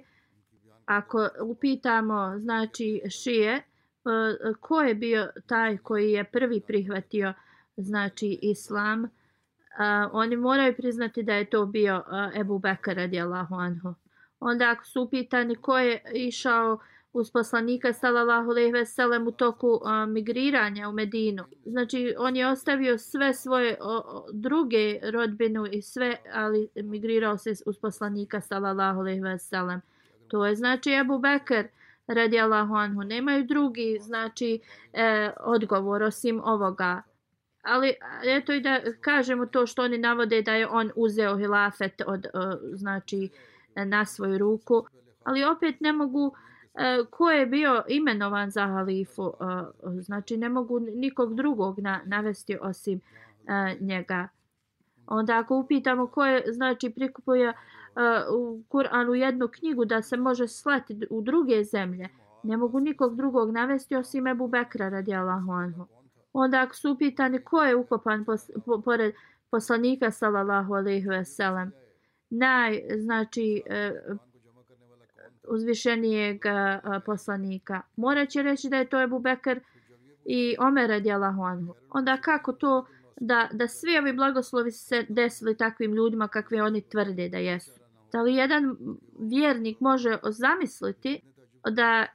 ako 0.85 1.29
upitamo 1.41 2.33
znači 2.37 3.01
šije 3.09 3.61
E, 4.09 4.53
ko 4.59 4.81
je 4.81 4.95
bio 4.95 5.29
taj 5.47 5.77
koji 5.77 6.11
je 6.11 6.23
prvi 6.23 6.61
prihvatio 6.61 7.33
znači 7.77 8.39
islam 8.41 9.03
uh, 9.03 10.09
oni 10.11 10.35
moraju 10.35 10.75
priznati 10.77 11.23
da 11.23 11.33
je 11.33 11.49
to 11.49 11.65
bio 11.65 11.97
uh, 11.97 12.39
Ebu 12.39 12.59
Bekar 12.59 12.95
radijallahu 12.95 13.55
anhu. 13.55 13.93
Onda 14.39 14.69
ako 14.69 14.85
su 14.85 15.01
upitani 15.01 15.55
ko 15.55 15.77
je 15.77 16.01
išao 16.13 16.79
uz 17.13 17.31
poslanika 17.31 17.93
sallallahu 17.93 18.49
alejhi 18.49 18.71
ve 18.71 18.85
sellem 18.85 19.27
u 19.27 19.31
toku 19.31 19.67
uh, 19.67 19.81
migriranja 20.07 20.89
u 20.89 20.91
Medinu. 20.91 21.43
Znači 21.65 22.15
on 22.17 22.35
je 22.35 22.47
ostavio 22.47 22.97
sve 22.97 23.33
svoje 23.33 23.77
o, 23.81 24.25
druge 24.33 24.99
rodbinu 25.11 25.65
i 25.71 25.81
sve, 25.81 26.17
ali 26.33 26.69
migrirao 26.75 27.37
se 27.37 27.53
uz 27.65 27.77
poslanika 27.77 28.41
sallallahu 28.41 28.99
alejhi 28.99 29.21
ve 29.21 29.39
sellem. 29.39 29.81
To 30.27 30.45
je 30.45 30.55
znači 30.55 30.95
Abu 30.95 31.19
Bekr 31.19 31.78
radijallahu 32.09 32.75
anhu. 32.75 33.03
Nemaju 33.03 33.43
drugi 33.43 33.97
znači 34.01 34.59
e, 34.93 35.31
odgovor 35.39 36.03
osim 36.03 36.41
ovoga 36.43 37.01
ali 37.61 37.93
eto 38.23 38.53
i 38.53 38.61
da 38.61 38.79
kažemo 39.01 39.45
to 39.45 39.67
što 39.67 39.83
oni 39.83 39.97
navode 39.97 40.41
da 40.41 40.53
je 40.53 40.67
on 40.67 40.91
uzeo 40.95 41.37
hilafet 41.37 42.01
od, 42.07 42.25
e, 42.25 42.29
znači, 42.73 43.29
na 43.75 44.05
svoju 44.05 44.37
ruku. 44.37 44.85
Ali 45.23 45.43
opet 45.43 45.81
ne 45.81 45.93
mogu, 45.93 46.35
e, 46.75 46.97
ko 47.09 47.31
je 47.31 47.45
bio 47.45 47.83
imenovan 47.87 48.51
za 48.51 48.67
halifu, 48.67 49.33
e, 49.41 50.01
znači 50.01 50.37
ne 50.37 50.49
mogu 50.49 50.79
nikog 50.79 51.35
drugog 51.35 51.79
na, 51.79 52.01
navesti 52.05 52.57
osim 52.61 53.01
njega. 53.79 54.27
Onda 55.07 55.37
ako 55.37 55.55
upitamo 55.55 56.07
ko 56.07 56.25
je, 56.25 56.43
znači 56.51 56.89
prikupuje 56.89 57.53
u 58.33 58.63
Kur'anu 58.69 59.13
jednu 59.13 59.47
knjigu 59.47 59.85
da 59.85 60.01
se 60.01 60.17
može 60.17 60.47
slati 60.47 60.99
u 61.09 61.21
druge 61.21 61.63
zemlje, 61.63 62.09
ne 62.43 62.57
mogu 62.57 62.79
nikog 62.79 63.15
drugog 63.15 63.51
navesti 63.51 63.95
osim 63.95 64.27
Ebu 64.27 64.47
Bekra 64.47 64.89
radijallahu 64.89 65.51
anhu. 65.51 65.87
Onda 66.33 66.61
ako 66.61 66.75
su 66.75 66.91
upitani 66.91 67.43
ko 67.43 67.63
je 67.63 67.75
ukopan 67.75 68.25
pos, 68.25 68.51
po, 68.65 68.81
pored 68.81 69.13
poslanika 69.51 70.11
sallallahu 70.11 70.73
alaihi 70.73 71.07
ve 71.07 71.25
sellem, 71.25 71.71
naj, 72.29 72.81
znači, 72.97 73.61
e, 73.65 73.91
uzvišenijeg 75.47 76.45
e, 76.45 76.79
poslanika. 77.05 77.81
Morat 77.95 78.29
će 78.29 78.41
reći 78.41 78.69
da 78.69 78.77
je 78.77 78.89
to 78.89 79.01
Ebu 79.01 79.19
Bekr 79.19 79.59
i 80.25 80.55
Omer 80.59 80.89
radijallahu 80.89 81.43
anhu. 81.43 81.73
Onda 81.89 82.17
kako 82.17 82.53
to 82.53 82.85
da, 83.19 83.49
da 83.53 83.67
svi 83.67 83.97
ovi 83.97 84.13
blagoslovi 84.13 84.71
se 84.71 85.05
desili 85.09 85.57
takvim 85.57 85.93
ljudima 85.93 86.27
kakve 86.27 86.63
oni 86.63 86.81
tvrde 86.81 87.29
da 87.29 87.37
jesu? 87.37 87.78
Da 88.11 88.21
li 88.21 88.35
jedan 88.35 88.77
vjernik 89.19 89.79
može 89.79 90.17
zamisliti 90.23 91.21
da 91.71 92.05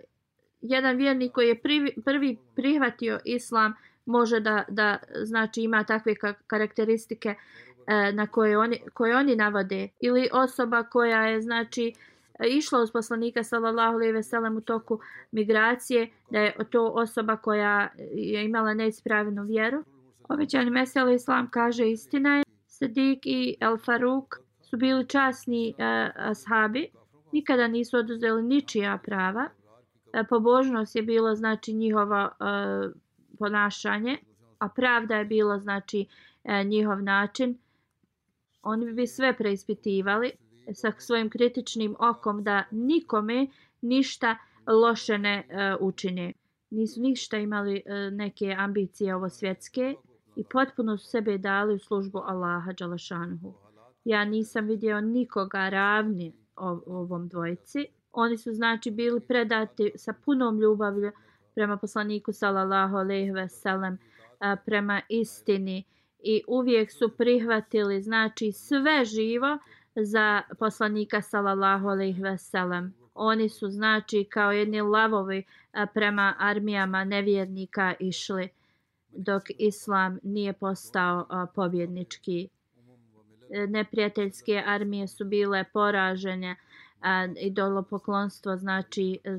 jedan 0.60 0.96
vjernik 0.96 1.32
koji 1.32 1.48
je 1.48 1.62
prvi, 1.62 1.94
prvi 2.04 2.38
prihvatio 2.54 3.20
islam 3.24 3.74
može 4.06 4.40
da, 4.40 4.64
da 4.68 4.98
znači 5.22 5.62
ima 5.62 5.84
takve 5.84 6.14
karakteristike 6.46 7.34
e, 7.86 8.12
na 8.12 8.26
koje 8.26 8.58
oni, 8.58 8.80
koje 8.94 9.16
oni 9.16 9.36
navode? 9.36 9.88
Ili 10.00 10.28
osoba 10.32 10.82
koja 10.82 11.26
je 11.26 11.42
znači 11.42 11.92
išla 12.48 12.80
uz 12.80 12.92
poslanika 12.92 13.42
sallallahu 13.42 13.94
alejhi 13.94 14.12
ve 14.12 14.22
sellem 14.22 14.56
u 14.56 14.60
toku 14.60 15.00
migracije 15.32 16.10
da 16.30 16.40
je 16.40 16.54
to 16.70 16.86
osoba 16.86 17.36
koja 17.36 17.88
je 18.14 18.44
imala 18.44 18.74
neispravnu 18.74 19.42
vjeru? 19.42 19.84
Obećani 20.28 20.70
mesel 20.70 21.08
islam 21.08 21.50
kaže 21.50 21.90
istina 21.90 22.36
je 22.36 22.44
Sadiq 22.68 23.18
i 23.22 23.56
El 23.60 23.76
Faruk 23.76 24.43
su 24.74 24.78
bili 24.78 25.08
časni 25.08 25.74
uh, 25.78 25.84
ashabi 26.16 26.88
nikada 27.32 27.68
nisu 27.68 27.96
oduzeli 27.96 28.42
ničija 28.42 28.98
prava 29.04 29.48
uh, 29.48 30.26
pobožnost 30.28 30.96
je 30.96 31.02
bilo 31.02 31.34
znači 31.34 31.72
njihova 31.72 32.30
uh, 32.40 32.46
e, 32.46 33.04
ponašanje, 33.38 34.18
a 34.58 34.68
pravda 34.68 35.16
je 35.16 35.24
bila 35.24 35.58
znači 35.58 36.06
e, 36.44 36.64
njihov 36.64 37.02
način, 37.02 37.58
oni 38.62 38.92
bi 38.92 39.06
sve 39.06 39.36
preispitivali 39.36 40.30
sa 40.72 40.92
svojim 40.98 41.30
kritičnim 41.30 41.96
okom 41.98 42.42
da 42.42 42.64
nikome 42.70 43.46
ništa 43.82 44.36
loše 44.66 45.18
ne 45.18 45.46
e, 45.48 45.74
učine. 45.80 46.32
Nisu 46.70 47.00
ništa 47.00 47.38
imali 47.38 47.82
e, 47.86 48.10
neke 48.10 48.56
ambicije 48.58 49.14
ovo 49.14 49.28
svjetske 49.28 49.94
i 50.36 50.44
potpuno 50.44 50.98
su 50.98 51.06
sebe 51.06 51.38
dali 51.38 51.74
u 51.74 51.78
službu 51.78 52.18
Allaha 52.18 52.72
Đalašanuhu. 52.72 53.63
Ja 54.04 54.24
nisam 54.24 54.66
vidio 54.66 55.00
nikoga 55.00 55.68
ravni 55.68 56.32
ovom 56.86 57.28
dvojici. 57.28 57.86
Oni 58.12 58.38
su 58.38 58.52
znači 58.52 58.90
bili 58.90 59.20
predati 59.20 59.92
sa 59.96 60.12
punom 60.24 60.60
ljubavlju 60.60 61.12
prema 61.54 61.76
poslaniku 61.76 62.32
sallallahu 62.32 62.96
alejhi 62.96 63.30
ve 63.30 63.48
sellem 63.48 63.98
prema 64.64 65.00
istini 65.08 65.84
i 66.18 66.42
uvijek 66.48 66.92
su 66.92 67.08
prihvatili 67.16 68.02
znači 68.02 68.52
sve 68.52 69.04
živo 69.04 69.58
za 69.94 70.42
poslanika 70.58 71.22
sallallahu 71.22 71.88
alejhi 71.88 72.22
ve 72.22 72.38
sellem 72.38 72.94
oni 73.14 73.48
su 73.48 73.68
znači 73.68 74.24
kao 74.30 74.52
jedni 74.52 74.80
lavovi 74.80 75.44
prema 75.94 76.34
armijama 76.38 77.04
nevjernika 77.04 77.94
išli 78.00 78.48
dok 79.08 79.42
islam 79.58 80.18
nije 80.22 80.52
postao 80.52 81.46
pobjednički 81.54 82.48
neprijateljske 83.68 84.62
armije 84.66 85.08
su 85.08 85.24
bile 85.24 85.64
poražene 85.72 86.56
idolopoklonstvo 87.40 88.56
znači 88.56 89.18
e, 89.24 89.38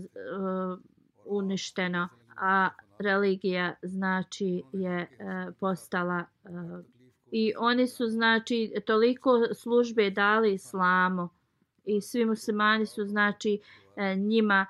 uništeno, 1.26 2.10
a 2.38 2.70
religija 3.00 3.76
znači 3.84 4.64
je 4.74 5.00
e, 5.00 5.08
postala 5.60 6.20
e, 6.20 6.50
i 7.32 7.54
oni 7.58 7.88
su 7.88 8.08
znači 8.08 8.74
toliko 8.86 9.42
službe 9.54 10.10
dali 10.10 10.54
islamu 10.54 11.30
i 11.86 12.02
svi 12.02 12.26
muslimani 12.26 12.86
su 12.86 13.06
znači 13.06 13.60
njima 14.18 14.66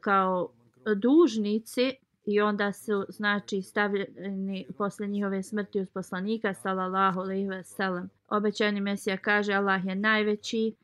kao 0.00 0.52
dužnici 0.96 1.94
i 2.26 2.40
onda 2.40 2.72
su 2.72 3.04
znači 3.08 3.62
stavljeni 3.62 4.66
posle 4.78 5.06
njihove 5.06 5.42
smrti 5.42 5.80
uz 5.80 5.88
poslanika 5.88 6.54
sallallahu 6.54 7.20
alejhi 7.20 7.48
ve 7.48 7.64
sellem 7.64 8.10
obećani 8.36 8.80
mesija 8.80 9.16
kaže 9.16 9.52
Allah 9.52 9.86
je 9.86 9.94
najveći. 9.94 10.74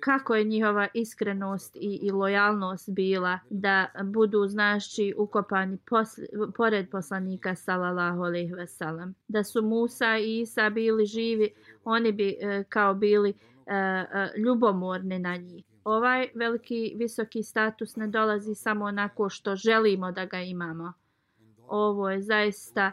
Kako 0.00 0.34
je 0.34 0.44
njihova 0.44 0.88
iskrenost 0.94 1.76
i, 1.76 1.98
i 2.02 2.10
lojalnost 2.10 2.90
bila 2.90 3.38
da 3.50 3.86
budu 4.04 4.46
znači 4.46 5.14
ukopani 5.18 5.78
posle, 5.90 6.24
pored 6.56 6.90
poslanika 6.90 7.54
sallallahu 7.54 8.22
alejhi 8.22 8.52
ve 8.52 8.66
sellem 8.66 9.14
da 9.28 9.44
su 9.44 9.62
Musa 9.62 10.18
i 10.18 10.40
Isa 10.40 10.70
bili 10.70 11.06
živi 11.06 11.50
oni 11.84 12.12
bi 12.12 12.36
e, 12.40 12.64
kao 12.68 12.94
bili 12.94 13.30
e, 13.30 13.74
e, 13.74 14.06
ljubomorni 14.38 15.18
na 15.18 15.36
njih. 15.36 15.64
Ovaj 15.84 16.28
veliki 16.34 16.94
visoki 16.96 17.42
status 17.42 17.96
ne 17.96 18.06
dolazi 18.06 18.54
samo 18.54 18.84
onako 18.84 19.28
što 19.28 19.56
želimo 19.56 20.12
da 20.12 20.24
ga 20.24 20.40
imamo. 20.40 20.92
Ovo 21.68 22.10
je 22.10 22.22
zaista 22.22 22.92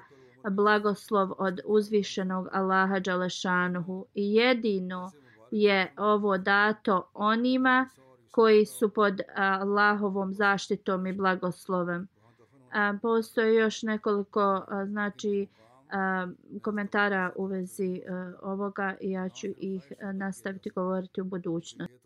blagoslov 0.51 1.31
od 1.37 1.59
uzvišenog 1.65 2.47
Allaha 2.51 2.99
Đalešanuhu 2.99 4.05
i 4.13 4.33
jedino 4.35 5.11
je 5.51 5.93
ovo 5.97 6.37
dato 6.37 7.09
onima 7.13 7.89
koji 8.31 8.65
su 8.65 8.89
pod 8.89 9.21
Allahovom 9.35 10.33
zaštitom 10.33 11.07
i 11.07 11.13
blagoslovem. 11.13 12.07
Postoje 13.01 13.55
još 13.55 13.83
nekoliko 13.83 14.65
znači 14.85 15.47
komentara 16.61 17.31
u 17.35 17.45
vezi 17.45 18.01
ovoga 18.41 18.95
i 19.01 19.11
ja 19.11 19.29
ću 19.29 19.47
ih 19.57 19.93
nastaviti 20.13 20.69
govoriti 20.69 21.21
u 21.21 21.25
budućnosti. 21.25 22.05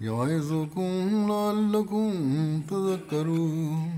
يعظكم 0.00 1.28
لعلكم 1.28 2.10
تذكرون. 2.70 3.90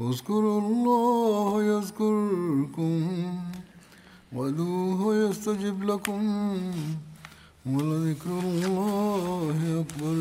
اذكروا 0.00 0.60
الله 0.60 1.62
يذكركم 1.62 2.92
وادعوه 4.32 5.16
يستجب 5.16 5.82
لكم 5.82 6.22
ولذكر 7.66 8.38
الله 8.38 9.58
أكبر. 9.82 10.16